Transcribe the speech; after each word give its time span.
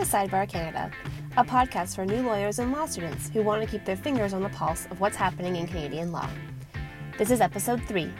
To 0.00 0.06
Sidebar 0.06 0.48
Canada, 0.48 0.90
a 1.36 1.44
podcast 1.44 1.94
for 1.94 2.06
new 2.06 2.22
lawyers 2.22 2.58
and 2.58 2.72
law 2.72 2.86
students 2.86 3.28
who 3.28 3.42
want 3.42 3.60
to 3.60 3.68
keep 3.68 3.84
their 3.84 3.98
fingers 3.98 4.32
on 4.32 4.42
the 4.42 4.48
pulse 4.48 4.86
of 4.86 4.98
what's 4.98 5.14
happening 5.14 5.56
in 5.56 5.66
Canadian 5.66 6.10
law. 6.10 6.26
This 7.18 7.30
is 7.30 7.42
episode 7.42 7.82
3 7.82 8.10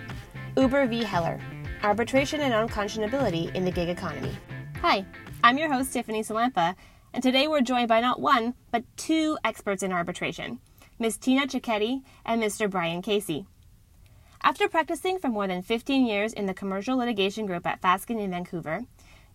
Uber 0.59 0.87
v. 0.89 1.03
Heller 1.03 1.41
Arbitration 1.83 2.43
and 2.43 2.53
Unconscionability 2.53 3.55
in 3.55 3.65
the 3.65 3.71
Gig 3.71 3.89
Economy. 3.89 4.37
Hi, 4.83 5.07
I'm 5.43 5.57
your 5.57 5.73
host, 5.73 5.91
Tiffany 5.95 6.23
Salampa, 6.23 6.75
and 7.15 7.23
today 7.23 7.49
we're 7.49 7.63
joined 7.63 7.89
by 7.89 8.03
not 8.03 8.21
one, 8.21 8.53
but 8.71 8.85
two 8.99 9.39
experts 9.43 9.83
in 9.83 9.91
arbitration 9.91 10.61
Ms. 10.99 11.17
Tina 11.17 11.47
Cicchetti 11.47 12.03
and 12.27 12.43
Mr. 12.43 12.69
Brian 12.69 13.01
Casey. 13.01 13.47
After 14.43 14.69
practicing 14.69 15.19
for 15.19 15.29
more 15.29 15.47
than 15.47 15.63
15 15.63 16.05
years 16.05 16.35
in 16.35 16.45
the 16.45 16.53
commercial 16.53 16.99
litigation 16.99 17.47
group 17.47 17.67
at 17.67 17.81
Fasken 17.81 18.21
in 18.21 18.33
Vancouver, 18.33 18.83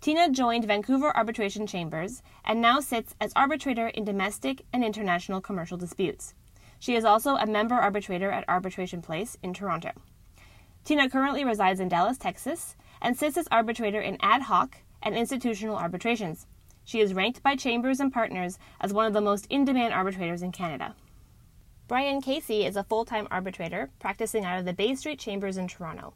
Tina 0.05 0.30
joined 0.30 0.66
Vancouver 0.66 1.18
Arbitration 1.18 1.66
Chambers 1.66 2.22
and 2.44 2.62
now 2.62 2.80
sits 2.80 3.16
as 3.20 3.34
arbitrator 3.36 3.88
in 3.88 4.05
domestic 4.05 4.64
and 4.72 4.86
international 4.86 5.41
commercial 5.41 5.80
disputes. 5.80 6.36
She 6.78 6.94
is 6.94 7.04
also 7.04 7.38
a 7.38 7.48
member 7.48 7.73
arbitrator 7.73 8.30
at 8.30 8.48
Arbitration 8.48 9.02
Place 9.02 9.36
in 9.41 9.52
Toronto. 9.52 9.94
Tina 10.84 11.09
currently 11.09 11.44
resides 11.44 11.80
in 11.80 11.88
Dallas, 11.88 12.20
Texas, 12.20 12.76
and 13.02 13.18
sits 13.18 13.36
as 13.36 13.48
arbitrator 13.50 14.00
in 14.00 14.20
ad 14.22 14.44
hoc 14.44 14.78
and 15.02 15.16
institutional 15.16 15.76
arbitrations. 15.76 16.45
She 16.84 17.00
is 17.00 17.16
ranked 17.16 17.42
by 17.42 17.56
Chambers 17.56 18.00
and 18.00 18.14
Partners 18.14 18.59
as 18.80 18.94
one 18.94 19.08
of 19.08 19.14
the 19.14 19.22
most 19.22 19.47
in 19.50 19.66
demand 19.66 19.92
arbitrators 19.92 20.44
in 20.44 20.52
Canada. 20.52 20.94
Brian 21.88 22.22
Casey 22.22 22.64
is 22.64 22.75
a 22.75 22.84
full 22.84 23.06
time 23.06 23.28
arbitrator 23.31 23.90
practicing 23.97 24.45
out 24.45 24.59
of 24.59 24.66
the 24.66 24.73
Bay 24.73 24.94
Street 24.94 25.17
Chambers 25.17 25.58
in 25.58 25.67
Toronto. 25.67 26.14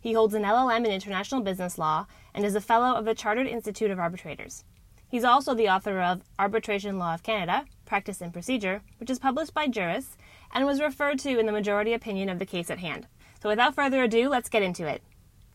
He 0.00 0.12
holds 0.12 0.34
an 0.34 0.44
LLM 0.44 0.84
in 0.84 0.92
international 0.92 1.40
business 1.40 1.78
law 1.78 2.06
and 2.34 2.44
is 2.44 2.54
a 2.54 2.60
fellow 2.60 2.94
of 2.94 3.04
the 3.04 3.14
Chartered 3.14 3.46
Institute 3.46 3.90
of 3.90 3.98
Arbitrators. 3.98 4.64
He's 5.08 5.24
also 5.24 5.54
the 5.54 5.68
author 5.68 6.00
of 6.00 6.22
Arbitration 6.38 6.98
Law 6.98 7.14
of 7.14 7.22
Canada, 7.22 7.64
Practice 7.86 8.20
and 8.20 8.32
Procedure, 8.32 8.82
which 8.98 9.10
is 9.10 9.18
published 9.18 9.54
by 9.54 9.66
Juris 9.66 10.16
and 10.52 10.66
was 10.66 10.80
referred 10.80 11.18
to 11.20 11.38
in 11.38 11.46
the 11.46 11.52
majority 11.52 11.94
opinion 11.94 12.28
of 12.28 12.38
the 12.38 12.46
case 12.46 12.70
at 12.70 12.78
hand. 12.78 13.06
So 13.42 13.48
without 13.48 13.74
further 13.74 14.02
ado, 14.02 14.28
let's 14.28 14.48
get 14.48 14.62
into 14.62 14.86
it. 14.86 15.02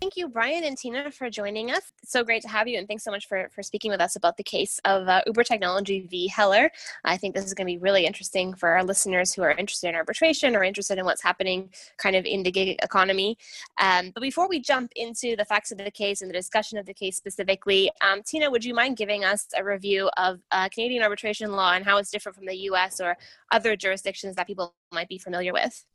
Thank 0.04 0.18
you, 0.18 0.28
Brian 0.28 0.66
and 0.66 0.78
Tina, 0.78 1.09
for 1.12 1.30
joining 1.30 1.72
us. 1.72 1.94
It's 2.02 2.12
so 2.12 2.26
great 2.26 2.42
to 2.42 2.50
have 2.50 2.68
you, 2.68 2.78
and 2.78 2.86
thanks 2.90 3.06
so 3.06 3.09
much 3.09 3.26
for, 3.26 3.48
for 3.56 3.64
speaking 3.64 3.90
with 3.90 4.02
us 4.02 4.18
about 4.18 4.36
the 4.36 4.44
case 4.44 4.78
of 4.84 5.08
uh, 5.08 5.22
Uber 5.28 5.46
Technology 5.46 6.02
v. 6.12 6.28
Heller. 6.28 6.70
I 7.06 7.16
think 7.16 7.34
this 7.34 7.46
is 7.46 7.54
going 7.54 7.68
to 7.68 7.73
be 7.73 7.78
really 7.78 8.06
interesting 8.06 8.54
for 8.54 8.68
our 8.68 8.84
listeners 8.84 9.34
who 9.34 9.44
are 9.44 9.52
interested 9.52 9.88
in 9.88 9.96
arbitration 9.96 10.58
or 10.58 10.64
interested 10.66 10.98
in 10.98 11.06
what's 11.06 11.24
happening 11.24 11.70
kind 11.96 12.18
of 12.18 12.26
in 12.26 12.44
the 12.44 12.52
gig 12.52 12.78
economy. 12.84 13.38
Um, 13.80 14.12
but 14.14 14.20
before 14.20 14.50
we 14.50 14.59
jump 14.59 14.92
into 14.98 15.38
the 15.38 15.46
facts 15.46 15.72
of 15.72 15.78
the 15.78 15.90
case 15.90 16.22
and 16.22 16.30
the 16.30 16.36
discussion 16.36 16.78
of 16.78 16.86
the 16.86 16.94
case 16.94 17.16
specifically, 17.16 17.90
um, 18.02 18.24
Tina, 18.24 18.52
would 18.52 18.66
you 18.66 18.74
mind 18.74 18.98
giving 18.98 19.24
us 19.24 19.48
a 19.56 19.64
review 19.64 20.09
of 20.18 20.42
uh, 20.52 20.68
Canadian 20.68 21.02
arbitration 21.02 21.54
law 21.54 21.72
and 21.72 21.86
how 21.86 21.96
it's 21.96 22.12
different 22.12 22.36
from 22.36 22.46
the 22.46 22.58
US 22.58 23.00
or 23.00 23.16
other 23.54 23.78
jurisdictions 23.78 24.36
that 24.36 24.48
people 24.48 24.76
might 24.92 25.08
be 25.08 25.18
familiar 25.18 25.54
with? 25.54 25.86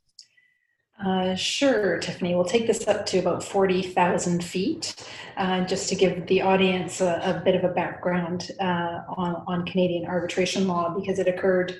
Uh, 1.03 1.33
sure, 1.33 1.97
Tiffany. 1.99 2.35
We'll 2.35 2.43
take 2.43 2.67
this 2.67 2.85
up 2.87 3.05
to 3.07 3.19
about 3.19 3.41
40,000 3.41 4.43
feet, 4.43 4.95
uh, 5.37 5.61
just 5.65 5.87
to 5.89 5.95
give 5.95 6.27
the 6.27 6.41
audience 6.41 6.99
a, 6.99 7.21
a 7.23 7.41
bit 7.45 7.55
of 7.55 7.63
a 7.63 7.73
background 7.73 8.51
uh, 8.59 9.03
on, 9.15 9.43
on 9.47 9.65
Canadian 9.65 10.05
arbitration 10.05 10.67
law, 10.67 10.93
because 10.93 11.17
it 11.17 11.27
occurred 11.27 11.79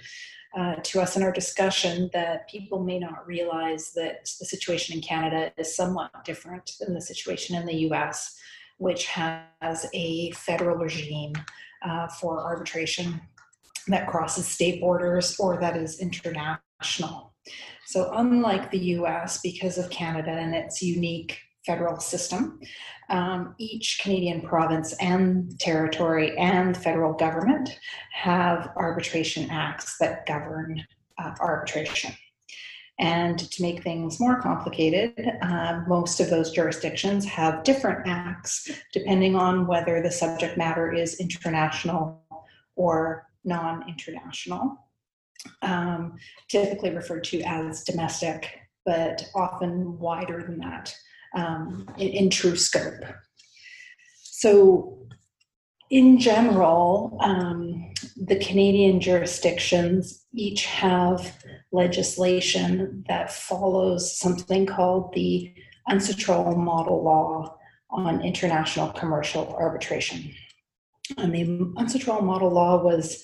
uh, 0.57 0.75
to 0.83 1.01
us 1.01 1.17
in 1.17 1.23
our 1.23 1.33
discussion 1.33 2.09
that 2.13 2.49
people 2.49 2.81
may 2.81 2.97
not 2.97 3.27
realize 3.27 3.91
that 3.91 4.21
the 4.39 4.45
situation 4.45 4.95
in 4.95 5.01
Canada 5.01 5.51
is 5.57 5.75
somewhat 5.75 6.11
different 6.23 6.71
than 6.79 6.93
the 6.93 7.01
situation 7.01 7.57
in 7.57 7.65
the 7.65 7.89
US, 7.89 8.37
which 8.77 9.05
has 9.07 9.85
a 9.93 10.31
federal 10.31 10.77
regime 10.77 11.33
uh, 11.83 12.07
for 12.07 12.41
arbitration 12.41 13.19
that 13.87 14.07
crosses 14.07 14.47
state 14.47 14.79
borders 14.79 15.37
or 15.39 15.59
that 15.59 15.75
is 15.75 15.99
international. 15.99 17.33
So, 17.89 18.11
unlike 18.13 18.69
the 18.69 18.97
US, 18.99 19.41
because 19.41 19.79
of 19.79 19.89
Canada 19.89 20.29
and 20.29 20.53
its 20.53 20.79
unique 20.79 21.39
federal 21.65 21.99
system, 21.99 22.59
um, 23.09 23.55
each 23.57 23.97
Canadian 23.99 24.41
province 24.41 24.93
and 25.01 25.59
territory 25.59 26.37
and 26.37 26.77
federal 26.77 27.13
government 27.13 27.79
have 28.13 28.73
arbitration 28.75 29.49
acts 29.49 29.97
that 29.97 30.27
govern 30.27 30.85
uh, 31.17 31.31
arbitration. 31.39 32.13
And 32.99 33.39
to 33.39 33.61
make 33.63 33.81
things 33.81 34.19
more 34.19 34.39
complicated, 34.39 35.27
uh, 35.41 35.81
most 35.87 36.19
of 36.19 36.29
those 36.29 36.51
jurisdictions 36.51 37.25
have 37.25 37.63
different 37.63 38.07
acts 38.07 38.69
depending 38.93 39.35
on 39.35 39.65
whether 39.65 39.99
the 39.99 40.11
subject 40.11 40.59
matter 40.59 40.93
is 40.93 41.19
international 41.19 42.21
or 42.75 43.25
non 43.43 43.89
international 43.89 44.77
um, 45.61 46.17
typically 46.49 46.91
referred 46.91 47.23
to 47.25 47.41
as 47.41 47.83
domestic, 47.83 48.49
but 48.85 49.29
often 49.35 49.97
wider 49.99 50.43
than 50.43 50.59
that 50.59 50.93
um, 51.35 51.87
in, 51.97 52.09
in, 52.09 52.29
true 52.29 52.55
scope. 52.55 53.03
So, 54.23 55.07
in 55.89 56.19
general, 56.19 57.17
um, 57.21 57.91
the 58.15 58.37
Canadian 58.37 59.01
jurisdictions 59.01 60.25
each 60.33 60.65
have 60.65 61.43
legislation 61.71 63.03
that 63.07 63.31
follows 63.31 64.17
something 64.17 64.65
called 64.65 65.13
the 65.13 65.53
UNCITRAL 65.89 66.55
Model 66.55 67.03
Law 67.03 67.57
on 67.89 68.21
International 68.21 68.89
Commercial 68.89 69.47
Arbitration. 69.55 70.31
And 71.17 71.33
the 71.33 71.43
UNCITRAL 71.77 72.21
Model 72.21 72.51
Law 72.51 72.83
was 72.83 73.23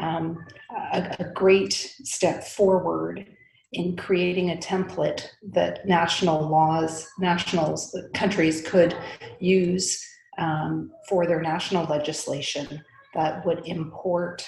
um, 0.00 0.44
a, 0.92 1.16
a 1.20 1.24
great 1.34 1.72
step 1.72 2.44
forward 2.44 3.26
in 3.72 3.96
creating 3.96 4.50
a 4.50 4.56
template 4.56 5.26
that 5.42 5.86
national 5.86 6.46
laws, 6.46 7.08
nationals, 7.18 7.96
countries 8.12 8.62
could 8.66 8.96
use 9.40 10.04
um, 10.38 10.90
for 11.08 11.26
their 11.26 11.40
national 11.40 11.84
legislation 11.86 12.82
that 13.14 13.44
would 13.46 13.66
import 13.66 14.46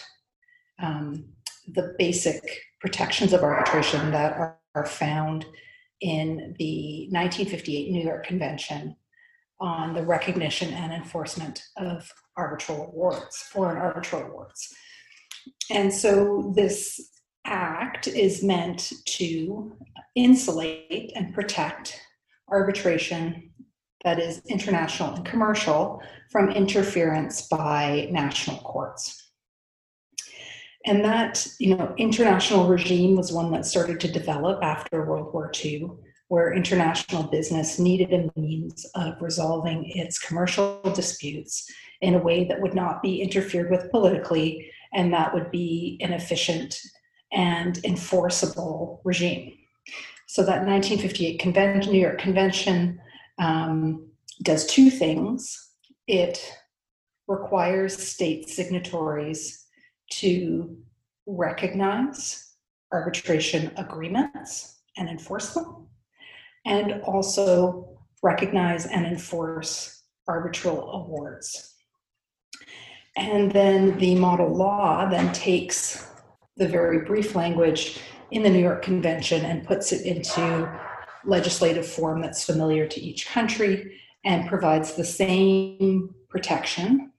um, 0.82 1.25
the 1.69 1.94
basic 1.99 2.43
protections 2.81 3.32
of 3.32 3.43
arbitration 3.43 4.11
that 4.11 4.32
are, 4.32 4.59
are, 4.75 4.87
found 4.87 5.47
in 6.00 6.55
the 6.59 7.09
1958 7.11 7.91
New 7.91 8.03
York 8.03 8.26
Convention 8.26 8.97
on 9.61 9.94
the 9.94 10.03
recognition 10.03 10.72
and 10.75 10.93
enforcement 10.93 11.62
of 11.78 12.11
arbitral 12.37 12.88
awards, 12.88 13.37
foreign 13.50 13.78
arbitral 13.78 14.22
awards. 14.22 14.75
And 15.71 15.93
so 15.93 16.53
this 16.55 17.10
act 17.47 18.06
is 18.06 18.43
meant 18.43 18.93
to 19.05 19.77
insulate 20.15 21.12
and 21.15 21.34
protect 21.34 22.00
arbitration 22.49 23.50
that 24.05 24.21
is 24.21 24.43
international 24.49 25.15
and 25.15 25.25
commercial 25.25 26.03
from 26.31 26.50
interference 26.50 27.49
by 27.49 28.09
national 28.10 28.59
courts. 28.59 29.31
And 30.87 31.03
that, 31.05 31.47
you 31.59 31.75
know, 31.75 31.94
international 31.97 32.69
regime 32.69 33.16
was 33.16 33.32
one 33.32 33.50
that 33.53 33.65
started 33.65 33.99
to 34.00 34.12
develop 34.12 34.62
after 34.62 35.06
World 35.06 35.32
War 35.32 35.50
II, 35.65 35.88
where 36.28 36.53
international 36.53 37.22
business 37.22 37.78
needed 37.78 38.12
a 38.12 38.38
means 38.38 38.84
of 38.94 39.21
resolving 39.22 39.91
its 39.91 40.19
commercial 40.19 40.81
disputes 40.94 41.71
in 42.03 42.14
a 42.14 42.23
way 42.23 42.44
that 42.44 42.61
would 42.61 42.75
not 42.75 43.02
be 43.02 43.23
interfered 43.23 43.70
with 43.70 43.90
politically 43.90 44.70
and 44.94 45.12
that 45.12 45.35
would 45.35 45.50
be 45.50 45.99
an 46.00 46.12
efficient 46.12 46.79
and 47.32 47.85
enforceable 47.85 49.00
regime. 49.05 49.52
So 50.26 50.43
that 50.43 50.64
1958 50.67 51.38
convention, 51.38 51.93
New 51.93 52.00
York 52.00 52.19
Convention 52.19 53.00
um, 53.38 54.08
does 54.43 54.67
two 54.67 54.91
things. 54.91 55.70
It 56.06 56.41
requires 57.26 57.96
state 57.96 58.49
signatories 58.49 59.67
to 60.12 60.76
recognize 61.26 62.52
arbitration 62.93 63.73
agreements 63.76 64.82
and 64.97 65.08
enforce 65.08 65.55
them, 65.55 65.88
and 66.64 67.02
also 67.02 67.99
recognize 68.23 68.87
and 68.87 69.06
enforce 69.06 70.02
arbitral 70.29 70.90
awards. 70.93 71.75
And 73.16 73.52
then 73.52 73.96
the 73.99 74.14
model 74.16 74.52
law 74.52 75.08
then 75.08 75.32
takes 75.32 76.08
the 76.56 76.69
very 76.69 77.00
brief 77.00 77.34
language 77.34 78.00
in 78.31 78.43
the 78.43 78.50
New 78.50 78.61
York 78.61 78.82
Convention 78.82 79.44
and 79.44 79.66
puts 79.66 79.93
it 79.93 80.05
into 80.05 80.81
legislative 81.25 81.87
form 81.87 82.20
that's 82.20 82.44
familiar 82.44 82.87
to 82.87 83.00
each 83.00 83.26
country 83.26 84.00
and 84.25 84.49
provides 84.49 84.94
the 84.94 85.05
same 85.05 86.14
protection 86.28 87.12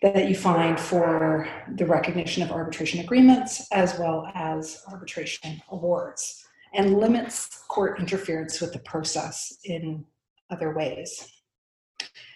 that 0.00 0.28
you 0.28 0.34
find 0.34 0.78
for 0.78 1.48
the 1.74 1.84
recognition 1.84 2.42
of 2.42 2.52
arbitration 2.52 3.00
agreements 3.00 3.66
as 3.72 3.98
well 3.98 4.30
as 4.34 4.82
arbitration 4.90 5.60
awards 5.70 6.46
and 6.74 6.98
limits 6.98 7.64
court 7.68 7.98
interference 7.98 8.60
with 8.60 8.72
the 8.72 8.78
process 8.80 9.58
in 9.64 10.04
other 10.50 10.72
ways. 10.74 11.26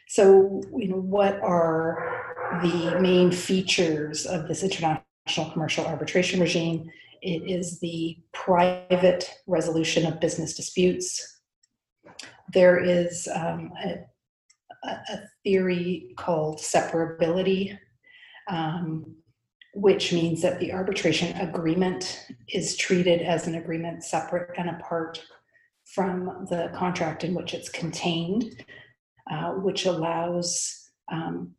So, 0.09 0.61
you 0.77 0.89
know, 0.89 0.97
what 0.97 1.41
are 1.41 2.32
the 2.61 2.99
main 3.01 3.31
features 3.31 4.27
of 4.27 4.49
this 4.49 4.63
international 4.63 5.51
commercial 5.53 5.87
arbitration 5.87 6.41
regime. 6.41 6.91
It 7.23 7.49
is 7.49 7.79
the 7.81 8.19
private 8.33 9.33
resolution 9.47 10.07
of 10.07 10.21
business 10.21 10.55
disputes. 10.55 11.41
There 12.53 12.83
is 12.83 13.29
um, 13.33 13.73
a, 13.83 13.99
a, 14.85 15.21
theory 15.45 16.13
called 16.17 16.59
separability, 16.59 17.79
um, 18.49 19.15
which 19.75 20.13
means 20.13 20.43
that 20.43 20.61
the 20.61 20.73
arbitration 20.73 21.37
agreement 21.39 22.27
is 22.49 22.77
treated 22.77 23.23
as 23.23 23.47
an 23.47 23.55
agreement 23.55 24.05
separate 24.05 24.51
and 24.59 24.69
apart 24.71 25.25
from 25.85 26.47
the 26.51 26.71
contract 26.75 27.25
in 27.25 27.35
which 27.35 27.55
it's 27.55 27.69
contained, 27.69 28.65
uh, 29.31 29.53
which 29.53 29.87
allows 29.87 30.91
um, 31.11 31.55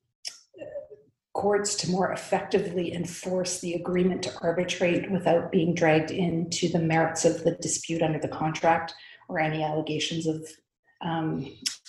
courts 1.34 1.76
to 1.76 1.90
more 1.90 2.12
effectively 2.12 2.94
enforce 2.94 3.60
the 3.60 3.74
agreement 3.74 4.22
to 4.24 4.34
arbitrate 4.42 5.10
without 5.12 5.52
being 5.52 5.74
dragged 5.74 6.12
into 6.12 6.70
the 6.70 6.80
merits 6.80 7.26
of 7.26 7.44
the 7.44 7.54
dispute 7.54 8.04
under 8.04 8.20
the 8.20 8.28
contract 8.28 8.94
or 9.28 9.40
any 9.40 9.64
allegations 9.64 10.28
of 10.28 10.48
um, 11.02 11.42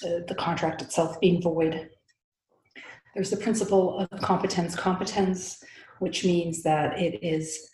the, 0.03 0.25
the 0.29 0.35
contract 0.35 0.81
itself 0.81 1.21
being 1.21 1.43
void. 1.43 1.91
There's 3.15 3.31
the 3.31 3.37
principle 3.37 4.01
of 4.11 4.21
competence 4.21 4.75
competence, 4.75 5.63
which 5.99 6.25
means 6.25 6.63
that 6.63 6.99
it 6.99 7.23
is 7.23 7.71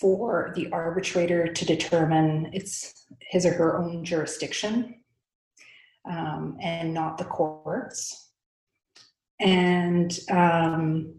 for 0.00 0.52
the 0.54 0.70
arbitrator 0.70 1.52
to 1.52 1.64
determine 1.64 2.50
its 2.52 3.06
his 3.20 3.44
or 3.44 3.52
her 3.52 3.78
own 3.78 4.04
jurisdiction 4.04 5.00
um, 6.08 6.56
and 6.62 6.94
not 6.94 7.18
the 7.18 7.24
courts. 7.24 8.29
And 9.40 10.18
um, 10.30 11.14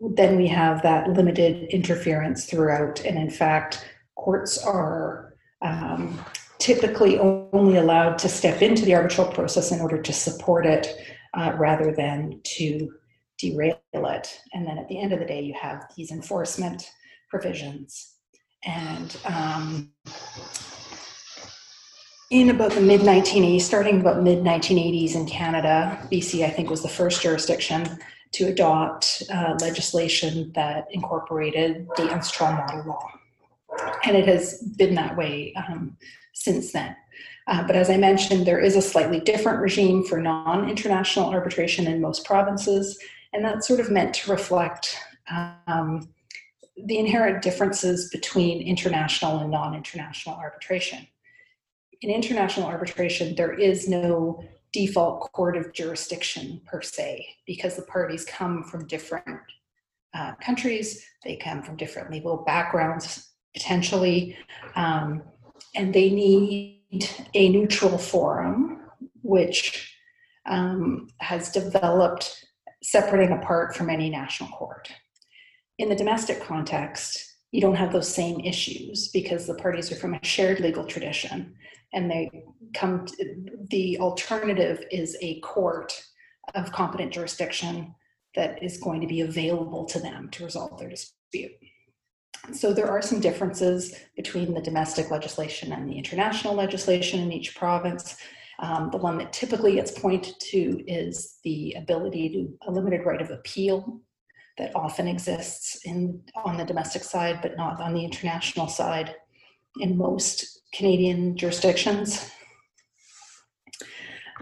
then 0.00 0.36
we 0.36 0.48
have 0.48 0.82
that 0.82 1.08
limited 1.10 1.68
interference 1.70 2.46
throughout. 2.46 3.04
And 3.04 3.16
in 3.16 3.30
fact, 3.30 3.86
courts 4.16 4.62
are 4.62 5.34
um, 5.62 6.18
typically 6.58 7.18
only 7.18 7.76
allowed 7.76 8.18
to 8.18 8.28
step 8.28 8.62
into 8.62 8.84
the 8.84 8.94
arbitral 8.94 9.28
process 9.28 9.72
in 9.72 9.80
order 9.80 10.00
to 10.00 10.12
support 10.12 10.66
it 10.66 10.96
uh, 11.34 11.52
rather 11.56 11.92
than 11.92 12.40
to 12.44 12.92
derail 13.38 13.78
it. 13.92 14.40
And 14.52 14.66
then 14.66 14.78
at 14.78 14.88
the 14.88 15.00
end 15.00 15.12
of 15.12 15.18
the 15.18 15.26
day, 15.26 15.42
you 15.42 15.54
have 15.54 15.86
these 15.96 16.10
enforcement 16.10 16.90
provisions. 17.30 18.14
And 18.64 19.16
um, 19.24 19.92
in 22.30 22.50
about 22.50 22.72
the 22.72 22.80
mid 22.80 23.00
1980s, 23.02 23.62
starting 23.62 24.00
about 24.00 24.22
mid 24.22 24.38
1980s 24.40 25.14
in 25.14 25.26
Canada, 25.26 25.98
BC, 26.10 26.44
I 26.44 26.50
think, 26.50 26.70
was 26.70 26.82
the 26.82 26.88
first 26.88 27.22
jurisdiction 27.22 27.98
to 28.32 28.46
adopt 28.46 29.22
uh, 29.32 29.56
legislation 29.60 30.50
that 30.54 30.88
incorporated 30.90 31.86
the 31.96 32.02
UNCITRAL 32.02 32.52
model 32.52 32.84
law. 32.84 33.08
And 34.04 34.16
it 34.16 34.26
has 34.26 34.60
been 34.76 34.94
that 34.94 35.16
way 35.16 35.54
um, 35.54 35.96
since 36.32 36.72
then. 36.72 36.96
Uh, 37.46 37.64
but 37.66 37.76
as 37.76 37.90
I 37.90 37.96
mentioned, 37.96 38.46
there 38.46 38.58
is 38.58 38.74
a 38.74 38.82
slightly 38.82 39.20
different 39.20 39.60
regime 39.60 40.04
for 40.04 40.20
non 40.20 40.68
international 40.68 41.30
arbitration 41.30 41.86
in 41.86 42.00
most 42.00 42.24
provinces, 42.24 42.98
and 43.32 43.44
that's 43.44 43.68
sort 43.68 43.80
of 43.80 43.90
meant 43.90 44.14
to 44.14 44.30
reflect 44.30 44.96
um, 45.66 46.08
the 46.76 46.98
inherent 46.98 47.42
differences 47.42 48.10
between 48.10 48.66
international 48.66 49.38
and 49.38 49.50
non 49.50 49.74
international 49.74 50.36
arbitration. 50.36 51.06
In 52.00 52.10
international 52.10 52.66
arbitration, 52.66 53.34
there 53.34 53.52
is 53.52 53.88
no 53.88 54.42
default 54.72 55.30
court 55.32 55.56
of 55.56 55.72
jurisdiction 55.72 56.60
per 56.66 56.82
se, 56.82 57.26
because 57.46 57.76
the 57.76 57.82
parties 57.82 58.24
come 58.24 58.64
from 58.64 58.86
different 58.86 59.40
uh, 60.14 60.34
countries, 60.36 61.04
they 61.24 61.36
come 61.36 61.62
from 61.62 61.76
different 61.76 62.10
legal 62.10 62.38
backgrounds, 62.38 63.32
potentially, 63.54 64.36
um, 64.74 65.22
and 65.74 65.94
they 65.94 66.10
need 66.10 67.08
a 67.34 67.48
neutral 67.48 67.98
forum 67.98 68.80
which 69.22 69.96
um, 70.46 71.08
has 71.18 71.50
developed 71.50 72.44
separating 72.82 73.36
apart 73.36 73.74
from 73.74 73.88
any 73.88 74.10
national 74.10 74.50
court. 74.50 74.92
In 75.78 75.88
the 75.88 75.96
domestic 75.96 76.42
context, 76.42 77.36
you 77.50 77.60
don't 77.60 77.76
have 77.76 77.92
those 77.92 78.12
same 78.12 78.40
issues 78.40 79.08
because 79.08 79.46
the 79.46 79.54
parties 79.54 79.90
are 79.90 79.96
from 79.96 80.14
a 80.14 80.24
shared 80.24 80.60
legal 80.60 80.84
tradition 80.84 81.54
and 81.94 82.10
they 82.10 82.30
come 82.74 83.06
to, 83.06 83.34
the 83.70 83.98
alternative 83.98 84.84
is 84.90 85.16
a 85.22 85.40
court 85.40 86.04
of 86.54 86.72
competent 86.72 87.12
jurisdiction 87.12 87.94
that 88.34 88.62
is 88.62 88.78
going 88.78 89.00
to 89.00 89.06
be 89.06 89.22
available 89.22 89.84
to 89.86 90.00
them 90.00 90.28
to 90.32 90.44
resolve 90.44 90.78
their 90.78 90.90
dispute. 90.90 91.52
So 92.52 92.74
there 92.74 92.90
are 92.90 93.00
some 93.00 93.20
differences 93.20 93.94
between 94.16 94.52
the 94.52 94.60
domestic 94.60 95.10
legislation 95.10 95.72
and 95.72 95.88
the 95.88 95.96
international 95.96 96.54
legislation 96.54 97.20
in 97.20 97.32
each 97.32 97.54
province. 97.54 98.16
Um, 98.58 98.90
the 98.90 98.98
one 98.98 99.16
that 99.18 99.32
typically 99.32 99.76
gets 99.76 99.92
pointed 99.92 100.34
to 100.40 100.84
is 100.86 101.38
the 101.44 101.74
ability 101.78 102.28
to 102.30 102.68
a 102.68 102.70
limited 102.70 103.06
right 103.06 103.22
of 103.22 103.30
appeal 103.30 104.00
that 104.58 104.72
often 104.76 105.08
exists 105.08 105.80
in 105.84 106.20
on 106.44 106.56
the 106.56 106.64
domestic 106.64 107.02
side, 107.02 107.40
but 107.40 107.56
not 107.56 107.80
on 107.80 107.94
the 107.94 108.04
international 108.04 108.68
side 108.68 109.14
in 109.78 109.96
most 109.96 110.60
Canadian 110.72 111.36
jurisdictions. 111.36 112.30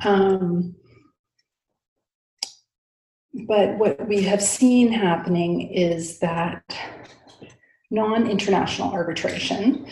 Um, 0.04 0.74
but 3.46 3.78
what 3.78 4.08
we 4.08 4.22
have 4.22 4.42
seen 4.42 4.92
happening 4.92 5.72
is 5.72 6.18
that 6.18 6.62
non 7.90 8.26
international 8.26 8.92
arbitration 8.92 9.86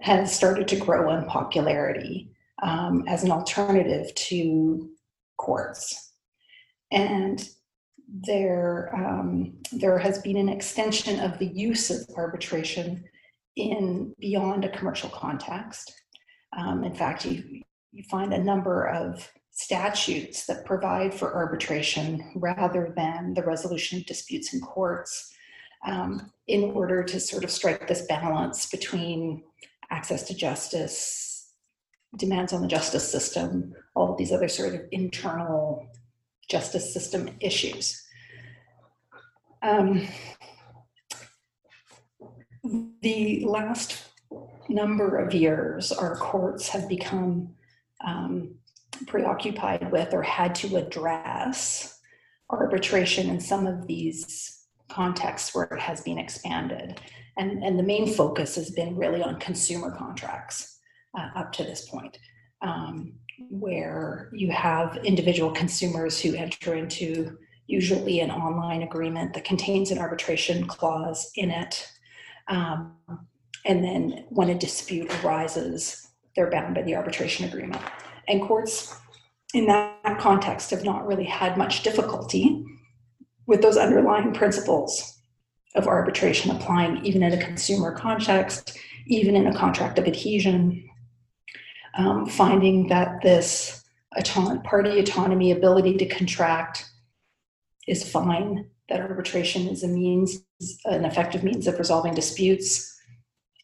has 0.00 0.34
started 0.34 0.68
to 0.68 0.76
grow 0.76 1.10
in 1.16 1.24
popularity 1.24 2.30
um, 2.62 3.04
as 3.06 3.24
an 3.24 3.32
alternative 3.32 4.14
to 4.14 4.90
courts. 5.36 6.12
And 6.90 7.46
there, 8.08 8.94
um, 8.94 9.54
there 9.72 9.98
has 9.98 10.20
been 10.20 10.36
an 10.36 10.48
extension 10.48 11.18
of 11.20 11.38
the 11.38 11.46
use 11.46 11.90
of 11.90 12.08
arbitration 12.16 13.04
in 13.56 14.14
beyond 14.18 14.64
a 14.64 14.76
commercial 14.76 15.10
context. 15.10 15.92
Um, 16.56 16.84
in 16.84 16.94
fact, 16.94 17.24
you, 17.24 17.62
you 17.92 18.02
find 18.04 18.32
a 18.32 18.42
number 18.42 18.86
of 18.86 19.28
statutes 19.50 20.44
that 20.46 20.66
provide 20.66 21.14
for 21.14 21.34
arbitration 21.34 22.32
rather 22.36 22.92
than 22.94 23.32
the 23.34 23.42
resolution 23.42 23.98
of 23.98 24.06
disputes 24.06 24.52
in 24.52 24.60
courts 24.60 25.32
um, 25.86 26.30
in 26.46 26.64
order 26.72 27.02
to 27.02 27.18
sort 27.18 27.44
of 27.44 27.50
strike 27.50 27.88
this 27.88 28.02
balance 28.02 28.68
between 28.68 29.42
access 29.90 30.24
to 30.24 30.34
justice, 30.34 31.52
demands 32.16 32.52
on 32.52 32.60
the 32.60 32.68
justice 32.68 33.10
system, 33.10 33.74
all 33.94 34.12
of 34.12 34.18
these 34.18 34.32
other 34.32 34.48
sort 34.48 34.74
of 34.74 34.80
internal 34.90 35.86
justice 36.50 36.92
system 36.92 37.30
issues. 37.40 38.02
Um, 39.62 40.06
the 43.02 43.44
last 43.44 44.04
number 44.68 45.18
of 45.18 45.34
years, 45.34 45.92
our 45.92 46.16
courts 46.16 46.68
have 46.68 46.88
become 46.88 47.54
um, 48.06 48.54
preoccupied 49.06 49.90
with 49.92 50.12
or 50.12 50.22
had 50.22 50.54
to 50.56 50.76
address 50.76 52.00
arbitration 52.50 53.28
in 53.28 53.40
some 53.40 53.66
of 53.66 53.86
these 53.86 54.66
contexts 54.88 55.54
where 55.54 55.64
it 55.64 55.80
has 55.80 56.00
been 56.00 56.18
expanded. 56.18 57.00
And, 57.36 57.62
and 57.62 57.78
the 57.78 57.82
main 57.82 58.12
focus 58.12 58.54
has 58.54 58.70
been 58.70 58.96
really 58.96 59.22
on 59.22 59.38
consumer 59.38 59.90
contracts 59.90 60.78
uh, 61.18 61.28
up 61.34 61.52
to 61.52 61.64
this 61.64 61.88
point, 61.88 62.18
um, 62.62 63.12
where 63.50 64.30
you 64.32 64.50
have 64.50 64.96
individual 65.04 65.50
consumers 65.50 66.20
who 66.20 66.34
enter 66.34 66.74
into 66.74 67.36
usually 67.66 68.20
an 68.20 68.30
online 68.30 68.82
agreement 68.82 69.34
that 69.34 69.44
contains 69.44 69.90
an 69.90 69.98
arbitration 69.98 70.66
clause 70.66 71.30
in 71.34 71.50
it. 71.50 71.86
Um, 72.48 72.92
and 73.64 73.82
then 73.82 74.24
when 74.30 74.50
a 74.50 74.54
dispute 74.58 75.12
arises, 75.24 76.06
they're 76.34 76.50
bound 76.50 76.74
by 76.74 76.82
the 76.82 76.94
arbitration 76.94 77.46
agreement. 77.46 77.82
And 78.28 78.42
courts 78.42 78.94
in 79.54 79.66
that 79.66 80.18
context 80.18 80.70
have 80.70 80.84
not 80.84 81.06
really 81.06 81.24
had 81.24 81.56
much 81.56 81.82
difficulty 81.82 82.64
with 83.46 83.62
those 83.62 83.76
underlying 83.76 84.32
principles 84.32 85.20
of 85.74 85.86
arbitration 85.86 86.50
applying 86.50 87.04
even 87.04 87.22
in 87.22 87.32
a 87.32 87.44
consumer 87.44 87.92
context, 87.92 88.78
even 89.06 89.36
in 89.36 89.46
a 89.46 89.56
contract 89.56 89.98
of 89.98 90.06
adhesion, 90.06 90.88
um, 91.96 92.26
finding 92.26 92.88
that 92.88 93.20
this 93.22 93.84
auton- 94.16 94.62
party 94.62 94.98
autonomy, 94.98 95.52
ability 95.52 95.96
to 95.96 96.06
contract 96.06 96.88
is 97.86 98.08
fine, 98.08 98.68
that 98.88 99.00
arbitration 99.00 99.68
is 99.68 99.82
a 99.82 99.88
means, 99.88 100.42
an 100.84 101.04
effective 101.04 101.42
means 101.42 101.66
of 101.66 101.78
resolving 101.78 102.14
disputes, 102.14 102.98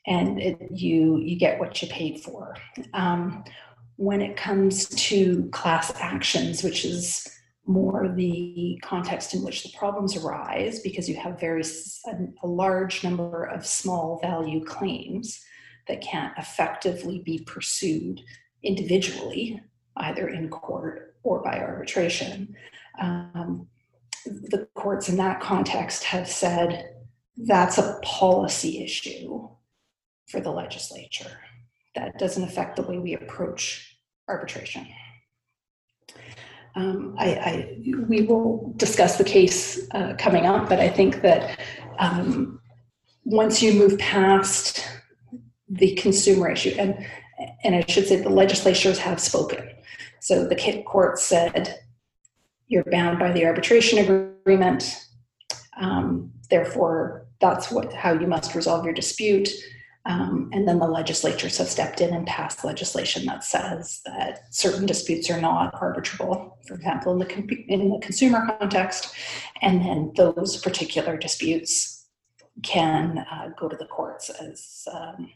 and 0.07 0.41
it, 0.41 0.59
you, 0.73 1.19
you 1.19 1.39
get 1.39 1.61
what 1.61 1.81
you 1.81 1.89
paid 1.89 2.21
for. 2.21 2.57
Um, 2.93 3.45
when 3.97 4.21
it 4.21 4.37
comes 4.37 4.89
to 4.89 5.49
class 5.53 5.93
actions, 6.01 6.63
which 6.65 6.85
is 6.85 7.29
more 7.67 8.13
the 8.17 8.81
context 8.83 9.35
in 9.35 9.43
which 9.43 9.63
the 9.63 9.71
problems 9.79 10.17
arise 10.17 10.81
because 10.81 11.09
you 11.09 11.15
have 11.17 11.39
very 11.39 11.63
a, 12.07 12.17
a 12.43 12.47
large 12.47 13.05
number 13.05 13.45
of 13.45 13.65
small 13.65 14.19
value 14.21 14.65
claims 14.65 15.41
that 15.87 16.01
can't 16.01 16.37
effectively 16.39 17.21
be 17.21 17.39
pursued 17.41 18.21
individually, 18.63 19.61
either 19.97 20.29
in 20.29 20.49
court 20.49 21.15
or 21.23 21.43
by 21.43 21.59
arbitration. 21.59 22.55
Um, 23.01 23.69
the 24.25 24.69
courts 24.75 25.09
in 25.09 25.17
that 25.17 25.41
context 25.41 26.05
have 26.05 26.29
said 26.29 26.95
that's 27.37 27.79
a 27.79 27.99
policy 28.03 28.83
issue 28.83 29.49
for 30.29 30.41
the 30.41 30.51
legislature. 30.51 31.39
That 31.95 32.19
doesn't 32.19 32.45
affect 32.45 32.77
the 32.77 32.83
way 32.83 32.99
we 32.99 33.15
approach 33.15 33.99
arbitration. 34.29 34.87
Um, 36.75 37.15
I, 37.19 37.27
I, 37.35 37.79
we 38.09 38.23
will 38.23 38.73
discuss 38.77 39.19
the 39.19 39.25
case 39.25 39.87
uh, 39.93 40.15
coming 40.19 40.47
up, 40.47 40.69
but 40.69 40.81
I 40.81 40.89
think 40.89 41.21
that 41.21 41.59
um, 41.99 42.61
once 43.25 43.63
you 43.63 43.75
move 43.75 43.99
past 43.99 44.89
the 45.69 45.95
consumer 45.95 46.51
issue, 46.51 46.75
and 46.79 47.07
and 47.65 47.75
I 47.75 47.85
should 47.89 48.07
say 48.07 48.17
the 48.17 48.29
legislatures 48.29 48.99
have 48.99 49.21
spoken. 49.21 49.69
So 50.21 50.47
the 50.47 50.83
court 50.87 51.19
said 51.19 51.81
you're 52.73 52.85
bound 52.85 53.19
by 53.19 53.31
the 53.31 53.45
arbitration 53.45 53.99
agreement. 53.99 55.07
Um, 55.79 56.33
therefore, 56.49 57.27
that's 57.39 57.71
what 57.71 57.93
how 57.93 58.13
you 58.15 58.27
must 58.27 58.55
resolve 58.55 58.85
your 58.87 58.95
dispute. 58.95 59.51
Um, 60.07 60.51
and 60.53 60.67
then 60.67 60.79
the 60.79 60.89
legislatures 60.89 61.59
have 61.59 61.69
stepped 61.69 62.01
in 62.01 62.15
and 62.15 62.27
passed 62.27 62.65
legislation 62.65 63.27
that 63.27 63.45
says 63.45 64.01
that 64.07 64.41
certain 64.51 64.87
disputes 64.87 65.31
are 65.31 65.41
not 65.41 65.75
arbitrable, 65.75 66.55
for 66.67 66.75
example, 66.75 67.13
in 67.13 67.19
the, 67.21 67.65
in 67.69 67.91
the 67.91 68.01
consumer 68.01 68.45
context, 68.59 69.15
and 69.61 69.81
then 69.83 70.13
those 70.17 70.61
particular 70.61 71.17
disputes 71.17 72.07
can 72.63 73.19
uh, 73.19 73.51
go 73.57 73.69
to 73.69 73.77
the 73.77 73.87
courts 73.87 74.29
as 74.31 74.89
um, 74.93 75.31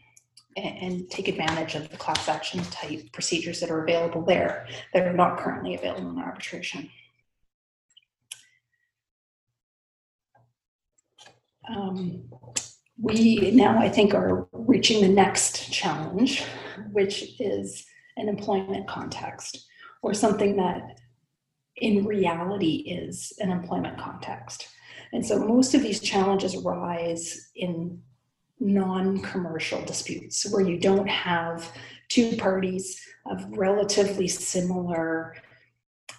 and, 0.57 0.77
and 0.81 1.09
take 1.09 1.27
advantage 1.29 1.75
of 1.75 1.89
the 1.89 1.97
class 1.97 2.27
action 2.27 2.61
type 2.65 3.09
procedures 3.13 3.59
that 3.61 3.69
are 3.69 3.83
available 3.83 4.23
there 4.23 4.67
that 4.93 5.07
are 5.07 5.13
not 5.13 5.37
currently 5.37 5.75
available 5.75 6.09
in 6.09 6.17
arbitration. 6.17 6.89
Um, 11.75 12.23
we 12.99 13.51
now, 13.51 13.77
I 13.79 13.89
think, 13.89 14.13
are 14.13 14.47
reaching 14.51 15.01
the 15.01 15.09
next 15.09 15.71
challenge, 15.71 16.43
which 16.91 17.39
is 17.39 17.85
an 18.17 18.27
employment 18.27 18.87
context 18.87 19.67
or 20.01 20.13
something 20.13 20.57
that 20.57 20.99
in 21.77 22.05
reality 22.05 22.77
is 22.87 23.33
an 23.39 23.51
employment 23.51 23.99
context. 23.99 24.67
And 25.13 25.25
so 25.25 25.39
most 25.39 25.73
of 25.75 25.83
these 25.83 25.99
challenges 25.99 26.55
arise 26.55 27.49
in 27.55 28.01
non 28.59 29.19
commercial 29.19 29.83
disputes 29.85 30.49
where 30.51 30.63
you 30.63 30.79
don't 30.79 31.07
have 31.07 31.71
two 32.09 32.35
parties 32.37 32.99
of 33.27 33.45
relatively 33.57 34.27
similar 34.27 35.35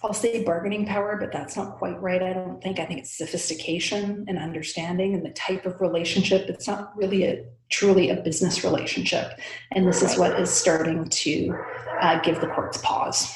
I'll 0.01 0.13
say 0.13 0.43
bargaining 0.43 0.85
power, 0.85 1.17
but 1.19 1.31
that's 1.31 1.57
not 1.57 1.77
quite 1.77 2.01
right. 2.01 2.23
I 2.23 2.31
don't 2.31 2.61
think. 2.63 2.79
I 2.79 2.85
think 2.85 2.99
it's 2.99 3.17
sophistication 3.17 4.25
and 4.27 4.37
understanding 4.37 5.13
and 5.13 5.25
the 5.25 5.31
type 5.31 5.65
of 5.65 5.81
relationship. 5.81 6.49
It's 6.49 6.67
not 6.67 6.95
really 6.95 7.25
a 7.25 7.45
truly 7.69 8.09
a 8.09 8.15
business 8.15 8.63
relationship, 8.63 9.39
and 9.73 9.85
this 9.85 10.01
is 10.01 10.17
what 10.17 10.39
is 10.39 10.49
starting 10.49 11.09
to 11.09 11.55
uh, 12.01 12.19
give 12.21 12.39
the 12.39 12.47
courts 12.47 12.77
pause. 12.81 13.33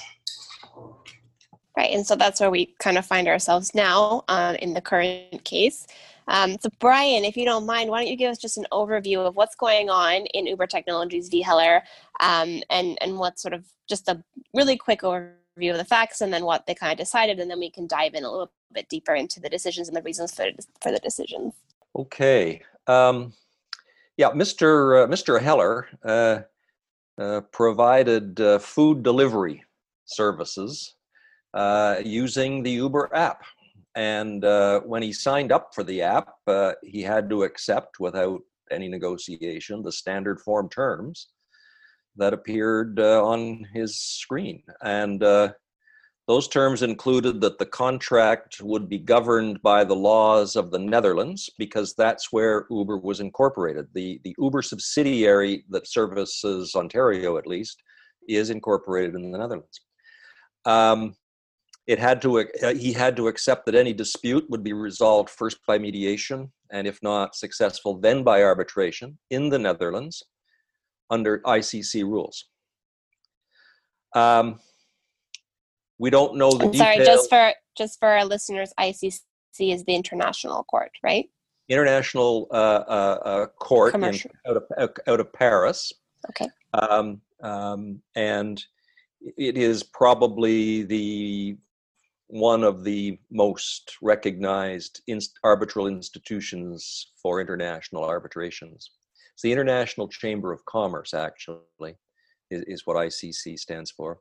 Right, 1.76 1.92
and 1.92 2.06
so 2.06 2.16
that's 2.16 2.40
where 2.40 2.52
we 2.52 2.74
kind 2.80 2.98
of 2.98 3.06
find 3.06 3.28
ourselves 3.28 3.74
now 3.76 4.24
um, 4.30 4.56
in 4.56 4.74
the 4.74 4.82
current 4.82 5.44
case. 5.44 5.86
Um, 6.28 6.56
so, 6.62 6.70
Brian, 6.80 7.26
if 7.26 7.36
you 7.36 7.44
don't 7.44 7.66
mind, 7.66 7.90
why 7.90 8.00
don't 8.00 8.10
you 8.10 8.16
give 8.16 8.32
us 8.32 8.38
just 8.38 8.58
an 8.58 8.66
overview 8.72 9.18
of 9.18 9.36
what's 9.36 9.56
going 9.56 9.90
on 9.90 10.26
in 10.28 10.48
Uber 10.48 10.68
Technologies 10.68 11.28
v. 11.28 11.42
Heller 11.42 11.84
um, 12.22 12.62
and, 12.70 12.98
and 13.02 13.18
what 13.18 13.40
sort 13.40 13.54
of 13.54 13.66
just 13.90 14.08
a 14.08 14.24
really 14.54 14.78
quick 14.78 15.02
overview 15.02 15.34
review 15.56 15.72
of 15.72 15.78
the 15.78 15.86
facts 15.86 16.22
and 16.22 16.34
then 16.34 16.46
what 16.46 16.66
they 16.66 16.76
kind 16.76 16.92
of 16.92 16.98
decided, 16.98 17.40
and 17.40 17.50
then 17.50 17.60
we 17.60 17.70
can 17.70 17.88
dive 17.88 18.14
in 18.14 18.24
a 18.24 18.32
little 18.32 18.52
bit 18.72 18.90
deeper 18.90 19.14
into 19.14 19.40
the 19.40 19.50
decisions 19.50 19.88
and 19.88 19.96
the 19.96 20.02
reasons 20.02 20.34
for, 20.34 20.46
for 20.82 20.92
the 20.92 21.00
decisions. 21.00 21.54
Okay. 21.96 22.62
Um, 22.88 23.34
yeah, 24.18 24.32
Mr. 24.32 25.04
Uh, 25.04 25.08
Mr. 25.08 25.42
Heller 25.42 25.88
uh, 26.04 26.42
uh, 27.22 27.42
provided 27.52 28.40
uh, 28.40 28.60
food 28.60 29.04
delivery 29.04 29.64
services 30.06 30.96
uh, 31.54 31.98
using 32.04 32.64
the 32.64 32.72
Uber 32.72 33.10
app. 33.14 33.44
And 33.96 34.44
uh, 34.44 34.82
when 34.82 35.04
he 35.04 35.14
signed 35.14 35.52
up 35.52 35.76
for 35.76 35.84
the 35.84 36.02
app, 36.02 36.30
he 36.82 37.04
had 37.04 37.30
to 37.30 37.44
accept 37.44 38.00
without 38.00 38.42
any 38.72 38.88
negotiation 38.88 39.84
the 39.84 39.92
standard 39.92 40.42
form 40.42 40.68
terms 40.68 41.28
that 42.18 42.34
appeared 42.34 43.00
uh, 43.00 43.24
on 43.24 43.66
his 43.74 44.00
screen. 44.00 44.64
And 44.82 45.24
uh, 45.24 45.54
those 46.28 46.48
terms 46.48 46.84
included 46.84 47.42
that 47.42 47.60
the 47.60 47.66
contract 47.66 48.62
would 48.62 48.88
be 48.88 48.98
governed 48.98 49.62
by 49.62 49.84
the 49.84 49.96
laws 49.96 50.56
of 50.56 50.72
the 50.72 50.80
Netherlands 50.80 51.50
because 51.58 51.94
that's 51.96 52.32
where 52.32 52.66
Uber 52.70 52.98
was 52.98 53.20
incorporated. 53.20 53.88
The, 53.94 54.22
the 54.24 54.36
Uber 54.38 54.62
subsidiary 54.62 55.66
that 55.70 55.88
services 55.88 56.76
Ontario, 56.76 57.38
at 57.38 57.48
least, 57.48 57.82
is 58.30 58.50
incorporated 58.50 59.16
in 59.16 59.32
the 59.32 59.38
Netherlands. 59.38 59.82
Um, 60.66 61.16
it 61.88 62.00
had 62.00 62.22
to 62.22 62.40
uh, 62.40 62.74
he 62.74 62.94
had 62.94 63.16
to 63.18 63.28
accept 63.28 63.66
that 63.66 63.76
any 63.76 63.94
dispute 63.94 64.50
would 64.50 64.64
be 64.64 64.74
resolved 64.74 65.30
first 65.30 65.58
by 65.68 65.78
mediation 65.78 66.52
and 66.72 66.88
if 66.88 66.98
not 67.04 67.36
successful 67.36 68.00
then 68.00 68.24
by 68.24 68.42
arbitration 68.42 69.18
in 69.32 69.50
the 69.50 69.60
netherlands 69.60 70.24
under 71.14 71.40
ICC 71.40 72.04
rules. 72.04 72.46
Um, 74.16 74.60
we 76.00 76.10
don't 76.10 76.36
know 76.36 76.52
the 76.52 76.66
I'm 76.66 76.72
details. 76.72 76.96
Sorry, 76.96 77.06
just 77.06 77.30
for 77.30 77.54
just 77.78 78.00
for 78.00 78.10
our 78.10 78.26
listeners, 78.26 78.74
ICC 78.80 79.22
is 79.60 79.84
the 79.86 79.96
international 79.96 80.64
court, 80.66 80.92
right? 81.04 81.30
International 81.70 82.48
uh, 82.52 82.84
uh, 82.88 83.20
uh, 83.26 83.46
court 83.60 83.96
in, 83.96 84.04
out, 84.04 84.58
of, 84.58 84.90
out 85.08 85.20
of 85.20 85.34
Paris. 85.34 85.94
Okay. 86.30 86.50
Um, 86.74 87.22
um, 87.42 88.02
and 88.16 88.64
it 89.38 89.58
is 89.58 89.84
probably 89.84 90.84
the 90.84 91.58
one 92.28 92.64
of 92.64 92.84
the 92.84 93.20
most 93.32 93.96
recognized 94.02 95.02
inst- 95.08 95.40
arbitral 95.44 95.88
institutions 95.88 97.12
for 97.22 97.40
international 97.40 98.04
arbitrations. 98.04 98.92
It's 99.34 99.42
the 99.42 99.52
International 99.52 100.08
Chamber 100.08 100.52
of 100.52 100.64
Commerce, 100.66 101.14
actually, 101.14 101.96
is, 102.52 102.64
is 102.68 102.86
what 102.86 102.98
ICC 102.98 103.58
stands 103.58 103.92
for. 103.92 104.20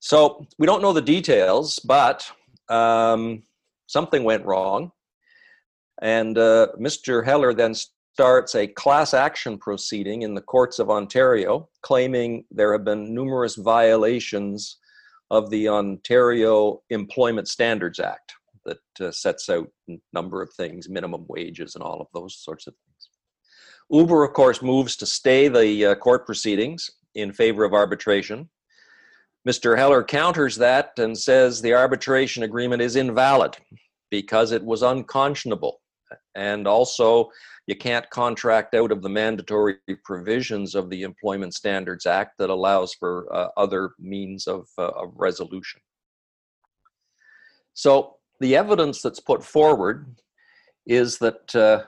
So 0.00 0.46
we 0.58 0.66
don't 0.66 0.82
know 0.82 0.92
the 0.92 1.00
details, 1.00 1.78
but 1.78 2.30
um, 2.68 3.42
something 3.86 4.24
went 4.24 4.44
wrong. 4.44 4.90
And 6.00 6.36
uh, 6.36 6.68
Mr. 6.80 7.24
Heller 7.24 7.54
then 7.54 7.74
starts 8.12 8.54
a 8.54 8.66
class 8.66 9.14
action 9.14 9.58
proceeding 9.58 10.22
in 10.22 10.34
the 10.34 10.40
courts 10.40 10.78
of 10.78 10.90
Ontario, 10.90 11.68
claiming 11.82 12.44
there 12.50 12.72
have 12.72 12.84
been 12.84 13.14
numerous 13.14 13.54
violations 13.56 14.78
of 15.30 15.48
the 15.50 15.68
Ontario 15.68 16.82
Employment 16.90 17.48
Standards 17.48 18.00
Act 18.00 18.34
that 18.64 18.78
uh, 19.00 19.10
sets 19.10 19.48
out 19.48 19.68
a 19.88 19.98
number 20.12 20.42
of 20.42 20.52
things, 20.54 20.88
minimum 20.88 21.24
wages 21.28 21.74
and 21.74 21.82
all 21.82 22.00
of 22.00 22.06
those 22.12 22.36
sorts 22.36 22.66
of 22.66 22.74
things. 22.74 22.91
Uber, 23.92 24.24
of 24.24 24.32
course, 24.32 24.62
moves 24.62 24.96
to 24.96 25.06
stay 25.06 25.48
the 25.48 25.86
uh, 25.86 25.94
court 25.94 26.24
proceedings 26.24 26.90
in 27.14 27.30
favor 27.30 27.62
of 27.62 27.74
arbitration. 27.74 28.48
Mr. 29.46 29.76
Heller 29.76 30.02
counters 30.02 30.56
that 30.56 30.92
and 30.98 31.16
says 31.18 31.60
the 31.60 31.74
arbitration 31.74 32.44
agreement 32.44 32.80
is 32.80 32.96
invalid 32.96 33.56
because 34.10 34.50
it 34.50 34.64
was 34.64 34.82
unconscionable. 34.82 35.80
And 36.34 36.66
also, 36.66 37.30
you 37.66 37.76
can't 37.76 38.08
contract 38.10 38.74
out 38.74 38.92
of 38.92 39.02
the 39.02 39.08
mandatory 39.10 39.76
provisions 40.04 40.74
of 40.74 40.88
the 40.88 41.02
Employment 41.02 41.54
Standards 41.54 42.06
Act 42.06 42.38
that 42.38 42.50
allows 42.50 42.94
for 42.94 43.26
uh, 43.34 43.48
other 43.58 43.90
means 43.98 44.46
of, 44.46 44.68
uh, 44.78 44.88
of 44.88 45.12
resolution. 45.16 45.80
So, 47.74 48.16
the 48.40 48.56
evidence 48.56 49.02
that's 49.02 49.20
put 49.20 49.44
forward 49.44 50.16
is 50.86 51.18
that 51.18 51.54
uh, 51.54 51.84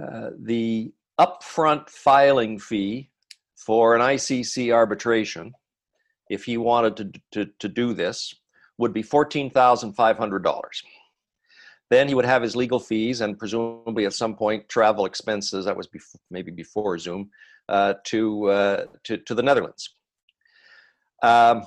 uh 0.00 0.30
the 0.38 0.92
upfront 1.18 1.88
filing 1.88 2.58
fee 2.58 3.10
for 3.56 3.94
an 3.94 4.00
ICC 4.00 4.72
arbitration, 4.72 5.52
if 6.30 6.44
he 6.44 6.56
wanted 6.56 6.96
to, 6.96 7.20
to, 7.32 7.52
to 7.58 7.68
do 7.68 7.92
this, 7.92 8.34
would 8.78 8.92
be 8.92 9.02
$14,500. 9.02 10.82
Then 11.90 12.06
he 12.06 12.14
would 12.14 12.24
have 12.24 12.42
his 12.42 12.54
legal 12.54 12.78
fees 12.78 13.20
and 13.20 13.38
presumably 13.38 14.06
at 14.06 14.12
some 14.12 14.36
point 14.36 14.68
travel 14.68 15.06
expenses, 15.06 15.64
that 15.64 15.76
was 15.76 15.88
maybe 16.30 16.52
before 16.52 16.98
Zoom, 16.98 17.30
uh, 17.68 17.94
to, 18.04 18.44
uh, 18.50 18.84
to, 19.04 19.16
to 19.16 19.34
the 19.34 19.42
Netherlands. 19.42 19.94
Um, 21.22 21.66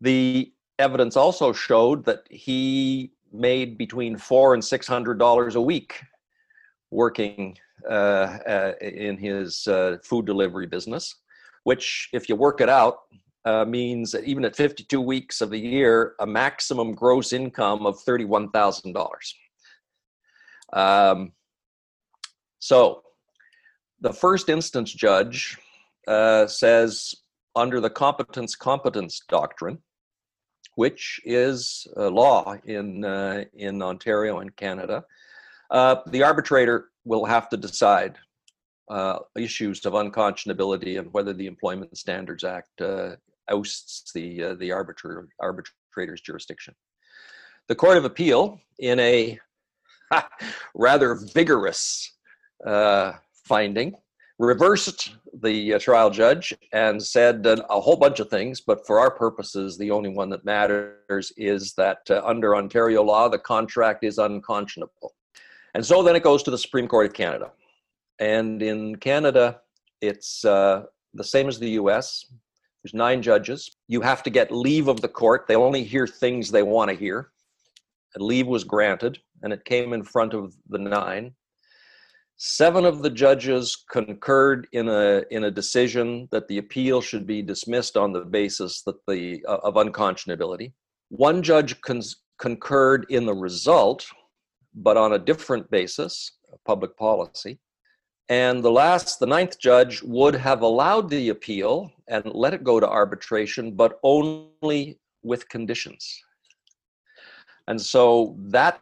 the 0.00 0.52
evidence 0.78 1.16
also 1.16 1.52
showed 1.52 2.04
that 2.04 2.20
he 2.30 3.12
made 3.32 3.76
between 3.76 4.16
four 4.16 4.54
and 4.54 4.64
six 4.64 4.86
hundred 4.86 5.18
dollars 5.18 5.54
a 5.56 5.60
week 5.60 6.00
working 6.90 7.58
in 7.90 9.16
his 9.16 9.66
uh, 9.66 9.98
food 10.02 10.26
delivery 10.26 10.66
business, 10.66 11.14
which, 11.64 12.08
if 12.12 12.28
you 12.28 12.36
work 12.36 12.60
it 12.60 12.68
out, 12.68 12.98
uh, 13.44 13.64
means 13.64 14.10
that 14.12 14.24
even 14.24 14.44
at 14.44 14.56
52 14.56 15.00
weeks 15.00 15.40
of 15.40 15.50
the 15.50 15.58
year, 15.58 16.14
a 16.20 16.26
maximum 16.26 16.92
gross 16.94 17.32
income 17.32 17.86
of 17.86 18.02
$31,000. 18.04 19.06
Um, 20.72 21.32
so, 22.58 23.02
the 24.00 24.12
first 24.12 24.48
instance 24.48 24.92
judge 24.92 25.56
uh, 26.08 26.46
says, 26.48 27.14
under 27.54 27.80
the 27.80 27.88
competence 27.88 28.54
competence 28.56 29.22
doctrine, 29.28 29.78
which 30.74 31.20
is 31.24 31.86
law 31.96 32.56
in 32.66 33.04
uh, 33.04 33.44
in 33.54 33.80
Ontario 33.80 34.40
and 34.40 34.54
Canada. 34.56 35.04
Uh, 35.70 35.96
the 36.08 36.22
arbitrator 36.22 36.90
will 37.04 37.24
have 37.24 37.48
to 37.48 37.56
decide 37.56 38.16
uh, 38.88 39.18
issues 39.36 39.84
of 39.84 39.94
unconscionability 39.94 40.98
and 40.98 41.12
whether 41.12 41.32
the 41.32 41.46
Employment 41.46 41.96
Standards 41.96 42.44
Act 42.44 42.80
uh, 42.80 43.16
ousts 43.50 44.12
the 44.12 44.42
uh, 44.42 44.54
the 44.54 44.70
arbitrator, 44.70 45.28
arbitrator's 45.40 46.20
jurisdiction. 46.20 46.74
The 47.68 47.74
Court 47.74 47.96
of 47.96 48.04
Appeal, 48.04 48.60
in 48.78 49.00
a 49.00 49.40
rather 50.74 51.18
vigorous 51.34 52.12
uh, 52.64 53.14
finding, 53.44 53.96
reversed 54.38 55.16
the 55.42 55.74
uh, 55.74 55.78
trial 55.80 56.10
judge 56.10 56.54
and 56.72 57.02
said 57.02 57.44
a 57.44 57.80
whole 57.80 57.96
bunch 57.96 58.20
of 58.20 58.30
things, 58.30 58.60
but 58.60 58.86
for 58.86 59.00
our 59.00 59.10
purposes, 59.10 59.76
the 59.76 59.90
only 59.90 60.10
one 60.10 60.30
that 60.30 60.44
matters 60.44 61.32
is 61.36 61.72
that 61.74 62.08
under 62.22 62.54
Ontario 62.54 63.02
law, 63.02 63.28
the 63.28 63.38
contract 63.38 64.04
is 64.04 64.18
unconscionable. 64.18 65.15
And 65.76 65.84
so 65.84 66.02
then 66.02 66.16
it 66.16 66.22
goes 66.22 66.42
to 66.44 66.50
the 66.50 66.56
Supreme 66.56 66.88
Court 66.88 67.04
of 67.04 67.12
Canada. 67.12 67.52
And 68.18 68.62
in 68.62 68.96
Canada, 68.96 69.60
it's 70.00 70.42
uh, 70.42 70.84
the 71.12 71.22
same 71.22 71.48
as 71.48 71.58
the 71.58 71.68
US. 71.82 72.24
There's 72.82 72.94
nine 72.94 73.20
judges. 73.20 73.76
You 73.86 74.00
have 74.00 74.22
to 74.22 74.30
get 74.30 74.50
leave 74.50 74.88
of 74.88 75.02
the 75.02 75.08
court. 75.08 75.44
They 75.46 75.54
only 75.54 75.84
hear 75.84 76.06
things 76.06 76.50
they 76.50 76.62
want 76.62 76.88
to 76.88 76.96
hear. 76.96 77.28
And 78.14 78.24
leave 78.24 78.46
was 78.46 78.64
granted, 78.64 79.18
and 79.42 79.52
it 79.52 79.66
came 79.66 79.92
in 79.92 80.02
front 80.02 80.32
of 80.32 80.56
the 80.70 80.78
nine. 80.78 81.34
Seven 82.38 82.86
of 82.86 83.02
the 83.02 83.10
judges 83.10 83.76
concurred 83.90 84.68
in 84.72 84.88
a 84.88 85.24
in 85.30 85.44
a 85.44 85.50
decision 85.50 86.26
that 86.32 86.48
the 86.48 86.56
appeal 86.56 87.02
should 87.02 87.26
be 87.26 87.42
dismissed 87.42 87.98
on 87.98 88.14
the 88.14 88.24
basis 88.24 88.80
that 88.86 89.04
the 89.06 89.44
uh, 89.46 89.58
of 89.62 89.74
unconscionability. 89.74 90.72
One 91.10 91.42
judge 91.42 91.78
con- 91.82 92.00
concurred 92.38 93.04
in 93.10 93.26
the 93.26 93.34
result, 93.34 94.06
but 94.76 94.96
on 94.96 95.14
a 95.14 95.18
different 95.18 95.70
basis, 95.70 96.32
public 96.64 96.96
policy. 96.96 97.58
And 98.28 98.62
the 98.62 98.70
last, 98.70 99.18
the 99.18 99.26
ninth 99.26 99.58
judge 99.58 100.02
would 100.02 100.34
have 100.34 100.62
allowed 100.62 101.08
the 101.08 101.30
appeal 101.30 101.90
and 102.08 102.24
let 102.26 102.54
it 102.54 102.64
go 102.64 102.80
to 102.80 102.88
arbitration, 102.88 103.72
but 103.72 103.98
only 104.02 104.98
with 105.22 105.48
conditions. 105.48 106.22
And 107.68 107.80
so 107.80 108.36
that's 108.48 108.80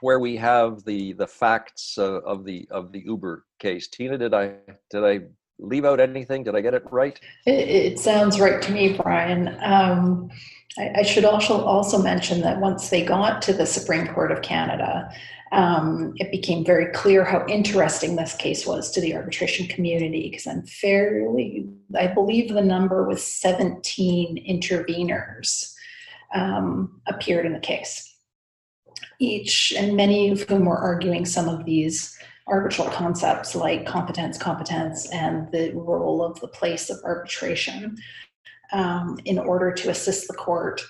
where 0.00 0.18
we 0.18 0.36
have 0.36 0.84
the 0.84 1.12
the 1.14 1.26
facts 1.26 1.98
uh, 1.98 2.20
of 2.22 2.44
the 2.44 2.66
of 2.70 2.92
the 2.92 3.02
Uber 3.04 3.44
case. 3.58 3.88
Tina, 3.88 4.16
did 4.16 4.34
I 4.34 4.54
did 4.90 5.04
I 5.04 5.20
leave 5.58 5.84
out 5.84 6.00
anything? 6.00 6.44
Did 6.44 6.56
I 6.56 6.60
get 6.60 6.74
it 6.74 6.84
right? 6.90 7.18
It, 7.46 7.68
it 7.68 7.98
sounds 7.98 8.40
right 8.40 8.62
to 8.62 8.72
me, 8.72 8.94
Brian. 8.94 9.56
Um, 9.62 10.30
I, 10.78 10.92
I, 10.96 11.02
should 11.02 11.24
also 11.24 11.64
also 11.64 12.00
mention 12.00 12.42
that 12.42 12.60
once 12.60 12.90
they 12.90 13.04
got 13.04 13.42
to 13.42 13.52
the 13.52 13.66
Supreme 13.66 14.06
Court 14.06 14.30
of 14.30 14.42
Canada, 14.42 15.10
um, 15.52 16.12
it 16.16 16.30
became 16.30 16.64
very 16.64 16.92
clear 16.92 17.24
how 17.24 17.44
interesting 17.46 18.14
this 18.14 18.34
case 18.34 18.66
was 18.66 18.90
to 18.92 19.00
the 19.00 19.16
arbitration 19.16 19.66
community 19.66 20.30
because 20.30 20.46
I'm 20.46 20.62
fairly, 20.62 21.68
I 21.98 22.06
believe 22.06 22.52
the 22.54 22.62
number 22.62 23.06
was 23.06 23.24
17 23.24 24.44
interveners 24.48 25.74
um, 26.32 27.00
appeared 27.08 27.46
in 27.46 27.52
the 27.52 27.58
case. 27.58 28.06
Each, 29.18 29.72
and 29.76 29.96
many 29.96 30.30
of 30.30 30.42
whom 30.42 30.66
were 30.66 30.78
arguing 30.78 31.26
some 31.26 31.48
of 31.48 31.64
these 31.64 32.16
arbitral 32.46 32.88
concepts 32.88 33.54
like 33.54 33.86
competence, 33.86 34.38
competence, 34.38 35.10
and 35.10 35.50
the 35.52 35.72
role 35.72 36.22
of 36.24 36.40
the 36.40 36.48
place 36.48 36.90
of 36.90 36.98
arbitration 37.04 37.96
um, 38.72 39.18
in 39.24 39.38
order 39.38 39.72
to 39.72 39.90
assist 39.90 40.28
the 40.28 40.34
court 40.34 40.80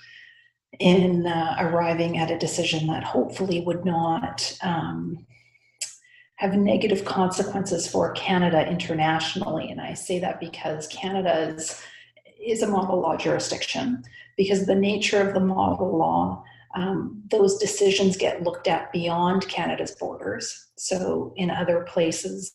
in 0.79 1.27
uh, 1.27 1.57
arriving 1.59 2.17
at 2.17 2.31
a 2.31 2.39
decision 2.39 2.87
that 2.87 3.03
hopefully 3.03 3.61
would 3.61 3.85
not 3.85 4.57
um, 4.61 5.25
have 6.35 6.55
negative 6.55 7.05
consequences 7.05 7.87
for 7.87 8.11
Canada 8.13 8.67
internationally. 8.67 9.69
And 9.69 9.81
I 9.81 9.93
say 9.93 10.19
that 10.19 10.39
because 10.39 10.87
Canada 10.87 11.49
is, 11.49 11.81
is 12.43 12.61
a 12.61 12.67
model 12.67 12.99
law 12.99 13.17
jurisdiction, 13.17 14.03
because 14.37 14.65
the 14.65 14.75
nature 14.75 15.21
of 15.21 15.33
the 15.33 15.39
model 15.39 15.97
law 15.97 16.43
um, 16.73 17.21
those 17.29 17.57
decisions 17.57 18.15
get 18.17 18.43
looked 18.43 18.67
at 18.67 18.91
beyond 18.91 19.47
Canada's 19.47 19.91
borders. 19.91 20.67
So 20.77 21.33
in 21.35 21.51
other 21.51 21.81
places, 21.81 22.53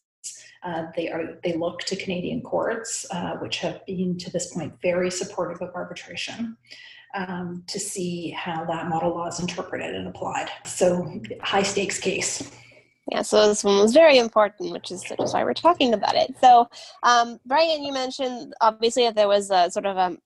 uh, 0.66 0.86
they 0.96 1.08
are 1.08 1.38
they 1.44 1.52
look 1.52 1.80
to 1.80 1.94
Canadian 1.94 2.40
courts, 2.42 3.06
uh, 3.12 3.36
which 3.36 3.58
have 3.58 3.84
been 3.86 4.18
to 4.18 4.30
this 4.30 4.52
point 4.52 4.74
very 4.82 5.10
supportive 5.10 5.62
of 5.62 5.72
arbitration, 5.74 6.56
um, 7.14 7.62
to 7.68 7.78
see 7.78 8.30
how 8.30 8.64
that 8.64 8.88
model 8.88 9.10
law 9.10 9.28
is 9.28 9.38
interpreted 9.38 9.94
and 9.94 10.08
applied. 10.08 10.48
So 10.64 11.20
high 11.40 11.62
stakes 11.62 11.98
case. 11.98 12.50
Yeah, 13.12 13.22
so 13.22 13.46
this 13.46 13.62
one 13.62 13.78
was 13.78 13.92
very 13.92 14.18
important, 14.18 14.72
which 14.72 14.90
is, 14.90 15.04
is 15.04 15.32
why 15.32 15.44
we're 15.44 15.54
talking 15.54 15.94
about 15.94 16.16
it. 16.16 16.34
So, 16.40 16.68
um, 17.04 17.38
Brian, 17.46 17.84
you 17.84 17.92
mentioned 17.92 18.52
obviously 18.60 19.04
that 19.04 19.14
there 19.14 19.28
was 19.28 19.48
a 19.52 19.70
sort 19.70 19.86
of 19.86 19.96
a 19.96 20.16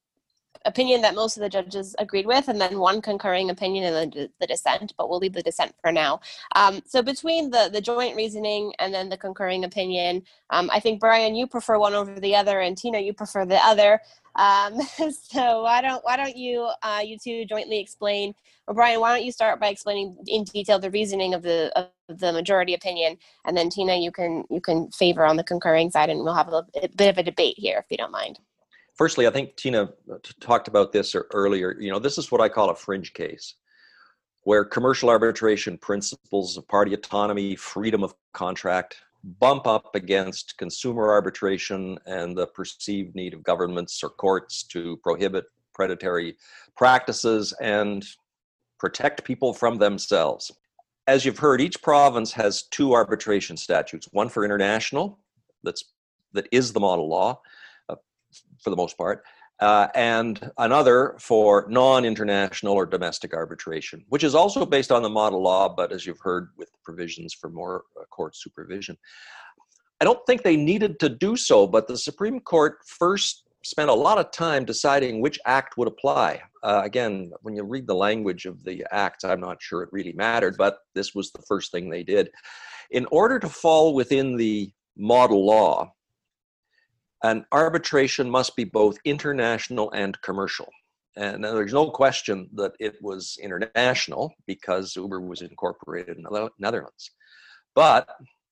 opinion 0.64 1.00
that 1.02 1.14
most 1.14 1.36
of 1.36 1.42
the 1.42 1.48
judges 1.48 1.94
agreed 1.98 2.26
with, 2.26 2.48
and 2.48 2.60
then 2.60 2.78
one 2.78 3.00
concurring 3.00 3.50
opinion 3.50 3.84
in 3.84 4.10
the, 4.10 4.30
the 4.40 4.46
dissent, 4.46 4.92
but 4.96 5.08
we'll 5.08 5.18
leave 5.18 5.32
the 5.32 5.42
dissent 5.42 5.74
for 5.80 5.92
now. 5.92 6.20
Um, 6.54 6.82
so 6.86 7.02
between 7.02 7.50
the, 7.50 7.70
the 7.72 7.80
joint 7.80 8.16
reasoning 8.16 8.72
and 8.78 8.92
then 8.92 9.08
the 9.08 9.16
concurring 9.16 9.64
opinion, 9.64 10.22
um, 10.50 10.70
I 10.72 10.80
think 10.80 11.00
Brian, 11.00 11.34
you 11.34 11.46
prefer 11.46 11.78
one 11.78 11.94
over 11.94 12.18
the 12.18 12.36
other, 12.36 12.60
and 12.60 12.76
Tina, 12.76 12.98
you 12.98 13.12
prefer 13.12 13.44
the 13.46 13.64
other. 13.64 14.00
Um, 14.36 14.80
so 15.12 15.62
why 15.62 15.80
don't 15.80 16.04
why 16.04 16.16
don't 16.16 16.36
you 16.36 16.70
uh, 16.82 17.00
you 17.04 17.18
two 17.18 17.44
jointly 17.46 17.80
explain? 17.80 18.34
Or 18.66 18.74
Brian, 18.74 19.00
why 19.00 19.16
don't 19.16 19.24
you 19.24 19.32
start 19.32 19.58
by 19.58 19.68
explaining 19.68 20.16
in 20.26 20.44
detail 20.44 20.78
the 20.78 20.90
reasoning 20.90 21.34
of 21.34 21.42
the 21.42 21.72
of 21.76 22.18
the 22.20 22.32
majority 22.32 22.74
opinion, 22.74 23.16
and 23.44 23.56
then 23.56 23.70
Tina, 23.70 23.96
you 23.96 24.12
can 24.12 24.44
you 24.50 24.60
can 24.60 24.90
favor 24.90 25.24
on 25.24 25.36
the 25.36 25.44
concurring 25.44 25.90
side, 25.90 26.10
and 26.10 26.22
we'll 26.22 26.34
have 26.34 26.48
a, 26.48 26.64
a 26.82 26.88
bit 26.88 27.08
of 27.08 27.18
a 27.18 27.22
debate 27.22 27.56
here 27.58 27.78
if 27.78 27.86
you 27.90 27.96
don't 27.96 28.12
mind 28.12 28.38
firstly, 29.00 29.26
I 29.26 29.30
think 29.30 29.56
Tina 29.56 29.84
uh, 30.12 30.18
talked 30.40 30.68
about 30.68 30.92
this 30.92 31.16
earlier. 31.32 31.74
You 31.80 31.90
know, 31.90 31.98
this 31.98 32.18
is 32.18 32.30
what 32.30 32.42
I 32.42 32.50
call 32.50 32.68
a 32.68 32.74
fringe 32.74 33.14
case, 33.14 33.54
where 34.42 34.62
commercial 34.62 35.08
arbitration 35.08 35.78
principles 35.78 36.58
of 36.58 36.68
party 36.68 36.92
autonomy, 36.92 37.56
freedom 37.56 38.04
of 38.04 38.14
contract, 38.34 38.96
bump 39.24 39.66
up 39.66 39.94
against 39.94 40.58
consumer 40.58 41.08
arbitration 41.10 41.98
and 42.04 42.36
the 42.36 42.48
perceived 42.48 43.14
need 43.14 43.32
of 43.32 43.42
governments 43.42 44.02
or 44.04 44.10
courts 44.10 44.64
to 44.64 44.98
prohibit 44.98 45.46
predatory 45.72 46.36
practices 46.76 47.54
and 47.62 48.04
protect 48.78 49.24
people 49.24 49.54
from 49.54 49.78
themselves. 49.78 50.52
As 51.06 51.24
you've 51.24 51.38
heard, 51.38 51.62
each 51.62 51.80
province 51.80 52.32
has 52.32 52.64
two 52.64 52.92
arbitration 52.92 53.56
statutes, 53.56 54.10
one 54.12 54.28
for 54.28 54.44
international 54.44 55.18
that's 55.62 55.84
that 56.34 56.48
is 56.52 56.74
the 56.74 56.80
model 56.80 57.08
law 57.08 57.40
for 58.62 58.70
the 58.70 58.76
most 58.76 58.96
part, 58.96 59.22
uh, 59.60 59.88
and 59.94 60.50
another 60.58 61.16
for 61.18 61.66
non 61.68 62.04
international 62.04 62.74
or 62.74 62.86
domestic 62.86 63.34
arbitration, 63.34 64.04
which 64.08 64.24
is 64.24 64.34
also 64.34 64.64
based 64.64 64.90
on 64.90 65.02
the 65.02 65.08
model 65.08 65.42
law, 65.42 65.68
but 65.68 65.92
as 65.92 66.06
you've 66.06 66.20
heard, 66.20 66.50
with 66.56 66.70
provisions 66.82 67.34
for 67.34 67.50
more 67.50 67.84
uh, 68.00 68.04
court 68.06 68.34
supervision. 68.34 68.96
I 70.00 70.04
don't 70.06 70.24
think 70.26 70.42
they 70.42 70.56
needed 70.56 70.98
to 71.00 71.10
do 71.10 71.36
so, 71.36 71.66
but 71.66 71.86
the 71.86 71.98
Supreme 71.98 72.40
Court 72.40 72.78
first 72.86 73.44
spent 73.62 73.90
a 73.90 73.94
lot 73.94 74.16
of 74.16 74.30
time 74.30 74.64
deciding 74.64 75.20
which 75.20 75.38
act 75.44 75.76
would 75.76 75.88
apply. 75.88 76.40
Uh, 76.62 76.80
again, 76.82 77.32
when 77.42 77.54
you 77.54 77.62
read 77.62 77.86
the 77.86 77.94
language 77.94 78.46
of 78.46 78.64
the 78.64 78.84
acts, 78.90 79.24
I'm 79.24 79.40
not 79.40 79.62
sure 79.62 79.82
it 79.82 79.90
really 79.92 80.14
mattered, 80.14 80.56
but 80.56 80.78
this 80.94 81.14
was 81.14 81.30
the 81.30 81.42
first 81.42 81.70
thing 81.70 81.90
they 81.90 82.02
did. 82.02 82.30
In 82.90 83.06
order 83.10 83.38
to 83.38 83.48
fall 83.48 83.94
within 83.94 84.36
the 84.36 84.72
model 84.96 85.44
law, 85.44 85.92
an 87.22 87.44
arbitration 87.52 88.30
must 88.30 88.56
be 88.56 88.64
both 88.64 88.98
international 89.04 89.90
and 89.92 90.20
commercial. 90.22 90.68
And 91.16 91.44
there's 91.44 91.72
no 91.72 91.90
question 91.90 92.48
that 92.54 92.72
it 92.80 92.94
was 93.02 93.36
international 93.42 94.32
because 94.46 94.96
Uber 94.96 95.20
was 95.20 95.42
incorporated 95.42 96.16
in 96.16 96.22
the 96.22 96.50
Netherlands. 96.58 97.10
But 97.74 98.08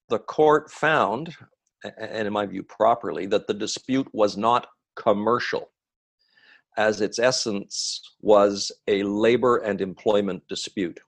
the 0.08 0.18
court 0.18 0.70
found, 0.70 1.34
and 1.98 2.26
in 2.26 2.32
my 2.32 2.46
view 2.46 2.62
properly, 2.62 3.26
that 3.26 3.46
the 3.46 3.54
dispute 3.54 4.08
was 4.12 4.36
not 4.36 4.66
commercial. 4.96 5.70
as 6.78 7.00
its 7.00 7.18
essence 7.18 8.00
was 8.20 8.72
a 8.86 9.02
labor 9.02 9.58
and 9.58 9.80
employment 9.80 10.42
dispute. 10.48 10.98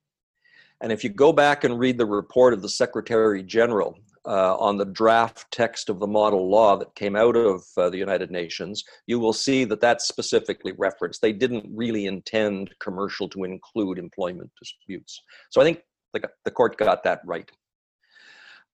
And 0.83 0.91
if 0.91 1.05
you 1.05 1.11
go 1.11 1.33
back 1.33 1.63
and 1.65 1.79
read 1.79 1.97
the 1.97 2.07
report 2.07 2.53
of 2.53 2.61
the 2.61 2.69
Secretary 2.69 3.43
General 3.43 3.97
uh, 4.27 4.57
on 4.57 4.77
the 4.77 4.85
draft 4.85 5.51
text 5.51 5.89
of 5.89 5.99
the 5.99 6.07
model 6.07 6.49
law 6.49 6.77
that 6.77 6.95
came 6.95 7.17
out 7.17 7.37
of 7.37 7.65
uh, 7.77 7.89
the 7.89 7.97
United 7.97 8.31
Nations, 8.31 8.85
you 9.07 9.19
will 9.19 9.33
see 9.33 9.65
that 9.65 9.81
that's 9.81 10.07
specifically 10.07 10.73
referenced. 10.77 11.23
They 11.23 11.33
didn't 11.33 11.67
really 11.75 12.07
intend 12.07 12.75
commercial 12.81 13.29
to 13.31 13.45
include 13.45 13.99
employment 13.99 14.51
disputes. 14.59 15.23
So 15.51 15.61
I 15.61 15.65
think 15.65 15.81
the, 16.13 16.23
the 16.45 16.51
court 16.51 16.77
got 16.77 17.03
that 17.05 17.21
right. 17.25 17.51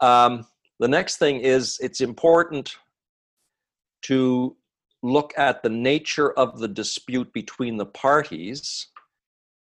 Um, 0.00 0.46
the 0.78 0.88
next 0.88 1.16
thing 1.16 1.40
is 1.40 1.78
it's 1.80 2.00
important 2.00 2.76
to 4.02 4.56
look 5.02 5.32
at 5.37 5.62
the 5.62 5.68
nature 5.68 6.32
of 6.32 6.59
the 6.59 6.68
dispute 6.68 7.32
between 7.32 7.76
the 7.76 7.87
parties 7.87 8.88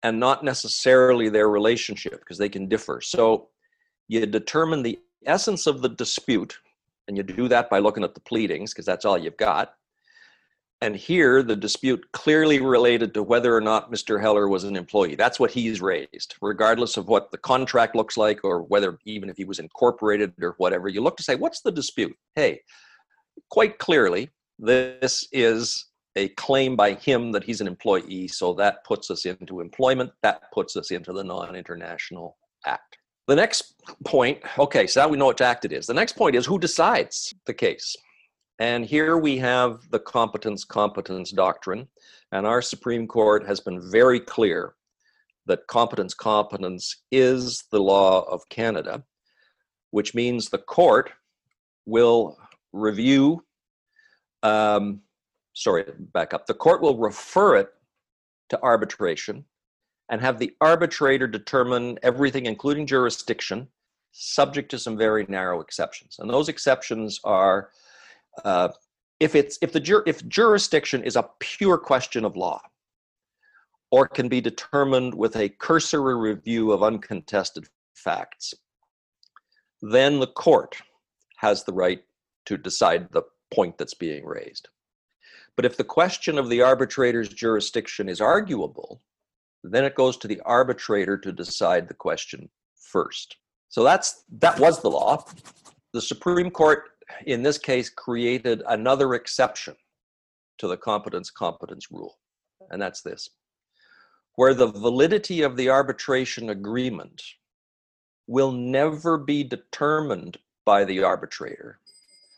and 0.04 0.20
not 0.20 0.44
necessarily 0.44 1.30
their 1.30 1.50
relationship 1.50 2.20
because 2.20 2.38
they 2.38 2.50
can 2.50 2.67
differ. 2.67 3.02
So 3.02 3.50
you 4.08 4.26
determine 4.26 4.84
the 4.84 5.00
essence 5.26 5.68
of 5.68 5.82
the 5.82 5.90
dispute, 5.90 6.58
and 7.08 7.18
you 7.18 7.24
do 7.24 7.48
that 7.48 7.70
by 7.70 7.80
looking 7.80 8.04
at 8.04 8.14
the 8.14 8.22
pleadings 8.22 8.74
because 8.74 8.86
that's 8.86 9.06
all 9.06 9.18
you've 9.18 9.38
got. 9.38 9.74
And 10.84 10.96
here, 10.96 11.44
the 11.44 11.56
dispute 11.56 12.04
clearly 12.12 12.60
related 12.60 13.14
to 13.14 13.22
whether 13.22 13.56
or 13.56 13.62
not 13.62 13.92
Mr. 13.92 14.20
Heller 14.20 14.48
was 14.48 14.64
an 14.64 14.76
employee. 14.76 15.14
That's 15.14 15.40
what 15.40 15.52
he's 15.52 15.80
raised, 15.80 16.36
regardless 16.42 16.98
of 16.98 17.08
what 17.08 17.30
the 17.30 17.38
contract 17.38 17.96
looks 17.96 18.18
like 18.18 18.44
or 18.44 18.64
whether 18.64 18.98
even 19.06 19.30
if 19.30 19.38
he 19.38 19.46
was 19.46 19.60
incorporated 19.60 20.34
or 20.42 20.56
whatever. 20.58 20.90
You 20.90 21.02
look 21.02 21.18
to 21.18 21.24
say, 21.24 21.36
what's 21.36 21.62
the 21.62 21.72
dispute? 21.72 22.18
Hey, 22.36 22.62
quite 23.52 23.78
clearly, 23.78 24.32
this 24.58 25.28
is 25.32 25.86
a 26.16 26.30
claim 26.30 26.76
by 26.76 26.94
him 26.96 27.32
that 27.34 27.44
he's 27.44 27.62
an 27.62 27.68
employee. 27.68 28.28
So 28.28 28.54
that 28.56 28.84
puts 28.84 29.12
us 29.12 29.26
into 29.26 29.62
employment. 29.62 30.12
That 30.24 30.52
puts 30.52 30.76
us 30.76 30.90
into 30.90 31.14
the 31.14 31.24
non 31.24 31.56
international 31.56 32.38
act. 32.66 32.98
The 33.28 33.36
next 33.36 33.76
point, 34.06 34.40
okay, 34.58 34.88
so 34.88 35.02
now 35.02 35.08
we 35.08 35.18
know 35.18 35.28
which 35.28 35.42
act 35.42 35.66
it 35.66 35.72
is. 35.72 35.88
The 35.88 35.94
next 35.94 36.16
point 36.16 36.36
is 36.36 36.46
who 36.46 36.60
decides 36.60 37.34
the 37.46 37.54
case? 37.54 37.96
And 38.60 38.86
here 38.86 39.18
we 39.18 39.38
have 39.38 39.90
the 39.90 40.00
competence 40.00 40.64
competence 40.64 41.32
doctrine. 41.32 41.88
And 42.32 42.46
our 42.46 42.62
Supreme 42.62 43.08
Court 43.08 43.46
has 43.48 43.60
been 43.60 43.82
very 43.92 44.20
clear 44.20 44.76
that 45.48 45.68
competence 45.68 46.14
competence 46.14 46.98
is 47.12 47.64
the 47.72 47.82
law 47.82 48.22
of 48.24 48.48
Canada, 48.50 49.04
which 49.92 50.14
means 50.14 50.50
the 50.50 50.58
court 50.58 51.12
will 51.86 52.38
review, 52.74 53.44
um, 54.44 55.02
sorry, 55.54 55.86
back 56.14 56.34
up. 56.34 56.46
The 56.46 56.54
court 56.54 56.82
will 56.82 56.98
refer 56.98 57.56
it 57.58 57.70
to 58.50 58.62
arbitration 58.62 59.46
and 60.12 60.21
have 60.21 60.38
the 60.38 60.54
arbitrator 60.60 61.26
determine 61.26 61.97
everything, 62.04 62.45
including 62.45 62.86
jurisdiction, 62.86 63.67
subject 64.12 64.69
to 64.69 64.78
some 64.78 64.97
very 64.97 65.26
narrow 65.30 65.62
exceptions. 65.62 66.17
And 66.19 66.30
those 66.30 66.50
exceptions 66.50 67.19
are 67.24 67.69
uh, 68.43 68.69
if 69.21 69.36
it's 69.36 69.58
if 69.62 69.71
the 69.71 70.04
if 70.06 70.28
jurisdiction 70.28 71.04
is 71.04 71.15
a 71.15 71.30
pure 71.39 71.78
question 71.78 72.26
of 72.26 72.36
law, 72.36 72.62
or 73.89 74.08
can 74.08 74.28
be 74.28 74.41
determined 74.41 75.13
with 75.13 75.36
a 75.38 75.50
cursory 75.50 76.15
review 76.15 76.71
of 76.71 76.84
uncontested 76.84 77.67
facts, 77.93 78.54
then 79.82 80.19
the 80.19 80.28
court 80.28 80.76
has 81.38 81.63
the 81.63 81.74
right 81.74 82.04
to 82.45 82.58
decide 82.58 83.12
the 83.12 83.24
point 83.54 83.78
that's 83.78 83.93
being 83.93 84.26
raised. 84.26 84.67
But 85.56 85.65
if 85.65 85.78
the 85.78 85.84
question 85.84 86.38
of 86.38 86.50
the 86.50 86.62
arbitrator's 86.62 87.30
jurisdiction 87.30 88.10
is 88.10 88.21
arguable, 88.21 89.02
then 89.63 89.86
it 89.86 89.95
goes 89.95 90.17
to 90.17 90.28
the 90.28 90.41
arbitrator 90.41 91.17
to 91.17 91.32
decide 91.32 91.88
the 91.88 91.93
question 91.93 92.50
first. 92.76 93.38
So 93.69 93.84
that's 93.84 94.24
that 94.39 94.60
was 94.60 94.82
the 94.82 94.89
law. 94.89 95.24
The 95.93 96.02
Supreme 96.02 96.50
Court 96.50 96.89
in 97.26 97.43
this 97.43 97.58
case 97.58 97.89
created 97.89 98.63
another 98.67 99.13
exception 99.13 99.76
to 100.58 100.67
the 100.67 100.78
competence 100.78 101.30
competence 101.30 101.91
rule. 101.91 102.17
And 102.69 102.82
that's 102.82 103.02
this. 103.02 103.30
Where 104.36 104.54
the 104.54 104.67
validity 104.67 105.41
of 105.41 105.58
the 105.58 105.69
arbitration 105.69 106.50
agreement 106.50 107.21
will 108.28 108.52
never 108.52 109.17
be 109.17 109.43
determined 109.43 110.38
by 110.65 110.86
the 110.86 111.04
arbitrator, 111.04 111.80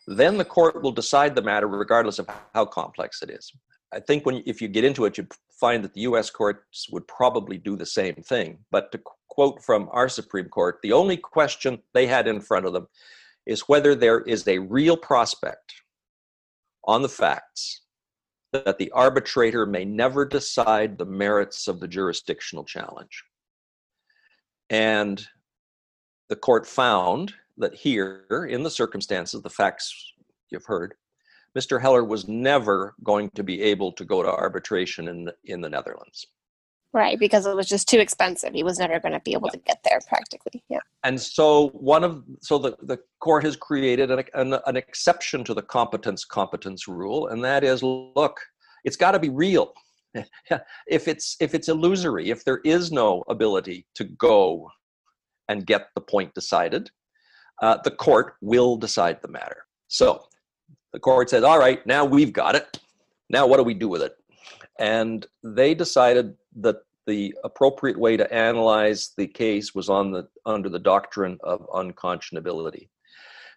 then 0.07 0.38
the 0.38 0.45
court 0.45 0.81
will 0.81 0.91
decide 0.91 1.36
the 1.36 1.41
matter 1.41 1.67
regardless 1.67 2.19
of 2.19 2.27
how 2.53 2.65
complex 2.65 3.21
it 3.21 3.29
is. 3.29 3.51
I 3.93 3.99
think 3.99 4.25
when 4.25 4.41
if 4.45 4.62
you 4.62 4.67
get 4.67 4.83
into 4.83 5.05
it, 5.05 5.17
you 5.17 5.27
find 5.63 5.82
that 5.82 5.93
the 5.93 6.02
U.S. 6.02 6.30
courts 6.30 6.89
would 6.91 7.08
probably 7.08 7.58
do 7.58 7.78
the 7.78 7.86
same 7.86 8.15
thing. 8.15 8.58
But 8.69 8.91
to 8.91 8.99
quote 9.30 9.63
from 9.63 9.88
our 9.93 10.10
Supreme 10.10 10.49
Court, 10.49 10.80
the 10.84 10.91
only 10.91 11.15
question 11.15 11.82
they 11.93 12.06
had 12.06 12.28
in 12.28 12.41
front 12.41 12.65
of 12.65 12.73
them 12.73 12.89
is 13.45 13.69
whether 13.69 13.95
there 13.95 14.19
is 14.23 14.45
a 14.45 14.60
real 14.60 14.97
prospect 14.97 15.73
on 16.84 17.02
the 17.02 17.08
facts 17.08 17.84
that 18.52 18.78
the 18.78 18.91
arbitrator 18.91 19.65
may 19.65 19.86
never 19.86 20.26
decide 20.26 20.97
the 20.97 21.06
merits 21.06 21.69
of 21.69 21.80
the 21.80 21.88
jurisdictional 21.88 22.65
challenge. 22.65 23.23
And 24.69 25.26
the 26.28 26.36
court 26.36 26.67
found 26.67 27.34
that 27.56 27.73
here, 27.73 28.49
in 28.49 28.63
the 28.63 28.69
circumstances, 28.69 29.41
the 29.41 29.49
facts 29.49 30.12
you've 30.49 30.65
heard, 30.65 30.95
Mr. 31.58 31.80
Heller 31.80 32.04
was 32.04 32.28
never 32.28 32.96
going 33.04 33.30
to 33.32 33.44
be 33.44 33.62
able 33.62 33.92
to 33.94 34.06
go 34.06 34.24
to 34.24 34.30
arbitration 34.30 35.08
in 35.08 35.26
the, 35.26 35.36
in 35.46 35.62
the 35.62 35.70
Netherlands. 35.70 36.28
Right, 36.94 37.18
because 37.18 37.48
it 37.48 37.56
was 37.56 37.68
just 37.68 37.89
too 37.89 37.98
expensive. 37.98 38.54
He 38.54 38.62
was 38.62 38.78
never 38.78 39.00
going 39.00 39.13
to 39.13 39.20
be 39.22 39.34
able 39.34 39.48
yeah. 39.48 39.54
to 39.54 39.58
get 39.66 39.80
there 39.84 40.00
practically. 40.08 40.63
Yeah. 40.70 40.80
And 41.04 41.20
so 41.20 41.70
one 41.70 42.04
of 42.04 42.24
so 42.42 42.60
the, 42.60 42.78
the 42.84 43.00
court 43.20 43.44
has 43.46 43.56
created 43.56 44.12
an, 44.12 44.24
an, 44.36 44.60
an 44.68 44.78
exception 44.78 45.44
to 45.46 45.56
the 45.56 45.63
competence 45.63 46.24
competence 46.24 46.88
rule, 46.88 47.30
and 47.30 47.44
that 47.44 47.63
is 47.63 47.82
look, 47.82 48.39
it's 48.84 48.96
got 48.96 49.13
to 49.13 49.20
be 49.20 49.30
real. 49.30 49.74
if 50.88 51.08
it's 51.08 51.36
if 51.39 51.56
it's 51.56 51.68
illusory, 51.68 52.30
if 52.30 52.46
there 52.46 52.62
is 52.63 52.92
no 52.92 53.24
ability 53.28 53.88
to 53.96 54.04
go 54.04 54.70
and 55.50 55.66
get 55.66 55.88
the 55.96 56.02
point 56.02 56.32
decided, 56.36 56.92
uh, 57.63 57.80
the 57.84 57.92
court 57.92 58.36
will 58.42 58.78
decide 58.78 59.20
the 59.24 59.28
matter. 59.28 59.66
So 59.88 60.26
the 60.93 60.99
court 60.99 61.29
says, 61.29 61.43
all 61.43 61.60
right, 61.60 61.86
now 61.86 62.06
we've 62.06 62.32
got 62.32 62.56
it. 62.56 62.79
Now 63.29 63.47
what 63.47 63.58
do 63.58 63.63
we 63.63 63.73
do 63.73 63.89
with 63.89 64.01
it? 64.01 64.15
And 64.79 65.25
they 65.43 65.73
decided 65.73 66.36
that 66.58 66.77
the 67.06 67.36
appropriate 67.43 67.99
way 67.99 68.15
to 68.15 68.32
analyze 68.34 69.12
the 69.17 69.27
case 69.27 69.75
was 69.75 69.89
on 69.89 70.12
the 70.12 70.27
under 70.45 70.69
the 70.69 70.79
doctrine 70.79 71.38
of 71.43 71.67
unconscionability. 71.69 72.88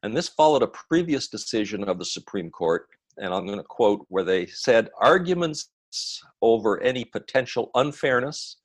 And 0.03 0.16
this 0.16 0.29
followed 0.29 0.62
a 0.62 0.68
previous 0.68 1.29
decision 1.29 1.85
of 1.85 1.99
the 1.99 2.05
Supreme 2.05 2.51
Court, 2.51 2.88
and 3.18 3.33
I'm 3.33 3.46
going 3.46 3.59
to 3.59 3.64
quote 3.64 4.05
where 4.09 4.25
they 4.25 4.46
said 4.46 4.90
arguments 5.01 5.70
over 6.42 6.83
any 6.83 7.05
potential 7.05 7.70
unfairness 7.75 8.57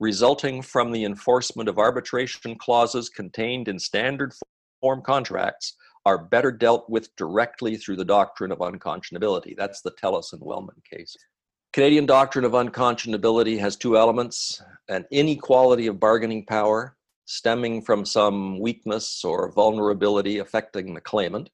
resulting 0.00 0.62
from 0.62 0.92
the 0.92 1.04
enforcement 1.04 1.68
of 1.68 1.78
arbitration 1.78 2.56
clauses 2.56 3.08
contained 3.08 3.68
in 3.68 3.78
standard 3.78 4.32
form 4.80 5.02
contracts 5.02 5.74
are 6.06 6.18
better 6.18 6.50
dealt 6.50 6.88
with 6.88 7.14
directly 7.16 7.76
through 7.76 7.96
the 7.96 8.04
doctrine 8.04 8.52
of 8.52 8.58
unconscionability. 8.58 9.56
That's 9.56 9.80
the 9.82 9.92
Telus 9.92 10.32
and 10.32 10.42
Wellman 10.42 10.82
case. 10.88 11.16
Canadian 11.72 12.06
doctrine 12.06 12.44
of 12.44 12.52
unconscionability 12.52 13.58
has 13.58 13.76
two 13.76 13.98
elements 13.98 14.62
an 14.88 15.04
inequality 15.10 15.86
of 15.86 16.00
bargaining 16.00 16.46
power 16.46 16.96
stemming 17.26 17.82
from 17.82 18.06
some 18.06 18.58
weakness 18.58 19.22
or 19.22 19.52
vulnerability 19.52 20.38
affecting 20.38 20.94
the 20.94 21.00
claimant, 21.00 21.50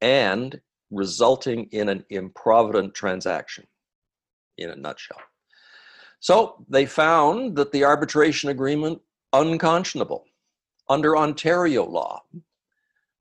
and 0.00 0.58
resulting 0.90 1.64
in 1.72 1.90
an 1.90 2.02
improvident 2.08 2.94
transaction, 2.94 3.66
in 4.56 4.70
a 4.70 4.76
nutshell. 4.76 5.20
So 6.20 6.64
they 6.70 6.86
found 6.86 7.54
that 7.56 7.70
the 7.70 7.84
arbitration 7.84 8.48
agreement 8.48 8.98
unconscionable 9.34 10.24
under 10.88 11.18
Ontario 11.18 11.84
law 11.84 12.22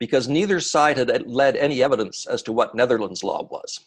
because 0.03 0.27
neither 0.27 0.59
side 0.59 0.97
had 0.97 1.09
led 1.25 1.55
any 1.55 1.81
evidence 1.81 2.27
as 2.27 2.41
to 2.43 2.51
what 2.51 2.75
Netherlands 2.75 3.23
law 3.23 3.47
was 3.49 3.79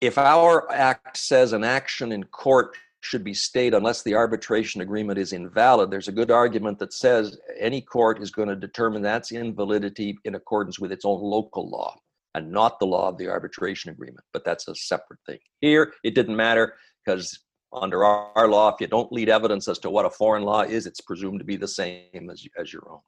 if 0.00 0.18
our 0.18 0.70
act 0.70 1.16
says 1.16 1.52
an 1.52 1.64
action 1.64 2.12
in 2.12 2.24
court 2.24 2.76
should 3.00 3.24
be 3.24 3.34
stayed 3.34 3.74
unless 3.74 4.02
the 4.02 4.14
arbitration 4.14 4.80
agreement 4.80 5.18
is 5.18 5.32
invalid, 5.32 5.90
there's 5.90 6.08
a 6.08 6.12
good 6.12 6.30
argument 6.30 6.78
that 6.78 6.92
says 6.92 7.38
any 7.58 7.80
court 7.80 8.22
is 8.22 8.30
going 8.30 8.48
to 8.48 8.56
determine 8.56 9.02
that's 9.02 9.32
invalidity 9.32 10.16
in 10.24 10.34
accordance 10.34 10.78
with 10.78 10.92
its 10.92 11.04
own 11.04 11.20
local 11.20 11.68
law 11.68 11.96
and 12.34 12.50
not 12.50 12.78
the 12.78 12.86
law 12.86 13.08
of 13.08 13.18
the 13.18 13.28
arbitration 13.28 13.90
agreement. 13.90 14.24
But 14.32 14.44
that's 14.44 14.68
a 14.68 14.74
separate 14.74 15.20
thing. 15.26 15.38
Here, 15.60 15.92
it 16.04 16.14
didn't 16.14 16.36
matter 16.36 16.74
because 17.04 17.38
under 17.72 18.04
our, 18.04 18.30
our, 18.34 18.48
law, 18.48 18.68
if 18.68 18.80
you 18.80 18.86
don't 18.86 19.12
lead 19.12 19.28
evidence 19.28 19.68
as 19.68 19.78
to 19.80 19.90
what 19.90 20.06
a 20.06 20.10
foreign 20.10 20.42
law 20.42 20.62
is, 20.62 20.86
it's 20.86 21.00
presumed 21.00 21.38
to 21.38 21.44
be 21.44 21.56
the 21.56 21.68
same 21.68 22.30
as, 22.30 22.44
as 22.58 22.72
your 22.72 22.88
own. 22.90 23.00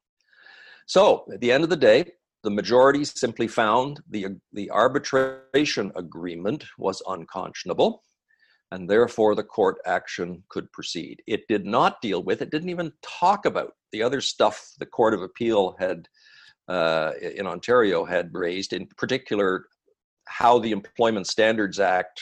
So 0.87 1.25
at 1.33 1.41
the 1.41 1.53
end 1.53 1.65
of 1.65 1.71
the 1.71 1.77
day, 1.77 2.13
the 2.43 2.51
majority 2.51 3.05
simply 3.05 3.47
found 3.47 4.01
the, 4.09 4.37
the 4.53 4.71
arbitration 4.71 5.93
agreement 5.97 6.65
was 6.79 7.03
unconscionable 7.07 8.03
and 8.73 8.89
therefore 8.89 9.35
the 9.35 9.43
court 9.43 9.79
action 9.85 10.43
could 10.49 10.71
proceed. 10.73 11.23
It 11.27 11.47
did 11.49 11.67
not 11.67 12.01
deal 12.01 12.23
with, 12.23 12.41
it 12.41 12.51
didn't 12.51 12.71
even 12.71 12.93
talk 13.03 13.45
about 13.45 13.73
the 13.93 14.03
other 14.03 14.21
stuff 14.21 14.71
the 14.79 14.87
Court 14.87 15.15
of 15.15 15.23
Appeal 15.23 15.77
had 15.79 16.07
uh, 16.69 17.13
in 17.21 17.47
Ontario 17.47 18.05
had 18.05 18.31
raised, 18.33 18.73
in 18.73 18.87
particular, 18.97 19.67
how 20.29 20.59
the 20.61 20.71
Employment 20.71 21.27
Standards 21.27 21.81
Act 21.81 22.21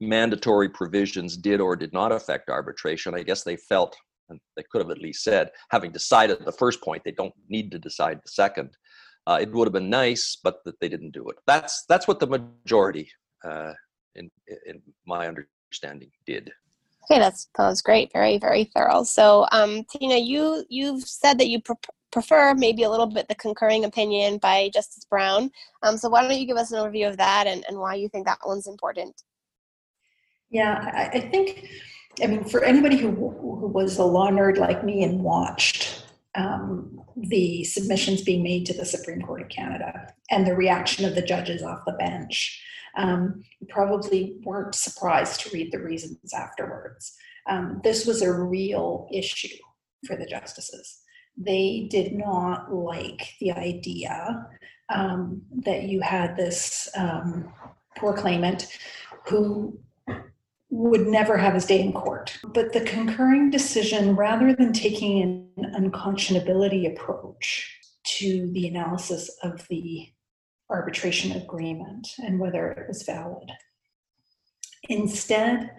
mandatory 0.00 0.68
provisions 0.68 1.36
did 1.36 1.60
or 1.60 1.74
did 1.74 1.92
not 1.92 2.12
affect 2.12 2.50
arbitration. 2.50 3.14
I 3.14 3.24
guess 3.24 3.42
they 3.42 3.56
felt, 3.56 3.96
and 4.28 4.38
they 4.56 4.62
could 4.70 4.80
have 4.80 4.92
at 4.92 5.00
least 5.00 5.24
said, 5.24 5.50
having 5.70 5.90
decided 5.90 6.44
the 6.44 6.52
first 6.52 6.82
point, 6.82 7.02
they 7.04 7.12
don't 7.12 7.34
need 7.48 7.72
to 7.72 7.78
decide 7.78 8.18
the 8.18 8.30
second. 8.30 8.70
Uh, 9.26 9.38
it 9.40 9.50
would 9.52 9.66
have 9.66 9.72
been 9.72 9.90
nice, 9.90 10.36
but 10.42 10.62
that 10.64 10.78
they 10.80 10.88
didn't 10.88 11.12
do 11.12 11.28
it. 11.28 11.36
That's 11.46 11.84
that's 11.88 12.06
what 12.06 12.20
the 12.20 12.26
majority, 12.26 13.10
uh, 13.42 13.72
in 14.14 14.30
in 14.66 14.82
my 15.06 15.26
understanding, 15.26 16.10
did. 16.26 16.52
Okay, 17.04 17.18
that's 17.18 17.48
that 17.56 17.66
was 17.66 17.82
great. 17.82 18.12
Very 18.12 18.38
very 18.38 18.64
thorough. 18.64 19.02
So, 19.02 19.46
um, 19.50 19.84
Tina, 19.84 20.16
you 20.16 20.64
you've 20.68 21.04
said 21.04 21.38
that 21.38 21.48
you 21.48 21.60
pre- 21.60 21.76
prefer 22.14 22.54
maybe 22.54 22.84
a 22.84 22.90
little 22.90 23.06
bit 23.06 23.28
the 23.28 23.34
concurring 23.34 23.84
opinion 23.84 24.38
by 24.38 24.70
Justice 24.72 25.04
Brown. 25.04 25.50
Um, 25.82 25.96
so 25.96 26.08
why 26.08 26.22
don't 26.22 26.38
you 26.38 26.46
give 26.46 26.56
us 26.56 26.70
an 26.70 26.78
overview 26.78 27.08
of 27.08 27.16
that 27.16 27.48
and, 27.48 27.64
and 27.68 27.76
why 27.76 27.96
you 27.96 28.08
think 28.08 28.24
that 28.26 28.38
one's 28.46 28.68
important? 28.68 29.20
Yeah, 30.48 30.90
I, 30.94 31.18
I 31.18 31.20
think, 31.30 31.68
I 32.22 32.28
mean, 32.28 32.44
for 32.44 32.62
anybody 32.62 32.96
who, 32.96 33.10
who 33.10 33.66
was 33.66 33.98
a 33.98 34.04
law 34.04 34.30
nerd 34.30 34.58
like 34.58 34.84
me 34.84 35.02
and 35.02 35.24
watched 35.24 36.03
um, 36.34 37.00
the 37.16 37.64
submissions 37.64 38.22
being 38.22 38.42
made 38.42 38.66
to 38.66 38.74
the 38.74 38.84
Supreme 38.84 39.22
Court 39.22 39.42
of 39.42 39.48
Canada 39.48 40.12
and 40.30 40.46
the 40.46 40.56
reaction 40.56 41.04
of 41.04 41.14
the 41.14 41.22
judges 41.22 41.62
off 41.62 41.84
the 41.86 41.92
bench, 41.92 42.62
um, 42.96 43.42
probably 43.68 44.38
weren't 44.44 44.74
surprised 44.74 45.40
to 45.40 45.50
read 45.50 45.72
the 45.72 45.82
reasons 45.82 46.32
afterwards. 46.32 47.16
Um, 47.46 47.80
this 47.84 48.06
was 48.06 48.22
a 48.22 48.32
real 48.32 49.08
issue 49.12 49.56
for 50.06 50.16
the 50.16 50.26
justices. 50.26 51.00
They 51.36 51.88
did 51.90 52.14
not 52.14 52.72
like 52.72 53.34
the 53.40 53.52
idea 53.52 54.46
um, 54.88 55.42
that 55.64 55.84
you 55.84 56.00
had 56.00 56.36
this 56.36 56.88
um, 56.96 57.52
poor 57.96 58.12
claimant 58.12 58.66
who 59.26 59.78
would 60.90 61.06
never 61.06 61.38
have 61.38 61.54
his 61.54 61.64
day 61.64 61.80
in 61.80 61.92
court. 61.92 62.38
But 62.44 62.72
the 62.72 62.82
concurring 62.82 63.50
decision, 63.50 64.16
rather 64.16 64.54
than 64.54 64.72
taking 64.72 65.48
an 65.56 65.72
unconscionability 65.74 66.92
approach 66.92 67.74
to 68.18 68.50
the 68.52 68.68
analysis 68.68 69.30
of 69.42 69.66
the 69.68 70.08
arbitration 70.68 71.32
agreement 71.32 72.06
and 72.18 72.38
whether 72.38 72.70
it 72.70 72.86
was 72.86 73.02
valid, 73.02 73.50
instead 74.90 75.70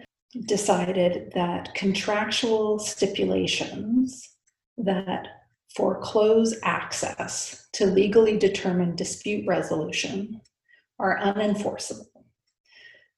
decided 0.46 1.30
that 1.34 1.72
contractual 1.74 2.80
stipulations 2.80 4.28
that 4.76 5.28
foreclose 5.76 6.56
access 6.64 7.68
to 7.74 7.86
legally 7.86 8.36
determined 8.36 8.98
dispute 8.98 9.46
resolution 9.46 10.40
are 10.98 11.20
unenforceable 11.20 12.15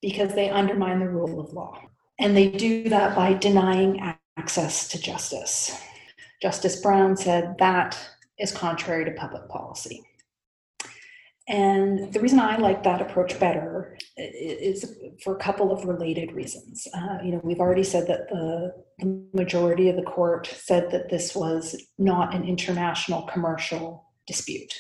because 0.01 0.35
they 0.35 0.51
undermine 0.51 1.01
the 1.01 1.09
rule 1.09 1.41
of 1.41 1.53
law. 1.53 1.81
And 2.19 2.37
they 2.37 2.49
do 2.49 2.89
that 2.89 3.15
by 3.15 3.35
denying 3.35 4.01
access 4.37 4.89
to 4.89 5.01
justice. 5.01 5.81
Justice 6.43 6.81
Brown 6.81 7.17
said 7.17 7.57
that 7.59 7.99
is 8.39 8.53
contrary 8.53 9.05
to 9.05 9.11
public 9.13 9.49
policy. 9.49 10.03
And 11.49 12.13
the 12.13 12.21
reason 12.21 12.39
I 12.39 12.59
like 12.59 12.83
that 12.83 13.01
approach 13.01 13.41
better 13.41 13.97
is 14.17 14.99
for 15.25 15.35
a 15.35 15.39
couple 15.39 15.73
of 15.73 15.87
related 15.87 16.33
reasons. 16.33 16.87
Uh, 16.95 17.19
you 17.25 17.33
know, 17.33 17.41
we've 17.43 17.61
already 17.61 17.85
said 17.85 18.07
that 18.09 18.29
the, 18.29 18.75
the, 18.99 19.27
majority 19.33 19.89
of 19.89 19.97
the 19.97 20.03
court 20.03 20.47
said 20.47 20.91
that 20.91 21.09
this 21.09 21.35
was 21.35 21.75
not 21.97 22.35
an 22.35 22.45
international 22.45 23.23
commercial 23.23 24.05
dispute. 24.27 24.75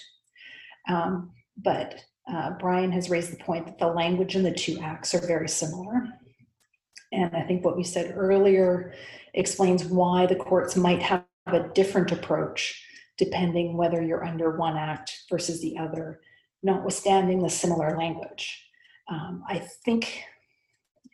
Um, 0.90 1.30
but 1.56 2.04
uh, 2.32 2.50
Brian 2.58 2.92
has 2.92 3.10
raised 3.10 3.32
the 3.32 3.42
point 3.42 3.66
that 3.66 3.78
the 3.78 3.86
language 3.86 4.36
in 4.36 4.42
the 4.42 4.52
two 4.52 4.78
acts 4.82 5.14
are 5.14 5.26
very 5.26 5.48
similar. 5.48 6.08
And 7.12 7.34
I 7.34 7.42
think 7.42 7.64
what 7.64 7.76
we 7.76 7.84
said 7.84 8.14
earlier 8.16 8.92
explains 9.34 9.84
why 9.84 10.26
the 10.26 10.36
courts 10.36 10.76
might 10.76 11.02
have 11.02 11.24
a 11.46 11.68
different 11.74 12.12
approach 12.12 12.84
depending 13.16 13.76
whether 13.76 14.00
you're 14.00 14.24
under 14.24 14.56
one 14.56 14.76
act 14.76 15.24
versus 15.28 15.60
the 15.60 15.76
other, 15.76 16.20
notwithstanding 16.62 17.42
the 17.42 17.50
similar 17.50 17.98
language. 17.98 18.64
Um, 19.08 19.42
I 19.48 19.58
think, 19.84 20.22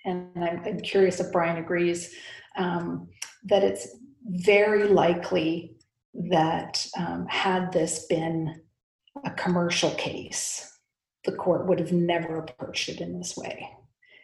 and 0.04 0.28
I'm, 0.36 0.60
I'm, 0.66 0.80
curious 0.80 1.18
if 1.18 1.32
Brian 1.32 1.56
agrees, 1.56 2.14
um, 2.56 3.08
that 3.44 3.64
it's 3.64 3.88
very 4.22 4.84
likely 4.88 5.76
that 6.12 6.86
um, 6.98 7.26
had 7.26 7.72
this 7.72 8.06
been 8.06 8.60
a 9.24 9.30
commercial 9.30 9.90
case, 9.92 10.73
the 11.24 11.32
court 11.32 11.66
would 11.66 11.80
have 11.80 11.92
never 11.92 12.36
approached 12.36 12.88
it 12.88 13.00
in 13.00 13.18
this 13.18 13.36
way. 13.36 13.68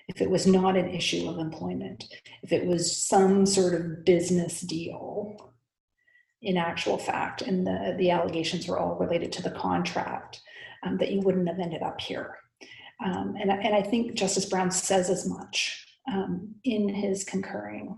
If 0.09 0.21
it 0.21 0.31
was 0.31 0.47
not 0.47 0.77
an 0.77 0.89
issue 0.89 1.29
of 1.29 1.39
employment, 1.39 2.05
if 2.43 2.53
it 2.53 2.67
was 2.67 2.97
some 2.97 3.47
sort 3.47 3.75
of 3.75 4.05
business 4.05 4.61
deal 4.61 5.55
in 6.43 6.57
actual 6.57 6.99
fact, 6.99 7.43
and 7.43 7.67
the, 7.67 7.95
the 7.99 8.11
allegations 8.11 8.67
were 8.67 8.79
all 8.79 8.97
related 8.97 9.31
to 9.33 9.43
the 9.43 9.51
contract, 9.51 10.41
um, 10.83 10.97
that 10.99 11.13
you 11.13 11.21
wouldn't 11.21 11.49
have 11.49 11.59
ended 11.59 11.83
up 11.83 12.01
here. 12.01 12.39
Um, 13.05 13.37
and, 13.41 13.51
and 13.51 13.75
I 13.75 13.83
think 13.83 14.15
Justice 14.15 14.47
Brown 14.47 14.71
says 14.71 15.11
as 15.11 15.29
much 15.29 15.87
um, 16.11 16.55
in 16.65 16.89
his 16.89 17.25
concurring 17.25 17.97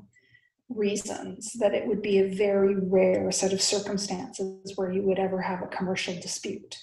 reasons 0.69 1.53
that 1.55 1.75
it 1.75 1.87
would 1.87 2.03
be 2.03 2.19
a 2.19 2.35
very 2.35 2.75
rare 2.75 3.31
set 3.31 3.53
of 3.53 3.61
circumstances 3.61 4.73
where 4.77 4.93
you 4.93 5.03
would 5.03 5.19
ever 5.19 5.41
have 5.41 5.63
a 5.63 5.67
commercial 5.67 6.15
dispute. 6.15 6.77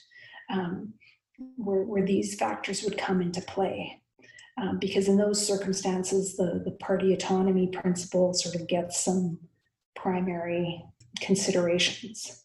Um, 0.49 0.93
where, 1.55 1.83
where 1.83 2.05
these 2.05 2.35
factors 2.35 2.83
would 2.83 2.97
come 2.97 3.21
into 3.21 3.41
play. 3.41 4.01
Um, 4.57 4.77
because 4.77 5.07
in 5.07 5.17
those 5.17 5.45
circumstances, 5.45 6.35
the, 6.35 6.61
the 6.65 6.71
party 6.71 7.13
autonomy 7.13 7.67
principle 7.67 8.33
sort 8.33 8.55
of 8.55 8.67
gets 8.67 9.03
some 9.03 9.39
primary 9.95 10.83
considerations. 11.21 12.43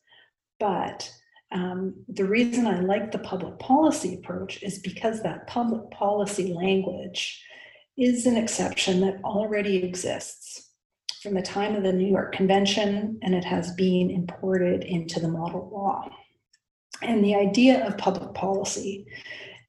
But 0.61 1.11
um, 1.51 2.05
the 2.09 2.25
reason 2.25 2.67
I 2.67 2.81
like 2.81 3.11
the 3.11 3.19
public 3.19 3.59
policy 3.59 4.15
approach 4.15 4.63
is 4.63 4.79
because 4.79 5.23
that 5.23 5.47
public 5.47 5.91
policy 5.91 6.53
language 6.53 7.43
is 7.97 8.27
an 8.27 8.37
exception 8.37 9.01
that 9.01 9.23
already 9.25 9.77
exists 9.77 10.71
from 11.23 11.35
the 11.35 11.43
time 11.43 11.75
of 11.75 11.83
the 11.83 11.93
New 11.93 12.07
York 12.07 12.35
Convention, 12.35 13.19
and 13.23 13.35
it 13.35 13.45
has 13.45 13.73
been 13.75 14.11
imported 14.11 14.85
into 14.85 15.21
the 15.21 15.29
model 15.29 15.71
law. 15.73 16.09
And 17.05 17.25
the 17.25 17.35
idea 17.35 17.87
of 17.87 17.99
public 17.99 18.35
policy 18.35 19.07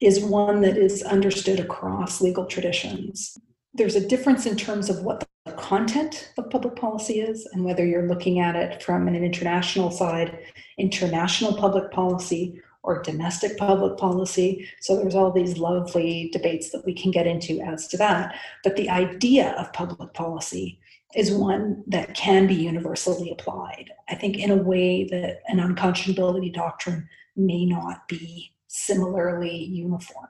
is 0.02 0.20
one 0.20 0.62
that 0.62 0.78
is 0.78 1.04
understood 1.04 1.60
across 1.60 2.22
legal 2.22 2.46
traditions. 2.46 3.38
There's 3.74 3.96
a 3.96 4.08
difference 4.08 4.46
in 4.46 4.56
terms 4.56 4.90
of 4.90 5.04
what 5.04 5.28
the 5.46 5.52
content 5.54 6.32
of 6.38 6.50
public 6.50 6.76
policy 6.76 7.20
is 7.20 7.46
and 7.54 7.64
whether 7.64 7.86
you're 7.86 8.08
looking 8.08 8.40
at 8.40 8.56
it 8.56 8.82
from 8.82 9.08
an 9.08 9.16
international 9.16 9.92
side, 9.92 10.40
international 10.78 11.56
public 11.56 11.92
policy, 11.92 12.62
or 12.84 13.02
domestic 13.02 13.58
public 13.58 13.98
policy. 13.98 14.68
So 14.80 14.96
there's 14.96 15.16
all 15.16 15.32
these 15.32 15.58
lovely 15.58 16.30
debates 16.32 16.70
that 16.70 16.86
we 16.86 16.94
can 16.94 17.12
get 17.12 17.28
into 17.28 17.60
as 17.60 17.88
to 17.90 17.98
that. 17.98 18.36
But 18.64 18.76
the 18.76 18.90
idea 18.90 19.52
of 19.58 19.74
public 19.74 20.14
policy 20.14 20.80
is 21.16 21.32
one 21.32 21.84
that 21.88 22.14
can 22.14 22.46
be 22.46 22.54
universally 22.54 23.32
applied. 23.32 23.90
I 24.10 24.16
think 24.16 24.38
in 24.38 24.52
a 24.52 24.56
way 24.56 25.06
that 25.06 25.42
an 25.48 25.58
unconscionability 25.58 26.54
doctrine 26.54 27.08
may 27.36 27.66
not 27.66 28.08
be 28.08 28.52
similarly 28.68 29.56
uniform. 29.56 30.30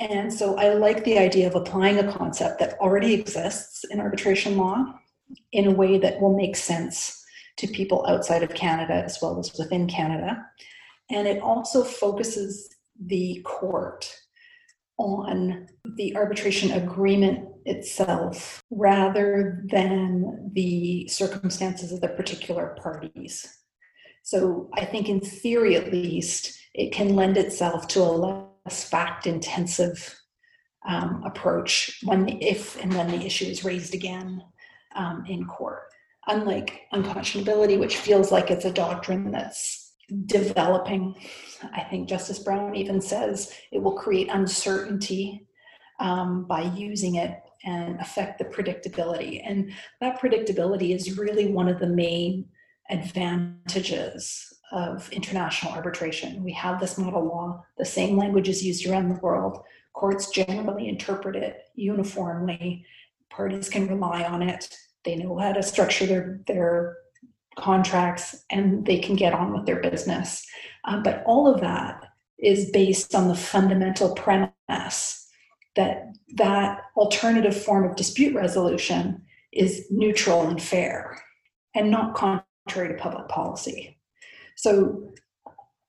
And 0.00 0.32
so 0.32 0.56
I 0.56 0.74
like 0.74 1.04
the 1.04 1.18
idea 1.18 1.46
of 1.46 1.54
applying 1.54 1.98
a 1.98 2.12
concept 2.12 2.58
that 2.58 2.78
already 2.80 3.14
exists 3.14 3.84
in 3.90 4.00
arbitration 4.00 4.56
law 4.56 4.98
in 5.52 5.66
a 5.66 5.72
way 5.72 5.98
that 5.98 6.20
will 6.20 6.36
make 6.36 6.56
sense 6.56 7.24
to 7.58 7.68
people 7.68 8.04
outside 8.08 8.42
of 8.42 8.54
Canada 8.54 8.94
as 8.94 9.18
well 9.22 9.38
as 9.38 9.56
within 9.58 9.86
Canada. 9.86 10.44
And 11.10 11.28
it 11.28 11.40
also 11.40 11.84
focuses 11.84 12.68
the 13.06 13.40
court 13.44 14.12
on 14.98 15.66
the 15.96 16.14
arbitration 16.16 16.72
agreement 16.72 17.48
itself 17.64 18.62
rather 18.70 19.64
than 19.70 20.50
the 20.54 21.06
circumstances 21.08 21.92
of 21.92 22.00
the 22.00 22.08
particular 22.08 22.76
parties. 22.82 23.63
So 24.24 24.70
I 24.72 24.86
think, 24.86 25.08
in 25.10 25.20
theory 25.20 25.76
at 25.76 25.92
least, 25.92 26.58
it 26.72 26.92
can 26.92 27.14
lend 27.14 27.36
itself 27.36 27.86
to 27.88 28.00
a 28.00 28.48
less 28.64 28.82
fact 28.82 29.26
intensive 29.26 30.18
um, 30.88 31.22
approach 31.24 32.00
when, 32.04 32.28
if 32.40 32.82
and 32.82 32.94
when 32.94 33.08
the 33.08 33.24
issue 33.24 33.44
is 33.44 33.64
raised 33.64 33.94
again 33.94 34.42
um, 34.96 35.24
in 35.28 35.44
court. 35.44 35.82
Unlike 36.26 36.80
unconscionability, 36.94 37.78
which 37.78 37.98
feels 37.98 38.32
like 38.32 38.50
it's 38.50 38.64
a 38.64 38.72
doctrine 38.72 39.30
that's 39.30 39.92
developing. 40.24 41.14
I 41.74 41.82
think 41.82 42.08
Justice 42.08 42.38
Brown 42.38 42.74
even 42.74 43.02
says 43.02 43.52
it 43.72 43.82
will 43.82 43.96
create 43.96 44.28
uncertainty 44.30 45.46
um, 46.00 46.46
by 46.46 46.62
using 46.62 47.16
it 47.16 47.38
and 47.66 48.00
affect 48.00 48.38
the 48.38 48.46
predictability. 48.46 49.42
And 49.44 49.70
that 50.00 50.18
predictability 50.18 50.94
is 50.94 51.18
really 51.18 51.52
one 51.52 51.68
of 51.68 51.78
the 51.78 51.86
main 51.86 52.46
advantages 52.90 54.52
of 54.72 55.10
international 55.12 55.72
arbitration. 55.72 56.42
We 56.42 56.52
have 56.52 56.80
this 56.80 56.98
model 56.98 57.24
law, 57.24 57.64
the 57.78 57.84
same 57.84 58.16
language 58.16 58.48
is 58.48 58.64
used 58.64 58.86
around 58.86 59.08
the 59.08 59.20
world. 59.20 59.62
Courts 59.94 60.30
generally 60.30 60.88
interpret 60.88 61.36
it 61.36 61.58
uniformly. 61.74 62.84
Parties 63.30 63.68
can 63.68 63.86
rely 63.86 64.24
on 64.24 64.42
it. 64.42 64.74
They 65.04 65.16
know 65.16 65.38
how 65.38 65.52
to 65.52 65.62
structure 65.62 66.06
their, 66.06 66.40
their 66.46 66.96
contracts 67.56 68.44
and 68.50 68.84
they 68.84 68.98
can 68.98 69.16
get 69.16 69.32
on 69.32 69.52
with 69.52 69.66
their 69.66 69.80
business. 69.80 70.44
Uh, 70.84 71.00
but 71.02 71.22
all 71.26 71.52
of 71.52 71.60
that 71.60 72.02
is 72.38 72.70
based 72.70 73.14
on 73.14 73.28
the 73.28 73.34
fundamental 73.34 74.14
premise 74.14 75.28
that 75.76 76.12
that 76.36 76.80
alternative 76.96 77.56
form 77.56 77.88
of 77.88 77.96
dispute 77.96 78.34
resolution 78.34 79.22
is 79.52 79.86
neutral 79.90 80.46
and 80.46 80.60
fair 80.62 81.22
and 81.74 81.90
not 81.90 82.14
contrary 82.66 82.94
to 82.94 83.02
public 83.02 83.28
policy. 83.28 83.98
So 84.56 85.12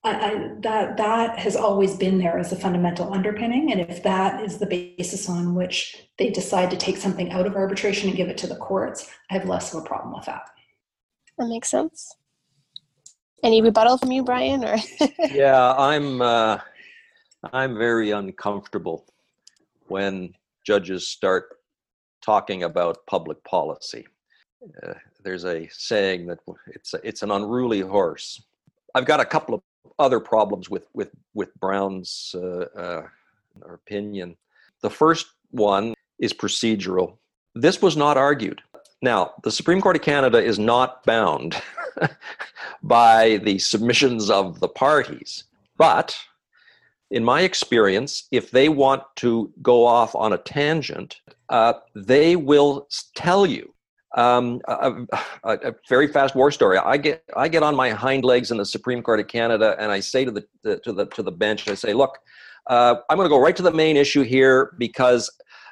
I, 0.04 0.12
I, 0.14 0.50
that 0.60 0.98
that 0.98 1.40
has 1.40 1.56
always 1.56 1.96
been 1.96 2.20
there 2.20 2.38
as 2.38 2.52
a 2.52 2.56
fundamental 2.56 3.12
underpinning, 3.12 3.72
and 3.72 3.82
if 3.82 4.04
that 4.04 4.44
is 4.44 4.60
the 4.60 4.66
basis 4.66 5.28
on 5.28 5.56
which 5.56 6.08
they 6.18 6.30
decide 6.30 6.70
to 6.72 6.78
take 6.78 6.98
something 6.98 7.32
out 7.32 7.48
of 7.48 7.56
arbitration 7.56 8.10
and 8.10 8.18
give 8.18 8.30
it 8.30 8.38
to 8.40 8.48
the 8.48 8.56
courts, 8.56 9.10
I 9.32 9.34
have 9.34 9.50
less 9.50 9.74
of 9.74 9.84
a 9.84 9.88
problem 9.88 10.14
with 10.14 10.26
that. 10.26 10.44
That 11.38 11.48
makes 11.48 11.70
sense. 11.70 12.16
Any 13.44 13.62
rebuttal 13.62 13.98
from 13.98 14.12
you, 14.12 14.24
Brian? 14.24 14.64
Or 14.64 14.78
yeah, 15.32 15.74
I'm 15.74 16.22
uh, 16.22 16.60
I'm 17.52 17.78
very 17.78 18.12
uncomfortable 18.12 19.08
when 19.88 20.34
judges 20.66 21.08
start 21.08 21.58
talking 22.22 22.64
about 22.64 23.06
public 23.08 23.44
policy. 23.44 24.06
Uh, 24.84 24.94
there's 25.24 25.46
a 25.46 25.68
saying 25.72 26.28
that 26.28 26.40
it's 26.68 26.94
it's 27.04 27.24
an 27.24 27.32
unruly 27.32 27.82
horse. 27.82 28.44
I've 28.94 29.06
got 29.06 29.20
a 29.20 29.26
couple 29.26 29.56
of 29.56 29.62
other 30.00 30.20
problems 30.20 30.70
with 30.70 30.88
with 30.94 31.12
with 31.34 31.54
Brown's 31.56 32.36
uh, 32.36 32.66
uh, 32.76 33.08
opinion. 33.72 34.36
The 34.82 34.90
first 34.90 35.28
one 35.52 35.94
is 36.20 36.34
procedural. 36.34 37.18
This 37.54 37.82
was 37.82 37.96
not 37.96 38.18
argued. 38.18 38.62
Now, 39.02 39.34
the 39.44 39.52
Supreme 39.52 39.82
Court 39.82 39.96
of 39.96 40.02
Canada 40.02 40.44
is 40.44 40.58
not 40.58 41.04
bound 41.04 41.62
by 42.84 43.38
the 43.44 43.60
submissions 43.60 44.30
of 44.30 44.60
the 44.60 44.68
parties, 44.68 45.44
but 45.78 46.18
in 47.12 47.24
my 47.24 47.42
experience, 47.42 48.28
if 48.32 48.52
they 48.52 48.70
want 48.70 49.04
to 49.18 49.52
go 49.62 49.86
off 49.86 50.16
on 50.16 50.34
a 50.34 50.38
tangent, 50.38 51.22
uh, 51.50 51.74
they 51.94 52.36
will 52.36 52.88
tell 53.14 53.46
you. 53.46 53.75
Um, 54.16 54.62
a, 54.70 55.06
a, 55.44 55.54
a, 55.70 55.76
very 55.90 56.08
fast 56.08 56.36
war 56.36 56.50
story. 56.50 56.78
I 56.78 56.96
get 56.96 57.24
I 57.36 57.50
get 57.50 57.64
on 57.64 57.76
my 57.76 57.90
hind 57.90 58.24
legs 58.24 58.50
in 58.50 58.58
the 58.58 58.66
Supreme 58.66 59.02
Court 59.02 59.20
of 59.20 59.28
Canada, 59.28 59.76
and 59.78 59.92
I 59.92 60.00
say 60.00 60.24
to 60.24 60.32
the, 60.32 60.46
the 60.64 60.80
to 60.80 60.94
the 60.94 61.06
to 61.08 61.22
the 61.22 61.34
bench, 61.34 61.68
I 61.68 61.74
say, 61.74 61.94
"Look, 61.94 62.18
uh, 62.68 62.96
I'm 63.10 63.18
going 63.18 63.26
to 63.26 63.30
go 63.30 63.42
right 63.42 63.56
to 63.58 63.64
the 63.64 63.72
main 63.72 63.98
issue 63.98 64.24
here 64.24 64.74
because 64.78 65.30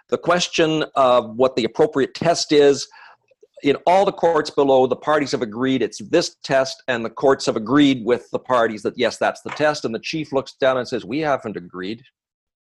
the 0.10 0.18
question 0.18 0.84
of 0.96 1.36
what 1.38 1.56
the 1.56 1.64
appropriate 1.64 2.14
test 2.16 2.52
is 2.52 2.88
in 3.64 3.78
all 3.88 4.06
the 4.06 4.12
courts 4.12 4.50
below, 4.50 4.86
the 4.88 4.96
parties 4.96 5.32
have 5.32 5.42
agreed 5.42 5.82
it's 5.82 6.00
this 6.10 6.36
test, 6.44 6.84
and 6.88 7.04
the 7.04 7.10
courts 7.10 7.46
have 7.46 7.56
agreed 7.56 8.06
with 8.06 8.30
the 8.32 8.40
parties 8.40 8.84
that 8.84 8.98
yes, 8.98 9.18
that's 9.18 9.42
the 9.42 9.50
test. 9.52 9.86
And 9.86 9.96
the 9.96 10.00
chief 10.00 10.34
looks 10.34 10.54
down 10.54 10.78
and 10.78 10.88
says, 10.88 11.06
We 11.06 11.20
haven't 11.20 11.58
agreed. 11.58 12.04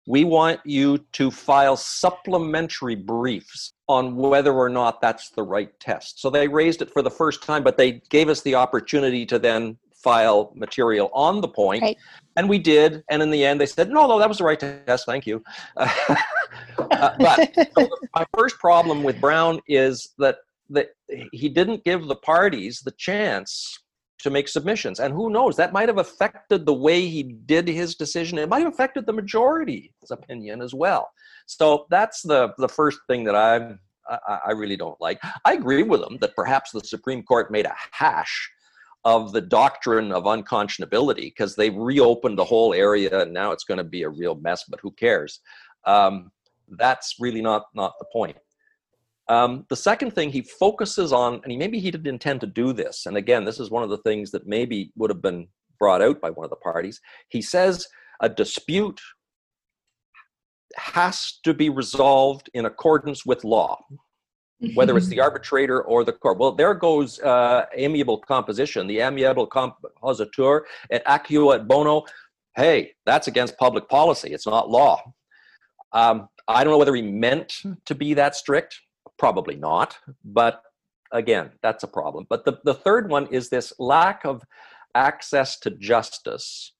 We 0.06 0.24
want 0.24 0.60
you 0.66 1.00
to 1.14 1.30
file 1.30 1.78
supplementary 1.78 2.96
briefs 2.96 3.74
on 3.88 4.16
whether 4.16 4.54
or 4.54 4.70
not 4.70 5.02
that's 5.02 5.30
the 5.30 5.44
right 5.44 5.78
test. 5.80 6.22
So 6.22 6.30
they 6.30 6.48
raised 6.48 6.82
it 6.82 6.92
for 6.92 7.02
the 7.02 7.12
first 7.12 7.44
time, 7.44 7.64
but 7.64 7.78
they 7.78 8.02
gave 8.10 8.30
us 8.30 8.42
the 8.42 8.56
opportunity 8.56 9.26
to 9.28 9.38
then 9.40 9.78
file 10.04 10.52
material 10.56 11.10
on 11.14 11.42
the 11.42 11.48
point. 11.48 11.82
Right. 11.82 11.98
And 12.36 12.48
we 12.48 12.58
did. 12.58 13.04
And 13.10 13.22
in 13.22 13.30
the 13.30 13.46
end, 13.46 13.60
they 13.60 13.66
said, 13.66 13.90
no, 13.90 14.08
no, 14.08 14.18
that 14.20 14.30
was 14.30 14.38
the 14.38 14.46
right 14.46 14.60
test. 14.60 15.06
Thank 15.06 15.28
you. 15.28 15.44
uh, 15.78 15.90
but 17.20 17.54
so 17.78 17.90
my 18.16 18.26
first 18.38 18.58
problem 18.60 19.04
with 19.04 19.20
Brown 19.20 19.60
is 19.68 20.14
that 20.18 20.38
that 20.72 20.90
he 21.32 21.50
didn't 21.50 21.84
give 21.84 22.06
the 22.08 22.16
parties 22.16 22.82
the 22.86 22.92
chance 22.92 23.80
to 24.20 24.30
make 24.30 24.48
submissions. 24.48 25.00
And 25.00 25.14
who 25.14 25.30
knows, 25.30 25.56
that 25.56 25.74
might 25.74 25.90
have 25.90 25.98
affected 25.98 26.66
the 26.66 26.74
way 26.74 27.08
he 27.08 27.24
did 27.24 27.68
his 27.68 27.96
decision. 27.96 28.38
It 28.38 28.50
might 28.50 28.64
have 28.64 28.74
affected 28.74 29.06
the 29.06 29.14
majority's 29.14 29.90
opinion 30.12 30.62
as 30.62 30.74
well. 30.74 31.10
So 31.46 31.86
that's 31.90 32.22
the, 32.22 32.54
the 32.58 32.70
first 32.70 33.00
thing 33.08 33.24
that 33.26 33.36
i 33.36 33.76
I, 34.10 34.40
I 34.48 34.52
really 34.52 34.76
don't 34.76 35.00
like. 35.00 35.20
I 35.46 35.54
agree 35.54 35.84
with 35.84 36.02
him 36.02 36.18
that 36.22 36.36
perhaps 36.36 36.72
the 36.72 36.82
Supreme 36.82 37.22
Court 37.24 37.52
made 37.52 37.66
a 37.66 37.76
hash 37.92 38.50
of 39.06 39.32
the 39.32 39.42
doctrine 39.42 40.12
of 40.12 40.24
unconscionability 40.24 41.16
because 41.16 41.56
they've 41.56 41.76
reopened 41.76 42.38
the 42.38 42.44
whole 42.44 42.74
area 42.74 43.22
and 43.22 43.34
now 43.34 43.52
it's 43.52 43.64
going 43.64 43.78
to 43.78 43.84
be 43.84 44.04
a 44.04 44.10
real 44.10 44.36
mess, 44.36 44.66
but 44.68 44.80
who 44.82 44.92
cares? 44.92 45.40
Um, 45.86 46.32
that's 46.70 47.16
really 47.20 47.42
not, 47.42 47.66
not 47.74 47.94
the 48.00 48.06
point. 48.12 48.38
Um, 49.30 49.66
the 49.70 49.76
second 49.76 50.12
thing 50.16 50.32
he 50.32 50.42
focuses 50.42 51.14
on, 51.14 51.36
and 51.44 51.52
he, 51.52 51.58
maybe 51.58 51.80
he 51.80 51.92
didn't 51.92 52.08
intend 52.08 52.42
to 52.42 52.48
do 52.48 52.74
this, 52.74 53.06
and 53.06 53.16
again, 53.16 53.46
this 53.46 53.60
is 53.60 53.70
one 53.70 53.84
of 53.84 53.90
the 53.90 54.00
things 54.00 54.32
that 54.32 54.48
maybe 54.48 54.92
would 54.96 55.12
have 55.12 55.22
been 55.22 55.48
brought 55.80 56.02
out 56.02 56.20
by 56.20 56.32
one 56.32 56.44
of 56.44 56.50
the 56.50 56.56
parties. 56.58 57.00
He 57.30 57.42
says 57.42 57.88
a 58.22 58.28
dispute 58.28 59.00
has 60.76 61.40
to 61.44 61.54
be 61.54 61.70
resolved 61.70 62.50
in 62.54 62.66
accordance 62.66 63.26
with 63.26 63.44
law, 63.44 63.80
whether 64.74 64.98
it's 64.98 65.08
the 65.08 65.20
arbitrator 65.28 65.84
or 65.84 66.04
the 66.04 66.14
court. 66.14 66.40
Well, 66.40 66.52
there 66.52 66.74
goes 66.74 67.20
uh, 67.20 67.66
amiable 67.76 68.18
composition, 68.18 68.88
the 68.88 69.00
amiable 69.00 69.48
compositor 69.48 70.66
ex 70.90 71.04
aequo 71.08 71.56
et 71.56 71.68
bono. 71.68 72.04
Hey, 72.56 72.94
that's 73.06 73.28
against 73.28 73.58
public 73.58 73.88
policy. 73.90 74.32
It's 74.32 74.48
not 74.48 74.70
law. 74.70 75.02
Um, 75.94 76.30
I 76.48 76.64
don't 76.64 76.72
know 76.72 76.78
whether 76.78 76.96
he 76.96 77.02
meant 77.02 77.62
to 77.86 77.96
be 77.96 78.14
that 78.16 78.36
strict. 78.36 78.80
Probably 79.20 79.56
not, 79.56 79.98
but 80.24 80.64
again, 81.12 81.52
that's 81.62 81.84
a 81.84 81.88
problem. 81.88 82.26
But 82.30 82.46
the, 82.46 82.60
the 82.64 82.74
third 82.74 83.10
one 83.10 83.28
is 83.28 83.50
this 83.50 83.74
lack 83.78 84.26
of 84.26 84.44
access 84.96 85.60
to 85.60 85.72
justice, 85.72 86.74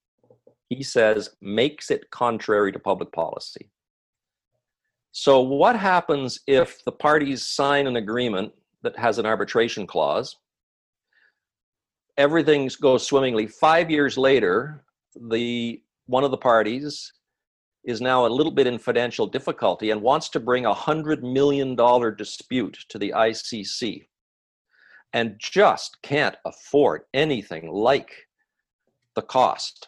he 0.70 0.82
says, 0.82 1.32
makes 1.42 1.92
it 1.92 2.10
contrary 2.12 2.72
to 2.72 2.80
public 2.80 3.12
policy. 3.12 3.70
So, 5.12 5.42
what 5.42 5.76
happens 5.76 6.40
if 6.48 6.84
the 6.86 6.92
parties 6.92 7.46
sign 7.46 7.88
an 7.88 7.96
agreement 7.98 8.54
that 8.84 8.98
has 8.98 9.18
an 9.18 9.26
arbitration 9.26 9.86
clause? 9.86 10.38
Everything 12.18 12.70
goes 12.82 13.06
swimmingly. 13.06 13.48
Five 13.48 13.90
years 13.90 14.18
later, 14.18 14.86
the 15.30 15.82
one 16.06 16.24
of 16.24 16.32
the 16.32 16.38
parties 16.38 17.12
is 17.86 18.02
now 18.02 18.26
a 18.26 18.28
little 18.28 18.52
bit 18.52 18.68
in 18.68 18.78
financial 18.78 19.26
difficulty 19.26 19.92
and 19.92 20.02
wants 20.02 20.30
to 20.30 20.40
bring 20.40 20.66
a 20.66 20.74
$100 20.74 21.22
million 21.22 21.76
dispute 22.16 22.78
to 22.90 22.98
the 22.98 23.14
ICC 23.16 24.06
and 25.14 25.36
just 25.40 25.98
can't 26.02 26.36
afford 26.46 27.02
anything 27.14 27.72
like 27.72 28.12
the 29.16 29.22
cost. 29.22 29.88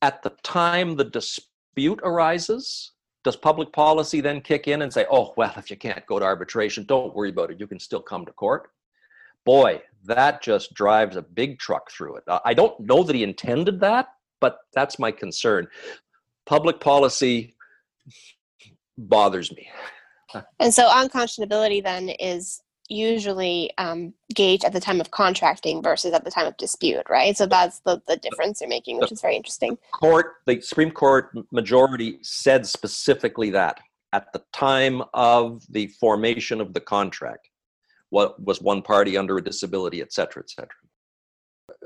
At 0.00 0.22
the 0.22 0.32
time 0.42 0.96
the 0.96 1.04
dispute 1.04 2.00
arises, 2.02 2.92
does 3.24 3.36
public 3.36 3.72
policy 3.72 4.20
then 4.22 4.40
kick 4.40 4.66
in 4.66 4.82
and 4.82 4.92
say, 4.92 5.04
oh, 5.10 5.34
well, 5.36 5.52
if 5.56 5.70
you 5.70 5.76
can't 5.76 6.06
go 6.06 6.18
to 6.18 6.24
arbitration, 6.24 6.84
don't 6.84 7.14
worry 7.14 7.28
about 7.28 7.50
it. 7.50 7.60
You 7.60 7.66
can 7.66 7.78
still 7.78 8.00
come 8.00 8.24
to 8.24 8.32
court? 8.32 8.70
Boy, 9.44 9.82
that 10.04 10.42
just 10.42 10.72
drives 10.72 11.16
a 11.16 11.22
big 11.22 11.58
truck 11.58 11.90
through 11.90 12.16
it. 12.16 12.24
I 12.44 12.54
don't 12.54 12.78
know 12.80 13.02
that 13.02 13.14
he 13.14 13.22
intended 13.22 13.80
that, 13.80 14.08
but 14.40 14.58
that's 14.72 14.98
my 14.98 15.10
concern 15.10 15.66
public 16.50 16.80
policy 16.80 17.54
bothers 18.98 19.54
me. 19.54 19.68
And 20.58 20.74
so 20.74 20.88
unconscionability 20.88 21.80
then 21.82 22.08
is 22.08 22.60
usually 22.88 23.70
um, 23.78 24.12
gauged 24.34 24.64
at 24.64 24.72
the 24.72 24.80
time 24.80 25.00
of 25.00 25.12
contracting 25.12 25.80
versus 25.80 26.12
at 26.12 26.24
the 26.24 26.30
time 26.30 26.48
of 26.48 26.56
dispute, 26.56 27.04
right? 27.08 27.36
So 27.36 27.46
that's 27.46 27.78
the, 27.86 28.02
the 28.08 28.16
difference 28.16 28.60
you're 28.60 28.68
making, 28.68 28.98
which 28.98 29.12
is 29.12 29.20
very 29.20 29.36
interesting. 29.36 29.78
Court, 29.92 30.26
the 30.46 30.60
Supreme 30.60 30.90
Court 30.90 31.30
majority 31.52 32.18
said 32.22 32.66
specifically 32.66 33.50
that 33.50 33.78
at 34.12 34.32
the 34.32 34.42
time 34.52 35.02
of 35.14 35.62
the 35.70 35.86
formation 35.86 36.60
of 36.60 36.74
the 36.74 36.80
contract, 36.80 37.48
what 38.08 38.42
was 38.42 38.60
one 38.60 38.82
party 38.82 39.16
under 39.16 39.38
a 39.38 39.44
disability, 39.44 40.02
et 40.02 40.12
cetera, 40.12 40.42
et 40.42 40.50
cetera 40.50 40.79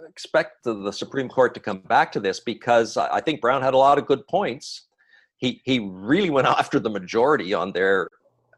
expect 0.09 0.64
the, 0.64 0.74
the, 0.74 0.92
Supreme 0.92 1.28
Court 1.28 1.55
to 1.55 1.61
come 1.61 1.78
back 1.78 2.12
to 2.12 2.20
this 2.20 2.40
because 2.40 2.96
I 2.96 3.20
think 3.20 3.40
Brown 3.40 3.62
had 3.62 3.74
a 3.74 3.78
lot 3.78 3.98
of 3.98 4.07
good 4.07 4.26
points. 4.26 4.86
He 5.36 5.61
he 5.64 5.78
really 5.80 6.30
went 6.30 6.46
after 6.61 6.78
the 6.78 6.90
majority 6.90 7.55
on 7.55 7.72
their 7.72 8.09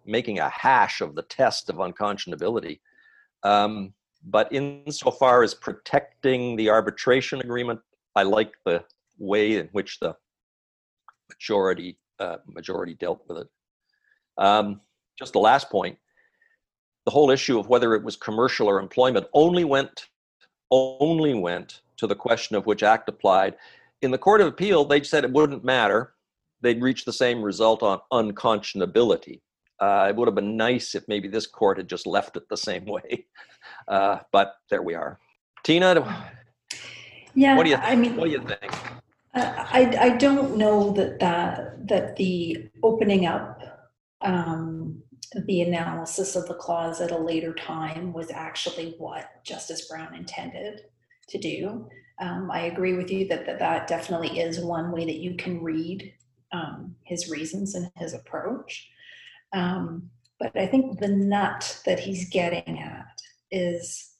making 0.04 0.38
a 0.38 0.48
hash 0.48 1.00
of 1.00 1.14
the 1.14 1.22
test 1.22 1.68
of 1.68 1.76
unconscionability. 1.76 2.80
Um, 3.42 3.92
but 4.24 4.52
insofar 4.52 5.42
as 5.42 5.54
protecting 5.54 6.56
the 6.56 6.70
arbitration 6.70 7.40
agreement, 7.40 7.80
I 8.14 8.22
like 8.22 8.52
the 8.64 8.84
way 9.18 9.56
in 9.56 9.68
which 9.72 10.00
the 10.00 10.16
majority 11.28 11.98
uh, 12.18 12.36
majority 12.46 12.94
dealt 12.94 13.22
with 13.28 13.38
it. 13.38 13.48
Um, 14.38 14.80
just 15.18 15.32
the 15.32 15.38
last 15.38 15.70
point, 15.70 15.98
the 17.04 17.10
whole 17.10 17.30
issue 17.30 17.58
of 17.58 17.68
whether 17.68 17.94
it 17.94 18.02
was 18.02 18.16
commercial 18.16 18.68
or 18.68 18.80
employment 18.80 19.26
only 19.32 19.64
went 19.64 20.08
only 20.70 21.34
went 21.34 21.80
to 21.98 22.06
the 22.06 22.14
question 22.14 22.56
of 22.56 22.66
which 22.66 22.82
act 22.82 23.08
applied. 23.08 23.56
In 24.02 24.10
the 24.10 24.18
Court 24.18 24.40
of 24.40 24.48
Appeal, 24.48 24.84
they 24.84 25.02
said 25.02 25.24
it 25.24 25.32
wouldn't 25.32 25.64
matter. 25.64 26.14
They'd 26.60 26.82
reach 26.82 27.04
the 27.04 27.12
same 27.12 27.42
result 27.42 27.82
on 27.82 28.00
unconscionability. 28.12 29.40
Uh, 29.80 30.06
it 30.08 30.16
would 30.16 30.28
have 30.28 30.34
been 30.34 30.56
nice 30.56 30.94
if 30.94 31.06
maybe 31.06 31.28
this 31.28 31.46
court 31.46 31.76
had 31.76 31.88
just 31.88 32.06
left 32.06 32.36
it 32.36 32.48
the 32.48 32.56
same 32.56 32.84
way. 32.84 33.26
Uh, 33.88 34.18
but 34.32 34.54
there 34.70 34.82
we 34.82 34.94
are. 34.94 35.18
Tina, 35.64 35.94
Yeah, 37.34 37.56
what 37.56 37.64
do 37.64 37.70
you 37.70 37.76
I 37.76 37.96
mean, 37.96 38.16
what 38.16 38.26
do 38.26 38.30
you 38.30 38.40
think? 38.40 38.72
I, 39.34 39.96
I 40.00 40.08
don't 40.16 40.56
know 40.56 40.92
that 40.92 41.18
that, 41.20 41.88
that 41.88 42.16
the 42.16 42.68
opening 42.82 43.26
up 43.26 43.60
um, 44.22 45.02
the 45.46 45.62
analysis 45.62 46.36
of 46.36 46.46
the 46.46 46.54
clause 46.54 47.00
at 47.00 47.10
a 47.10 47.18
later 47.18 47.54
time 47.54 48.12
was 48.12 48.30
actually 48.30 48.94
what 48.98 49.44
Justice 49.44 49.88
Brown 49.88 50.14
intended 50.14 50.82
to 51.28 51.38
do. 51.38 51.88
Um, 52.20 52.50
I 52.50 52.62
agree 52.62 52.94
with 52.94 53.10
you 53.10 53.28
that, 53.28 53.46
that 53.46 53.58
that 53.58 53.86
definitely 53.86 54.40
is 54.40 54.60
one 54.60 54.92
way 54.92 55.04
that 55.04 55.18
you 55.18 55.34
can 55.34 55.62
read 55.62 56.12
um, 56.52 56.94
his 57.04 57.30
reasons 57.30 57.74
and 57.74 57.90
his 57.96 58.14
approach. 58.14 58.88
Um, 59.52 60.10
but 60.38 60.56
I 60.56 60.66
think 60.66 60.98
the 60.98 61.08
nut 61.08 61.80
that 61.86 62.00
he's 62.00 62.30
getting 62.30 62.78
at 62.78 63.20
is 63.50 64.12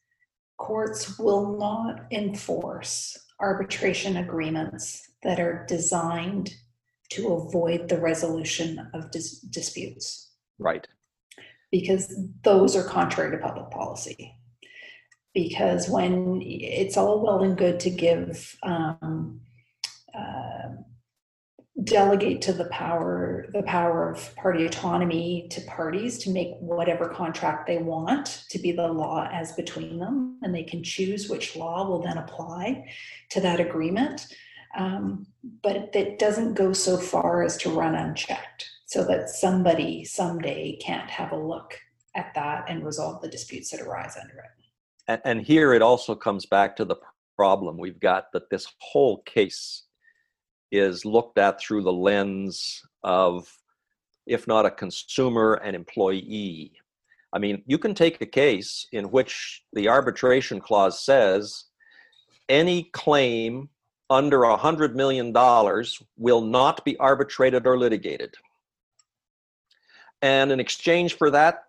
courts 0.58 1.18
will 1.18 1.56
not 1.58 2.06
enforce 2.10 3.16
arbitration 3.40 4.16
agreements 4.16 5.10
that 5.22 5.38
are 5.38 5.66
designed 5.68 6.54
to 7.10 7.34
avoid 7.34 7.88
the 7.88 8.00
resolution 8.00 8.90
of 8.94 9.10
dis- 9.10 9.40
disputes 9.40 10.26
Right. 10.58 10.86
Because 11.70 12.14
those 12.42 12.76
are 12.76 12.84
contrary 12.84 13.30
to 13.30 13.42
public 13.42 13.70
policy. 13.70 14.34
Because 15.34 15.88
when 15.88 16.40
it's 16.42 16.96
all 16.96 17.22
well 17.22 17.42
and 17.42 17.58
good 17.58 17.80
to 17.80 17.90
give 17.90 18.56
um, 18.62 19.40
uh, 20.14 20.68
delegate 21.84 22.40
to 22.40 22.52
the 22.52 22.64
power 22.66 23.46
the 23.52 23.62
power 23.62 24.10
of 24.10 24.34
party 24.34 24.64
autonomy 24.64 25.46
to 25.50 25.60
parties 25.62 26.16
to 26.16 26.30
make 26.30 26.48
whatever 26.58 27.06
contract 27.06 27.66
they 27.66 27.78
want 27.78 28.44
to 28.48 28.58
be 28.58 28.72
the 28.72 28.88
law 28.88 29.28
as 29.30 29.52
between 29.52 29.98
them 29.98 30.38
and 30.42 30.54
they 30.54 30.62
can 30.62 30.82
choose 30.82 31.28
which 31.28 31.54
law 31.54 31.86
will 31.86 32.00
then 32.00 32.16
apply 32.16 32.82
to 33.28 33.42
that 33.42 33.60
agreement 33.60 34.26
um, 34.78 35.26
but 35.62 35.94
it 35.94 36.18
doesn't 36.18 36.54
go 36.54 36.72
so 36.72 36.96
far 36.96 37.42
as 37.42 37.58
to 37.58 37.68
run 37.68 37.94
unchecked 37.94 38.70
so 38.86 39.04
that 39.04 39.28
somebody 39.28 40.04
someday 40.04 40.76
can't 40.76 41.10
have 41.10 41.32
a 41.32 41.36
look 41.36 41.78
at 42.14 42.32
that 42.34 42.64
and 42.68 42.84
resolve 42.84 43.20
the 43.20 43.28
disputes 43.28 43.70
that 43.70 43.80
arise 43.80 44.16
under 44.20 44.34
it 44.38 44.64
And, 45.08 45.20
and 45.24 45.46
here 45.46 45.74
it 45.74 45.82
also 45.82 46.14
comes 46.14 46.46
back 46.46 46.76
to 46.76 46.84
the 46.84 46.96
problem 47.36 47.76
we've 47.76 48.00
got 48.00 48.32
that 48.32 48.48
this 48.48 48.66
whole 48.80 49.22
case 49.22 49.84
is 50.72 51.04
looked 51.04 51.38
at 51.38 51.60
through 51.60 51.82
the 51.82 51.92
lens 51.92 52.82
of, 53.02 53.46
if 54.26 54.46
not 54.46 54.66
a 54.66 54.70
consumer, 54.70 55.54
an 55.54 55.74
employee. 55.74 56.72
I 57.32 57.38
mean, 57.38 57.62
you 57.66 57.78
can 57.78 57.94
take 57.94 58.20
a 58.20 58.26
case 58.26 58.86
in 58.92 59.10
which 59.10 59.62
the 59.72 59.88
arbitration 59.88 60.60
clause 60.60 61.04
says 61.04 61.64
any 62.48 62.84
claim 62.92 63.68
under 64.08 64.44
a 64.44 64.56
$100 64.56 64.94
million 64.94 65.32
will 66.16 66.40
not 66.40 66.84
be 66.84 66.96
arbitrated 66.98 67.66
or 67.66 67.76
litigated. 67.76 68.34
And 70.22 70.50
in 70.50 70.60
exchange 70.60 71.16
for 71.16 71.30
that, 71.30 71.64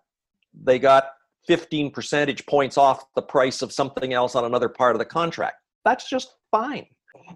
they 0.64 0.78
got 0.78 1.10
15 1.46 1.90
percentage 1.90 2.44
points 2.46 2.76
off 2.76 3.04
the 3.14 3.22
price 3.22 3.62
of 3.62 3.72
something 3.72 4.12
else 4.12 4.34
on 4.34 4.44
another 4.44 4.68
part 4.68 4.94
of 4.94 4.98
the 4.98 5.04
contract. 5.04 5.56
That's 5.84 6.08
just 6.08 6.34
fine. 6.50 6.86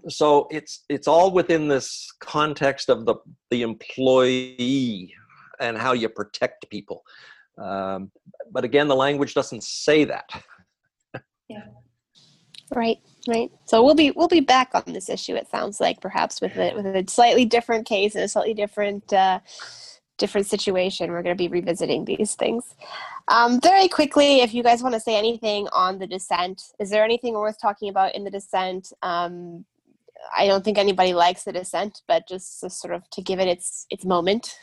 So 0.07 0.47
it's 0.51 0.85
it's 0.89 1.07
all 1.07 1.31
within 1.31 1.67
this 1.67 2.11
context 2.19 2.89
of 2.89 3.05
the 3.05 3.15
the 3.51 3.61
employee 3.61 5.13
and 5.59 5.77
how 5.77 5.93
you 5.93 6.09
protect 6.09 6.69
people. 6.69 7.03
Um, 7.61 8.11
but 8.51 8.63
again, 8.63 8.87
the 8.87 8.95
language 8.95 9.33
doesn't 9.33 9.63
say 9.63 10.03
that. 10.05 10.25
yeah. 11.47 11.65
Right, 12.73 12.97
right. 13.27 13.51
So 13.65 13.83
we'll 13.83 13.95
be 13.95 14.11
we'll 14.11 14.27
be 14.27 14.39
back 14.39 14.71
on 14.73 14.83
this 14.87 15.09
issue. 15.09 15.35
It 15.35 15.47
sounds 15.49 15.79
like 15.79 16.01
perhaps 16.01 16.41
with 16.41 16.55
a 16.57 16.73
with 16.75 16.85
a 16.85 17.03
slightly 17.07 17.45
different 17.45 17.85
case 17.85 18.15
and 18.15 18.23
a 18.23 18.27
slightly 18.27 18.53
different 18.53 19.11
uh, 19.13 19.39
different 20.17 20.47
situation. 20.47 21.11
We're 21.11 21.23
going 21.23 21.37
to 21.37 21.43
be 21.43 21.47
revisiting 21.47 22.05
these 22.05 22.35
things. 22.35 22.75
Um, 23.27 23.59
very 23.61 23.87
quickly, 23.87 24.41
if 24.41 24.53
you 24.53 24.63
guys 24.63 24.83
want 24.83 24.93
to 24.95 24.99
say 24.99 25.17
anything 25.17 25.67
on 25.71 25.99
the 25.99 26.07
dissent, 26.07 26.61
is 26.79 26.89
there 26.89 27.03
anything 27.03 27.33
worth 27.33 27.59
talking 27.61 27.89
about 27.89 28.15
in 28.15 28.23
the 28.23 28.29
dissent? 28.29 28.91
Um, 29.01 29.65
I 30.35 30.47
don't 30.47 30.63
think 30.63 30.77
anybody 30.77 31.13
likes 31.13 31.43
the 31.43 31.51
dissent, 31.51 32.01
but 32.07 32.27
just 32.27 32.61
to 32.61 32.69
sort 32.69 32.93
of 32.93 33.09
to 33.11 33.21
give 33.21 33.39
it 33.39 33.47
its 33.47 33.85
its 33.89 34.05
moment. 34.05 34.57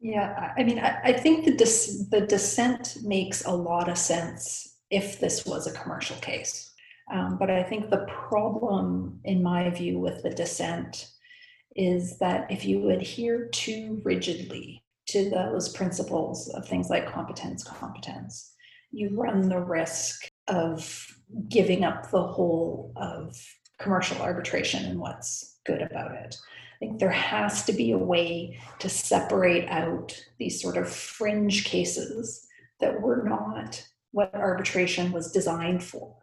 Yeah, 0.00 0.50
I 0.56 0.60
I 0.60 0.64
mean, 0.64 0.80
I, 0.80 1.00
I 1.04 1.12
think 1.12 1.44
the 1.44 1.54
dis, 1.54 2.08
the 2.10 2.22
dissent 2.22 2.98
makes 3.04 3.44
a 3.44 3.52
lot 3.52 3.88
of 3.88 3.96
sense 3.96 4.78
if 4.90 5.20
this 5.20 5.46
was 5.46 5.66
a 5.66 5.72
commercial 5.72 6.16
case. 6.16 6.72
Um, 7.12 7.36
but 7.38 7.50
I 7.50 7.62
think 7.62 7.90
the 7.90 8.06
problem, 8.08 9.20
in 9.24 9.42
my 9.42 9.70
view, 9.70 9.98
with 9.98 10.22
the 10.22 10.30
dissent 10.30 11.08
is 11.76 12.18
that 12.18 12.50
if 12.50 12.64
you 12.64 12.90
adhere 12.90 13.48
too 13.48 14.00
rigidly 14.04 14.82
to 15.06 15.30
those 15.30 15.68
principles 15.70 16.48
of 16.50 16.66
things 16.66 16.90
like 16.90 17.12
competence, 17.12 17.64
competence, 17.64 18.52
you 18.90 19.10
run 19.12 19.48
the 19.48 19.58
risk 19.58 20.28
of 20.48 21.06
giving 21.48 21.84
up 21.84 22.10
the 22.10 22.22
whole 22.22 22.92
of 22.96 23.36
commercial 23.78 24.18
arbitration 24.18 24.84
and 24.84 25.00
what's 25.00 25.58
good 25.64 25.82
about 25.82 26.12
it. 26.12 26.36
I 26.74 26.86
think 26.86 26.98
there 26.98 27.10
has 27.10 27.64
to 27.66 27.72
be 27.72 27.92
a 27.92 27.98
way 27.98 28.58
to 28.80 28.88
separate 28.88 29.68
out 29.68 30.20
these 30.38 30.60
sort 30.60 30.76
of 30.76 30.90
fringe 30.90 31.64
cases 31.64 32.46
that 32.80 33.00
were 33.00 33.22
not 33.24 33.84
what 34.10 34.34
arbitration 34.34 35.12
was 35.12 35.32
designed 35.32 35.82
for, 35.82 36.14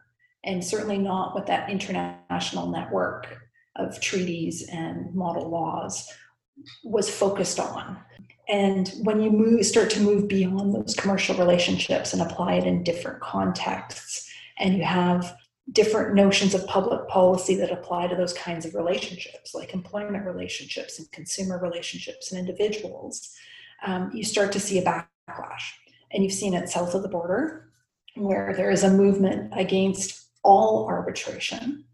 and 0.44 0.64
certainly 0.64 0.98
not 0.98 1.34
what 1.34 1.46
that 1.46 1.70
international 1.70 2.70
network 2.70 3.36
of 3.80 4.00
treaties 4.00 4.68
and 4.68 5.14
model 5.14 5.48
laws 5.48 6.08
was 6.84 7.08
focused 7.08 7.58
on. 7.58 7.98
And 8.48 8.88
when 9.02 9.20
you 9.20 9.30
move, 9.30 9.64
start 9.64 9.90
to 9.90 10.00
move 10.00 10.28
beyond 10.28 10.74
those 10.74 10.94
commercial 10.94 11.36
relationships 11.36 12.12
and 12.12 12.20
apply 12.20 12.54
it 12.54 12.66
in 12.66 12.82
different 12.82 13.20
contexts, 13.20 14.28
and 14.58 14.76
you 14.76 14.84
have 14.84 15.36
different 15.72 16.14
notions 16.14 16.54
of 16.54 16.66
public 16.66 17.06
policy 17.08 17.54
that 17.54 17.70
apply 17.70 18.08
to 18.08 18.16
those 18.16 18.32
kinds 18.32 18.66
of 18.66 18.74
relationships, 18.74 19.54
like 19.54 19.72
employment 19.72 20.26
relationships 20.26 20.98
and 20.98 21.10
consumer 21.12 21.58
relationships 21.58 22.32
and 22.32 22.40
individuals, 22.40 23.32
um, 23.86 24.10
you 24.12 24.24
start 24.24 24.52
to 24.52 24.60
see 24.60 24.78
a 24.78 24.82
backlash. 24.82 25.62
And 26.10 26.24
you've 26.24 26.32
seen 26.32 26.54
it 26.54 26.68
south 26.68 26.94
of 26.94 27.02
the 27.02 27.08
border, 27.08 27.70
where 28.16 28.52
there 28.56 28.70
is 28.70 28.82
a 28.82 28.90
movement 28.90 29.52
against 29.56 30.28
all 30.42 30.86
arbitration. 30.88 31.84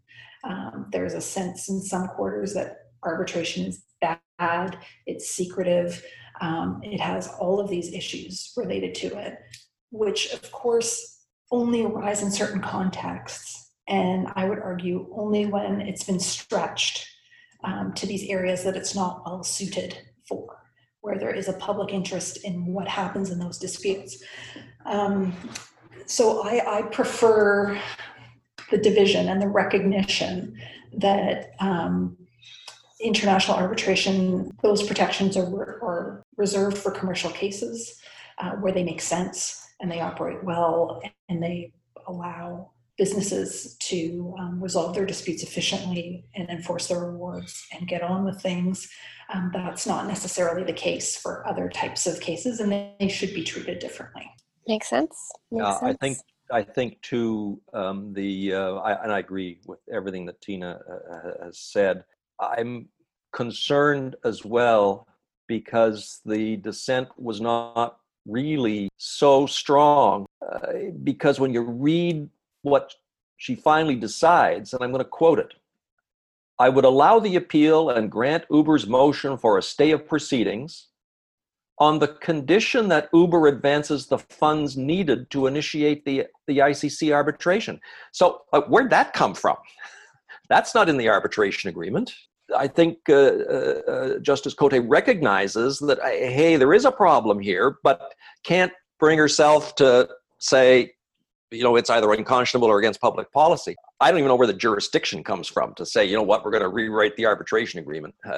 Um, 0.47 0.87
there's 0.91 1.13
a 1.13 1.21
sense 1.21 1.69
in 1.69 1.81
some 1.81 2.07
quarters 2.07 2.53
that 2.53 2.77
arbitration 3.03 3.65
is 3.65 3.83
bad, 4.01 4.77
it's 5.05 5.29
secretive, 5.29 6.03
um, 6.41 6.79
it 6.83 6.99
has 6.99 7.27
all 7.39 7.59
of 7.59 7.69
these 7.69 7.93
issues 7.93 8.53
related 8.55 8.95
to 8.95 9.17
it, 9.17 9.37
which 9.91 10.31
of 10.33 10.51
course 10.51 11.21
only 11.51 11.83
arise 11.83 12.21
in 12.21 12.31
certain 12.31 12.61
contexts. 12.61 13.71
And 13.87 14.27
I 14.35 14.47
would 14.47 14.59
argue 14.59 15.07
only 15.13 15.45
when 15.45 15.81
it's 15.81 16.03
been 16.03 16.19
stretched 16.19 17.07
um, 17.63 17.93
to 17.93 18.05
these 18.05 18.29
areas 18.29 18.63
that 18.63 18.75
it's 18.75 18.95
not 18.95 19.23
well 19.25 19.43
suited 19.43 19.97
for, 20.27 20.57
where 21.01 21.17
there 21.17 21.33
is 21.33 21.47
a 21.47 21.53
public 21.53 21.93
interest 21.93 22.43
in 22.43 22.65
what 22.65 22.87
happens 22.87 23.31
in 23.31 23.39
those 23.39 23.57
disputes. 23.57 24.21
Um, 24.85 25.35
so 26.05 26.43
I, 26.43 26.79
I 26.79 26.81
prefer 26.83 27.79
the 28.71 28.77
division 28.77 29.29
and 29.29 29.41
the 29.41 29.47
recognition 29.47 30.57
that 30.93 31.53
um, 31.59 32.17
international 32.99 33.57
arbitration, 33.57 34.51
those 34.63 34.83
protections 34.83 35.37
are, 35.37 35.45
are 35.83 36.25
reserved 36.35 36.77
for 36.77 36.91
commercial 36.91 37.31
cases 37.31 37.99
uh, 38.39 38.51
where 38.51 38.73
they 38.73 38.83
make 38.83 39.01
sense 39.01 39.69
and 39.79 39.91
they 39.91 39.99
operate 39.99 40.43
well 40.43 41.01
and 41.29 41.41
they 41.41 41.71
allow 42.07 42.71
businesses 42.97 43.75
to 43.75 44.35
um, 44.39 44.59
resolve 44.59 44.95
their 44.95 45.05
disputes 45.05 45.43
efficiently 45.43 46.25
and 46.35 46.49
enforce 46.49 46.87
their 46.87 47.09
awards 47.09 47.65
and 47.71 47.87
get 47.87 48.01
on 48.01 48.25
with 48.25 48.41
things. 48.41 48.89
Um, 49.31 49.51
that's 49.53 49.85
not 49.85 50.07
necessarily 50.07 50.63
the 50.63 50.73
case 50.73 51.15
for 51.15 51.47
other 51.47 51.69
types 51.69 52.07
of 52.07 52.19
cases, 52.19 52.59
and 52.59 52.71
they 52.71 53.07
should 53.07 53.33
be 53.33 53.43
treated 53.43 53.79
differently. 53.79 54.27
Makes 54.67 54.89
sense. 54.89 55.15
Makes 55.51 55.65
Uh, 55.65 55.85
I 55.85 55.93
think 55.93 56.17
I 56.51 56.63
think 56.63 57.01
too 57.01 57.59
um, 57.73 58.13
the 58.13 58.53
uh, 58.53 58.73
I, 58.75 59.03
and 59.03 59.11
I 59.11 59.19
agree 59.19 59.59
with 59.65 59.79
everything 59.91 60.25
that 60.25 60.41
Tina 60.41 60.79
uh, 60.89 61.45
has 61.45 61.59
said. 61.59 62.03
I'm 62.39 62.87
concerned 63.33 64.15
as 64.23 64.45
well 64.45 65.07
because 65.47 66.21
the 66.25 66.57
dissent 66.57 67.09
was 67.17 67.41
not 67.41 67.99
really 68.25 68.89
so 68.97 69.45
strong 69.45 70.25
uh, 70.41 70.91
because 71.03 71.39
when 71.39 71.53
you 71.53 71.61
read 71.61 72.29
what 72.61 72.93
she 73.37 73.55
finally 73.55 73.95
decides, 73.95 74.73
and 74.73 74.83
I'm 74.83 74.91
going 74.91 75.03
to 75.03 75.09
quote 75.09 75.39
it 75.39 75.53
I 76.59 76.69
would 76.69 76.85
allow 76.85 77.19
the 77.19 77.35
appeal 77.35 77.91
and 77.91 78.11
grant 78.11 78.45
Uber's 78.49 78.87
motion 78.87 79.37
for 79.37 79.57
a 79.57 79.61
stay 79.61 79.91
of 79.91 80.07
proceedings 80.07 80.87
on 81.79 81.99
the 81.99 82.07
condition 82.07 82.87
that 82.89 83.09
Uber 83.13 83.47
advances 83.47 84.07
the 84.07 84.17
funds 84.17 84.75
needed 84.77 85.29
to 85.29 85.47
initiate 85.47 86.05
the, 86.05 86.25
the 86.47 86.57
ICC 86.59 87.13
arbitration. 87.13 87.79
So, 88.11 88.41
uh, 88.53 88.61
where'd 88.61 88.89
that 88.89 89.13
come 89.13 89.33
from? 89.33 89.57
That's 90.49 90.73
not 90.73 90.89
in 90.89 90.97
the 90.97 91.09
arbitration 91.09 91.69
agreement. 91.69 92.13
I 92.55 92.67
think 92.67 92.97
uh, 93.09 93.13
uh, 93.13 93.81
uh 93.87 94.19
Justice 94.19 94.55
Côté 94.55 94.83
recognizes 94.87 95.79
that, 95.79 95.99
uh, 95.99 96.07
hey, 96.07 96.55
there 96.55 96.73
is 96.73 96.85
a 96.85 96.91
problem 96.91 97.39
here, 97.39 97.77
but 97.83 98.13
can't 98.43 98.71
bring 98.99 99.17
herself 99.17 99.75
to 99.75 100.09
say, 100.39 100.93
you 101.51 101.63
know, 101.63 101.75
it's 101.75 101.89
either 101.89 102.11
unconscionable 102.11 102.67
or 102.67 102.79
against 102.79 102.99
public 102.99 103.31
policy. 103.31 103.75
I 103.99 104.09
don't 104.09 104.19
even 104.19 104.27
know 104.27 104.35
where 104.35 104.47
the 104.47 104.53
jurisdiction 104.53 105.23
comes 105.23 105.47
from 105.47 105.73
to 105.75 105.85
say, 105.85 106.05
you 106.05 106.15
know 106.15 106.23
what, 106.23 106.43
we're 106.43 106.51
going 106.51 106.63
to 106.63 106.69
rewrite 106.69 107.15
the 107.15 107.25
arbitration 107.25 107.79
agreement. 107.79 108.15
Uh, 108.25 108.29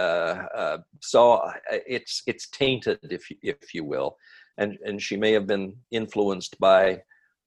uh, 0.56 0.78
so 1.02 1.34
uh, 1.34 1.54
it's 1.70 2.22
it's 2.28 2.48
tainted, 2.50 3.00
if 3.04 3.30
you, 3.30 3.38
if 3.42 3.74
you 3.74 3.84
will, 3.84 4.18
and 4.58 4.78
and 4.86 5.02
she 5.02 5.18
may 5.18 5.32
have 5.32 5.48
been 5.48 5.76
influenced 5.92 6.60
by 6.60 7.02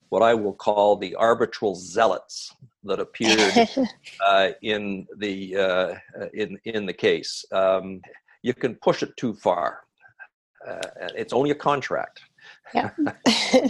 what 0.09 0.23
I 0.23 0.35
will 0.35 0.53
call 0.53 0.97
the 0.97 1.15
arbitral 1.15 1.75
zealots 1.75 2.55
that 2.85 3.01
appeared 3.01 3.69
uh, 4.27 4.51
in 4.63 5.07
the 5.19 5.57
uh, 5.57 5.95
in 6.35 6.59
in 6.65 6.87
the 6.87 6.93
case. 6.93 7.45
Um, 7.53 8.03
you 8.43 8.53
can 8.53 8.75
push 8.75 9.03
it 9.03 9.17
too 9.17 9.35
far. 9.35 9.85
Uh, 10.67 10.81
it's 11.17 11.33
only 11.33 11.51
a 11.51 11.55
contract. 11.55 12.21
Yeah. 12.75 12.91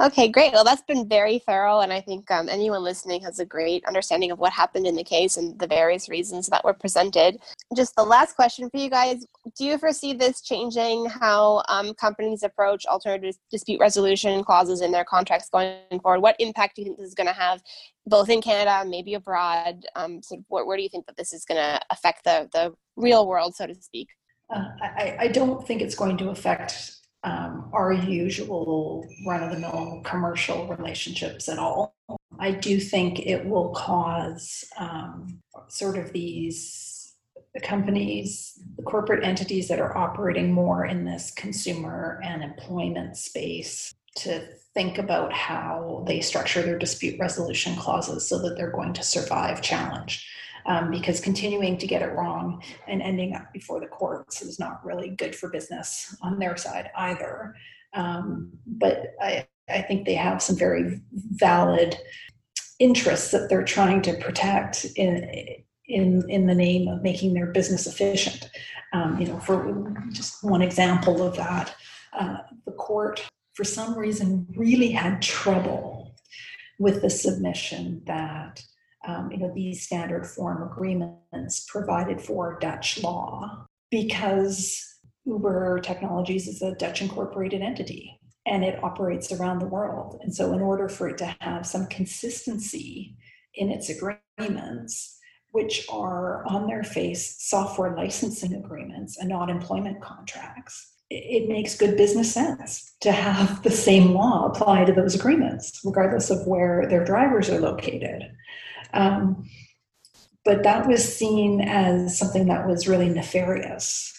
Okay, 0.00 0.28
great. 0.28 0.54
Well, 0.54 0.64
that's 0.64 0.80
been 0.80 1.06
very 1.06 1.40
thorough, 1.40 1.80
and 1.80 1.92
I 1.92 2.00
think 2.00 2.30
um, 2.30 2.48
anyone 2.48 2.82
listening 2.82 3.20
has 3.22 3.38
a 3.38 3.44
great 3.44 3.84
understanding 3.84 4.30
of 4.30 4.38
what 4.38 4.50
happened 4.50 4.86
in 4.86 4.96
the 4.96 5.04
case 5.04 5.36
and 5.36 5.58
the 5.58 5.66
various 5.66 6.08
reasons 6.08 6.46
that 6.46 6.64
were 6.64 6.72
presented. 6.72 7.38
Just 7.76 7.96
the 7.96 8.02
last 8.02 8.34
question 8.34 8.70
for 8.70 8.78
you 8.78 8.88
guys 8.88 9.26
Do 9.58 9.64
you 9.66 9.76
foresee 9.76 10.14
this 10.14 10.40
changing 10.40 11.04
how 11.04 11.62
um, 11.68 11.92
companies 11.94 12.42
approach 12.42 12.86
alternative 12.86 13.36
dispute 13.50 13.78
resolution 13.78 14.42
clauses 14.42 14.80
in 14.80 14.90
their 14.90 15.04
contracts 15.04 15.50
going 15.50 16.00
forward? 16.00 16.20
What 16.22 16.36
impact 16.38 16.76
do 16.76 16.82
you 16.82 16.86
think 16.86 16.98
this 16.98 17.08
is 17.08 17.14
going 17.14 17.26
to 17.26 17.34
have 17.34 17.62
both 18.06 18.30
in 18.30 18.40
Canada, 18.40 18.88
maybe 18.88 19.12
abroad? 19.12 19.84
Um, 19.96 20.22
where, 20.48 20.64
where 20.64 20.78
do 20.78 20.82
you 20.82 20.88
think 20.88 21.04
that 21.08 21.18
this 21.18 21.34
is 21.34 21.44
going 21.44 21.60
to 21.60 21.78
affect 21.90 22.24
the, 22.24 22.48
the 22.54 22.74
real 22.96 23.26
world, 23.26 23.54
so 23.54 23.66
to 23.66 23.74
speak? 23.74 24.08
Uh, 24.48 24.64
I, 24.80 25.16
I 25.20 25.28
don't 25.28 25.66
think 25.66 25.82
it's 25.82 25.94
going 25.94 26.16
to 26.16 26.30
affect 26.30 26.99
um, 27.22 27.70
our 27.72 27.92
usual 27.92 29.06
run 29.26 29.42
of 29.42 29.52
the 29.52 29.58
mill 29.58 30.00
commercial 30.04 30.66
relationships 30.66 31.48
at 31.48 31.58
all. 31.58 31.94
I 32.38 32.52
do 32.52 32.80
think 32.80 33.20
it 33.20 33.44
will 33.44 33.70
cause 33.70 34.64
um, 34.78 35.40
sort 35.68 35.98
of 35.98 36.12
these 36.12 37.14
companies, 37.62 38.58
the 38.76 38.82
corporate 38.82 39.24
entities 39.24 39.68
that 39.68 39.80
are 39.80 39.96
operating 39.96 40.52
more 40.52 40.86
in 40.86 41.04
this 41.04 41.32
consumer 41.32 42.20
and 42.24 42.42
employment 42.42 43.16
space 43.16 43.92
to 44.16 44.46
think 44.74 44.98
about 44.98 45.32
how 45.32 46.04
they 46.06 46.20
structure 46.20 46.62
their 46.62 46.78
dispute 46.78 47.18
resolution 47.18 47.74
clauses 47.76 48.28
so 48.28 48.38
that 48.40 48.56
they're 48.56 48.70
going 48.70 48.92
to 48.92 49.02
survive 49.02 49.60
challenge 49.60 50.26
um, 50.66 50.90
because 50.90 51.20
continuing 51.20 51.78
to 51.78 51.86
get 51.86 52.02
it 52.02 52.12
wrong 52.12 52.62
and 52.86 53.02
ending 53.02 53.34
up 53.34 53.52
before 53.52 53.80
the 53.80 53.86
courts 53.86 54.42
is 54.42 54.58
not 54.58 54.84
really 54.84 55.10
good 55.10 55.34
for 55.34 55.48
business 55.50 56.16
on 56.22 56.38
their 56.38 56.56
side 56.56 56.90
either. 56.96 57.54
Um, 57.94 58.52
but 58.66 59.14
I, 59.20 59.46
I 59.68 59.82
think 59.82 60.06
they 60.06 60.14
have 60.14 60.42
some 60.42 60.56
very 60.56 61.00
valid 61.12 61.96
interests 62.78 63.30
that 63.30 63.48
they're 63.48 63.64
trying 63.64 64.02
to 64.02 64.14
protect 64.14 64.86
in 64.96 65.28
in 65.86 66.28
in 66.30 66.46
the 66.46 66.54
name 66.54 66.88
of 66.88 67.02
making 67.02 67.34
their 67.34 67.46
business 67.46 67.86
efficient. 67.86 68.48
Um, 68.92 69.20
you 69.20 69.26
know, 69.26 69.38
for 69.38 69.94
just 70.12 70.42
one 70.42 70.62
example 70.62 71.22
of 71.22 71.36
that, 71.36 71.74
uh, 72.12 72.38
the 72.64 72.72
court 72.72 73.26
for 73.54 73.64
some 73.64 73.96
reason 73.98 74.46
really 74.56 74.90
had 74.90 75.20
trouble 75.20 76.14
with 76.78 77.02
the 77.02 77.10
submission 77.10 78.02
that 78.06 78.62
um, 79.06 79.30
you 79.32 79.38
know, 79.38 79.52
these 79.54 79.82
standard 79.82 80.26
form 80.26 80.62
agreements 80.62 81.66
provided 81.68 82.20
for 82.20 82.58
Dutch 82.60 83.02
law 83.02 83.66
because 83.90 84.84
Uber 85.24 85.80
Technologies 85.80 86.46
is 86.46 86.62
a 86.62 86.74
Dutch 86.74 87.02
incorporated 87.02 87.62
entity 87.62 88.20
and 88.46 88.64
it 88.64 88.82
operates 88.82 89.32
around 89.32 89.58
the 89.58 89.66
world. 89.66 90.20
And 90.22 90.34
so, 90.34 90.52
in 90.52 90.60
order 90.60 90.88
for 90.88 91.08
it 91.08 91.18
to 91.18 91.36
have 91.40 91.66
some 91.66 91.86
consistency 91.86 93.16
in 93.54 93.70
its 93.70 93.90
agreements, 93.90 95.18
which 95.52 95.86
are 95.90 96.46
on 96.46 96.66
their 96.66 96.84
face 96.84 97.36
software 97.38 97.96
licensing 97.96 98.54
agreements 98.54 99.18
and 99.18 99.28
not 99.28 99.50
employment 99.50 100.00
contracts, 100.00 100.94
it 101.10 101.48
makes 101.48 101.76
good 101.76 101.96
business 101.96 102.32
sense 102.32 102.94
to 103.00 103.10
have 103.10 103.62
the 103.62 103.70
same 103.70 104.12
law 104.12 104.46
apply 104.46 104.84
to 104.84 104.92
those 104.92 105.14
agreements, 105.14 105.80
regardless 105.84 106.30
of 106.30 106.46
where 106.46 106.86
their 106.88 107.04
drivers 107.04 107.50
are 107.50 107.60
located. 107.60 108.22
Um, 108.92 109.48
but 110.44 110.62
that 110.62 110.86
was 110.86 111.16
seen 111.16 111.60
as 111.60 112.18
something 112.18 112.46
that 112.46 112.66
was 112.66 112.88
really 112.88 113.08
nefarious 113.08 114.12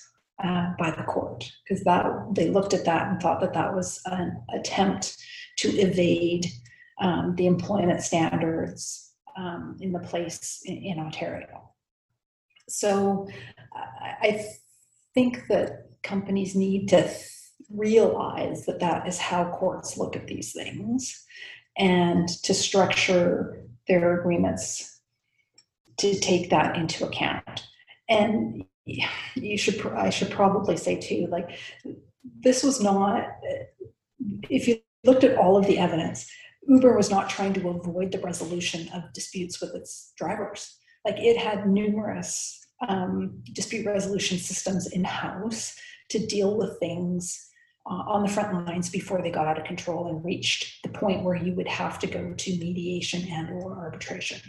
uh, 0.43 0.73
by 0.77 0.91
the 0.91 1.03
court 1.03 1.51
because 1.63 1.83
that 1.83 2.05
they 2.33 2.49
looked 2.49 2.73
at 2.73 2.85
that 2.85 3.07
and 3.07 3.21
thought 3.21 3.41
that 3.41 3.53
that 3.53 3.73
was 3.73 4.01
an 4.05 4.41
attempt 4.53 5.17
to 5.57 5.69
evade 5.69 6.47
um, 6.99 7.35
the 7.35 7.47
employment 7.47 8.01
standards 8.01 9.13
um, 9.37 9.77
in 9.79 9.91
the 9.91 9.99
place 9.99 10.61
in, 10.65 10.77
in 10.77 10.99
Ontario. 10.99 11.71
So 12.69 13.27
I 14.21 14.45
think 15.13 15.47
that 15.49 15.87
companies 16.03 16.55
need 16.55 16.87
to 16.89 17.03
th- 17.03 17.27
realize 17.69 18.65
that 18.65 18.79
that 18.79 19.07
is 19.07 19.17
how 19.17 19.45
courts 19.51 19.97
look 19.97 20.15
at 20.15 20.27
these 20.27 20.53
things 20.53 21.25
and 21.77 22.27
to 22.27 22.53
structure 22.53 23.65
their 23.99 24.19
agreements 24.19 25.01
to 25.97 26.17
take 26.19 26.49
that 26.49 26.77
into 26.77 27.05
account. 27.05 27.67
And 28.07 28.63
you 29.35 29.57
should, 29.57 29.85
I 29.87 30.09
should 30.09 30.31
probably 30.31 30.77
say 30.77 30.95
too, 30.95 31.27
like 31.29 31.59
this 32.39 32.63
was 32.63 32.81
not, 32.81 33.27
if 34.49 34.67
you 34.67 34.79
looked 35.03 35.23
at 35.23 35.37
all 35.37 35.57
of 35.57 35.67
the 35.67 35.77
evidence, 35.77 36.29
Uber 36.67 36.95
was 36.95 37.11
not 37.11 37.29
trying 37.29 37.53
to 37.53 37.69
avoid 37.69 38.11
the 38.11 38.19
resolution 38.19 38.87
of 38.93 39.11
disputes 39.13 39.59
with 39.59 39.75
its 39.75 40.13
drivers. 40.15 40.77
Like 41.03 41.17
it 41.17 41.37
had 41.37 41.67
numerous 41.67 42.65
um, 42.87 43.43
dispute 43.53 43.85
resolution 43.85 44.37
systems 44.37 44.87
in 44.87 45.03
house 45.03 45.75
to 46.09 46.25
deal 46.25 46.57
with 46.57 46.79
things 46.79 47.50
uh, 47.85 48.03
on 48.07 48.21
the 48.21 48.29
front 48.29 48.67
lines 48.67 48.89
before 48.89 49.21
they 49.21 49.31
got 49.31 49.47
out 49.47 49.57
of 49.57 49.63
control 49.63 50.07
and 50.07 50.23
reached 50.23 50.83
the 50.83 50.89
point 50.89 51.23
where 51.23 51.35
you 51.35 51.53
would 51.53 51.67
have 51.67 51.97
to 51.97 52.05
go 52.05 52.31
to 52.33 52.51
mediation 52.57 53.27
and 53.31 53.49
or 53.49 53.75
arbitration. 53.75 54.39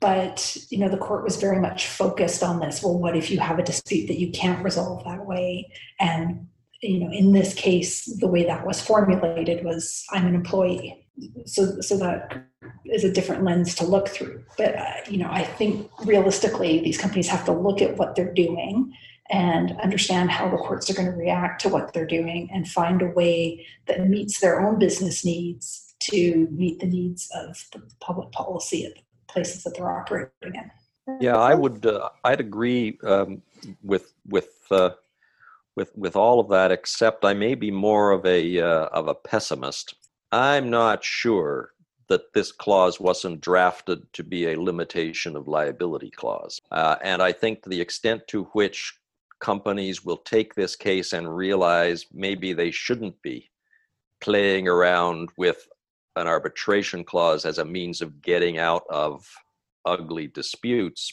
But 0.00 0.56
you 0.70 0.78
know 0.78 0.88
the 0.88 0.96
court 0.96 1.22
was 1.22 1.36
very 1.36 1.60
much 1.60 1.86
focused 1.86 2.42
on 2.42 2.58
this. 2.58 2.82
Well 2.82 2.98
what 2.98 3.16
if 3.16 3.30
you 3.30 3.38
have 3.38 3.58
a 3.58 3.62
dispute 3.62 4.06
that 4.06 4.18
you 4.18 4.30
can't 4.30 4.64
resolve 4.64 5.04
that 5.04 5.26
way? 5.26 5.70
And 5.98 6.48
you 6.80 7.00
know 7.00 7.12
in 7.12 7.32
this 7.32 7.52
case 7.52 8.06
the 8.18 8.28
way 8.28 8.44
that 8.44 8.66
was 8.66 8.80
formulated 8.80 9.62
was 9.62 10.06
i'm 10.10 10.26
an 10.26 10.34
employee. 10.34 11.06
So 11.44 11.82
so 11.82 11.98
that 11.98 12.46
is 12.86 13.04
a 13.04 13.12
different 13.12 13.44
lens 13.44 13.74
to 13.74 13.84
look 13.84 14.08
through. 14.08 14.42
But 14.56 14.76
uh, 14.76 14.94
you 15.06 15.18
know 15.18 15.28
i 15.30 15.44
think 15.44 15.90
realistically 16.06 16.80
these 16.80 16.96
companies 16.96 17.28
have 17.28 17.44
to 17.44 17.52
look 17.52 17.82
at 17.82 17.98
what 17.98 18.14
they're 18.14 18.32
doing 18.32 18.94
and 19.30 19.78
understand 19.80 20.30
how 20.30 20.48
the 20.48 20.56
courts 20.56 20.90
are 20.90 20.94
going 20.94 21.10
to 21.10 21.16
react 21.16 21.60
to 21.62 21.68
what 21.68 21.92
they're 21.92 22.06
doing 22.06 22.50
and 22.52 22.68
find 22.68 23.00
a 23.00 23.06
way 23.06 23.64
that 23.86 24.08
meets 24.08 24.40
their 24.40 24.60
own 24.60 24.78
business 24.78 25.24
needs 25.24 25.94
to 26.00 26.48
meet 26.50 26.80
the 26.80 26.86
needs 26.86 27.30
of 27.34 27.64
the 27.72 27.82
public 28.00 28.32
policy 28.32 28.86
at 28.86 28.94
the 28.94 29.02
places 29.28 29.62
that 29.62 29.74
they're 29.76 29.90
operating 29.90 30.32
in. 30.42 30.70
Yeah, 31.20 31.36
I 31.36 31.54
would. 31.54 31.86
Uh, 31.86 32.08
I'd 32.24 32.40
agree 32.40 32.98
um, 33.04 33.42
with 33.82 34.12
with 34.28 34.50
uh, 34.70 34.90
with 35.76 35.96
with 35.96 36.16
all 36.16 36.40
of 36.40 36.48
that, 36.50 36.70
except 36.70 37.24
I 37.24 37.34
may 37.34 37.54
be 37.54 37.70
more 37.70 38.12
of 38.12 38.24
a 38.26 38.60
uh, 38.60 38.86
of 38.86 39.08
a 39.08 39.14
pessimist. 39.14 39.94
I'm 40.32 40.70
not 40.70 41.02
sure 41.02 41.72
that 42.08 42.32
this 42.32 42.52
clause 42.52 43.00
wasn't 43.00 43.40
drafted 43.40 44.12
to 44.12 44.22
be 44.22 44.46
a 44.46 44.60
limitation 44.60 45.36
of 45.36 45.48
liability 45.48 46.10
clause, 46.10 46.60
uh, 46.70 46.96
and 47.02 47.22
I 47.22 47.32
think 47.32 47.62
to 47.62 47.68
the 47.68 47.80
extent 47.80 48.28
to 48.28 48.44
which 48.52 48.99
companies 49.40 50.04
will 50.04 50.18
take 50.18 50.54
this 50.54 50.76
case 50.76 51.12
and 51.12 51.36
realize 51.36 52.06
maybe 52.12 52.52
they 52.52 52.70
shouldn't 52.70 53.20
be 53.22 53.50
playing 54.20 54.68
around 54.68 55.30
with 55.36 55.66
an 56.16 56.26
arbitration 56.26 57.04
clause 57.04 57.44
as 57.44 57.58
a 57.58 57.64
means 57.64 58.02
of 58.02 58.20
getting 58.20 58.58
out 58.58 58.82
of 58.90 59.26
ugly 59.86 60.26
disputes, 60.26 61.12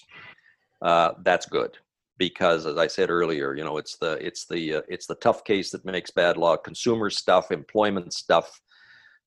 uh, 0.81 1.11
that's 1.23 1.45
good. 1.45 1.77
because 2.19 2.65
as 2.65 2.77
i 2.77 2.87
said 2.87 3.09
earlier 3.09 3.55
you 3.55 3.63
know 3.63 3.77
it's 3.77 3.95
the 3.97 4.13
it's 4.25 4.45
the 4.47 4.77
uh, 4.77 4.81
it's 4.93 5.07
the 5.07 5.19
tough 5.25 5.43
case 5.43 5.69
that 5.71 5.85
makes 5.85 6.09
bad 6.11 6.35
law 6.35 6.57
consumer 6.57 7.09
stuff 7.11 7.51
employment 7.51 8.11
stuff 8.11 8.59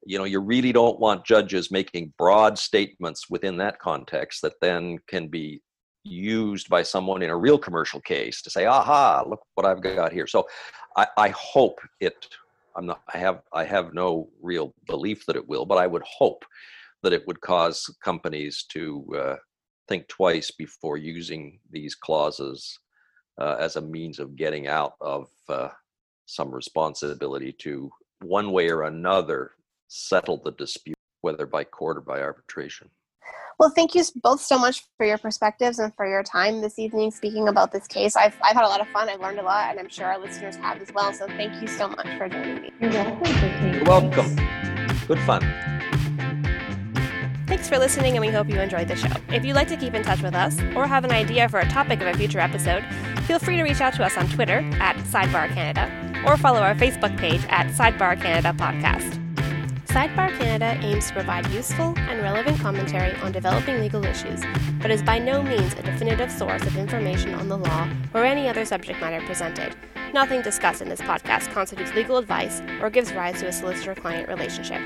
you 0.04 0.18
know 0.18 0.24
you 0.24 0.40
really 0.40 0.72
don't 0.72 0.98
want 0.98 1.24
judges 1.24 1.70
making 1.70 2.12
broad 2.18 2.58
statements 2.58 3.30
within 3.30 3.56
that 3.56 3.78
context 3.78 4.42
that 4.42 4.60
then 4.60 4.98
can 5.06 5.28
be 5.28 5.62
used 6.04 6.68
by 6.68 6.82
someone 6.82 7.22
in 7.22 7.30
a 7.30 7.36
real 7.36 7.58
commercial 7.58 8.00
case 8.00 8.40
to 8.42 8.50
say 8.50 8.66
aha 8.66 9.22
look 9.26 9.40
what 9.54 9.66
i've 9.66 9.82
got 9.82 10.12
here 10.12 10.26
so 10.26 10.46
i, 10.96 11.06
I 11.16 11.28
hope 11.30 11.78
it 12.00 12.26
i'm 12.76 12.86
not 12.86 13.02
i 13.12 13.18
have 13.18 13.42
i 13.52 13.64
have 13.64 13.92
no 13.92 14.28
real 14.40 14.74
belief 14.86 15.26
that 15.26 15.36
it 15.36 15.46
will 15.46 15.66
but 15.66 15.78
i 15.78 15.86
would 15.86 16.02
hope 16.02 16.44
that 17.02 17.12
it 17.12 17.26
would 17.26 17.40
cause 17.40 17.94
companies 18.02 18.64
to 18.70 19.06
uh, 19.16 19.36
think 19.88 20.06
twice 20.08 20.50
before 20.50 20.96
using 20.96 21.58
these 21.70 21.94
clauses 21.94 22.78
uh, 23.40 23.56
as 23.58 23.76
a 23.76 23.80
means 23.80 24.18
of 24.18 24.36
getting 24.36 24.68
out 24.68 24.94
of 25.00 25.28
uh, 25.48 25.68
some 26.26 26.50
responsibility 26.50 27.52
to 27.52 27.90
one 28.22 28.52
way 28.52 28.70
or 28.70 28.82
another 28.82 29.52
settle 29.88 30.40
the 30.42 30.52
dispute, 30.52 30.96
whether 31.22 31.46
by 31.46 31.64
court 31.64 31.96
or 31.96 32.02
by 32.02 32.20
arbitration. 32.20 32.88
Well, 33.60 33.68
thank 33.68 33.94
you 33.94 34.02
both 34.22 34.40
so 34.40 34.58
much 34.58 34.86
for 34.96 35.04
your 35.04 35.18
perspectives 35.18 35.80
and 35.80 35.94
for 35.94 36.08
your 36.08 36.22
time 36.22 36.62
this 36.62 36.78
evening 36.78 37.10
speaking 37.10 37.46
about 37.46 37.72
this 37.72 37.86
case. 37.86 38.16
I've, 38.16 38.34
I've 38.42 38.54
had 38.54 38.64
a 38.64 38.68
lot 38.68 38.80
of 38.80 38.88
fun. 38.88 39.10
I've 39.10 39.20
learned 39.20 39.38
a 39.38 39.42
lot, 39.42 39.68
and 39.68 39.78
I'm 39.78 39.90
sure 39.90 40.06
our 40.06 40.18
listeners 40.18 40.56
have 40.56 40.80
as 40.80 40.90
well. 40.94 41.12
So 41.12 41.26
thank 41.26 41.60
you 41.60 41.68
so 41.68 41.86
much 41.88 42.06
for 42.16 42.26
joining 42.26 42.62
me. 42.62 42.70
You're 42.80 42.90
welcome. 42.90 43.74
You're 43.74 43.84
welcome. 43.84 44.36
Good 45.06 45.18
fun. 45.20 45.42
Thanks 47.46 47.68
for 47.68 47.78
listening, 47.78 48.14
and 48.16 48.22
we 48.22 48.32
hope 48.32 48.48
you 48.48 48.58
enjoyed 48.58 48.88
the 48.88 48.96
show. 48.96 49.12
If 49.28 49.44
you'd 49.44 49.56
like 49.56 49.68
to 49.68 49.76
keep 49.76 49.92
in 49.92 50.04
touch 50.04 50.22
with 50.22 50.34
us 50.34 50.58
or 50.74 50.86
have 50.86 51.04
an 51.04 51.12
idea 51.12 51.46
for 51.50 51.60
a 51.60 51.68
topic 51.68 52.00
of 52.00 52.06
a 52.06 52.14
future 52.14 52.40
episode, 52.40 52.82
feel 53.24 53.38
free 53.38 53.56
to 53.56 53.62
reach 53.62 53.82
out 53.82 53.92
to 53.92 54.02
us 54.02 54.16
on 54.16 54.26
Twitter 54.30 54.60
at 54.80 54.96
Sidebar 54.96 55.52
Canada 55.52 56.24
or 56.26 56.38
follow 56.38 56.60
our 56.60 56.74
Facebook 56.74 57.14
page 57.18 57.44
at 57.50 57.66
Sidebar 57.66 58.18
Canada 58.22 58.54
Podcast. 58.58 59.29
Sidebar 59.90 60.30
Canada 60.38 60.78
aims 60.86 61.08
to 61.08 61.14
provide 61.14 61.50
useful 61.50 61.94
and 61.98 62.22
relevant 62.22 62.60
commentary 62.60 63.12
on 63.22 63.32
developing 63.32 63.80
legal 63.80 64.04
issues, 64.04 64.40
but 64.80 64.88
is 64.88 65.02
by 65.02 65.18
no 65.18 65.42
means 65.42 65.72
a 65.72 65.82
definitive 65.82 66.30
source 66.30 66.62
of 66.62 66.76
information 66.76 67.34
on 67.34 67.48
the 67.48 67.58
law 67.58 67.88
or 68.14 68.24
any 68.24 68.48
other 68.48 68.64
subject 68.64 69.00
matter 69.00 69.20
presented. 69.26 69.74
Nothing 70.14 70.42
discussed 70.42 70.80
in 70.80 70.88
this 70.88 71.00
podcast 71.00 71.52
constitutes 71.52 71.92
legal 71.92 72.18
advice 72.18 72.62
or 72.80 72.88
gives 72.88 73.12
rise 73.12 73.40
to 73.40 73.48
a 73.48 73.52
solicitor 73.52 73.96
client 73.96 74.28
relationship. 74.28 74.80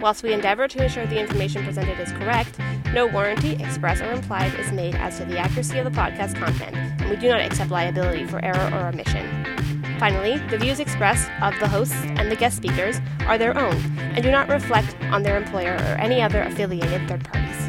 Whilst 0.00 0.24
we 0.24 0.32
endeavor 0.32 0.66
to 0.66 0.82
ensure 0.82 1.06
the 1.06 1.20
information 1.20 1.64
presented 1.64 2.00
is 2.00 2.10
correct, 2.10 2.58
no 2.92 3.06
warranty, 3.06 3.52
express 3.62 4.00
or 4.00 4.10
implied, 4.10 4.52
is 4.54 4.72
made 4.72 4.96
as 4.96 5.18
to 5.18 5.24
the 5.24 5.38
accuracy 5.38 5.78
of 5.78 5.84
the 5.84 5.96
podcast 5.96 6.34
content, 6.34 6.74
and 6.74 7.08
we 7.08 7.14
do 7.14 7.28
not 7.28 7.42
accept 7.42 7.70
liability 7.70 8.24
for 8.24 8.44
error 8.44 8.74
or 8.74 8.88
omission. 8.88 9.75
Finally, 9.98 10.38
the 10.50 10.58
views 10.58 10.78
expressed 10.78 11.30
of 11.42 11.58
the 11.58 11.68
hosts 11.68 11.96
and 12.04 12.30
the 12.30 12.36
guest 12.36 12.56
speakers 12.56 13.00
are 13.20 13.38
their 13.38 13.56
own 13.56 13.74
and 13.98 14.22
do 14.22 14.30
not 14.30 14.48
reflect 14.48 14.94
on 15.04 15.22
their 15.22 15.36
employer 15.36 15.74
or 15.74 15.96
any 15.98 16.20
other 16.20 16.42
affiliated 16.42 17.08
third 17.08 17.24
party. 17.24 17.65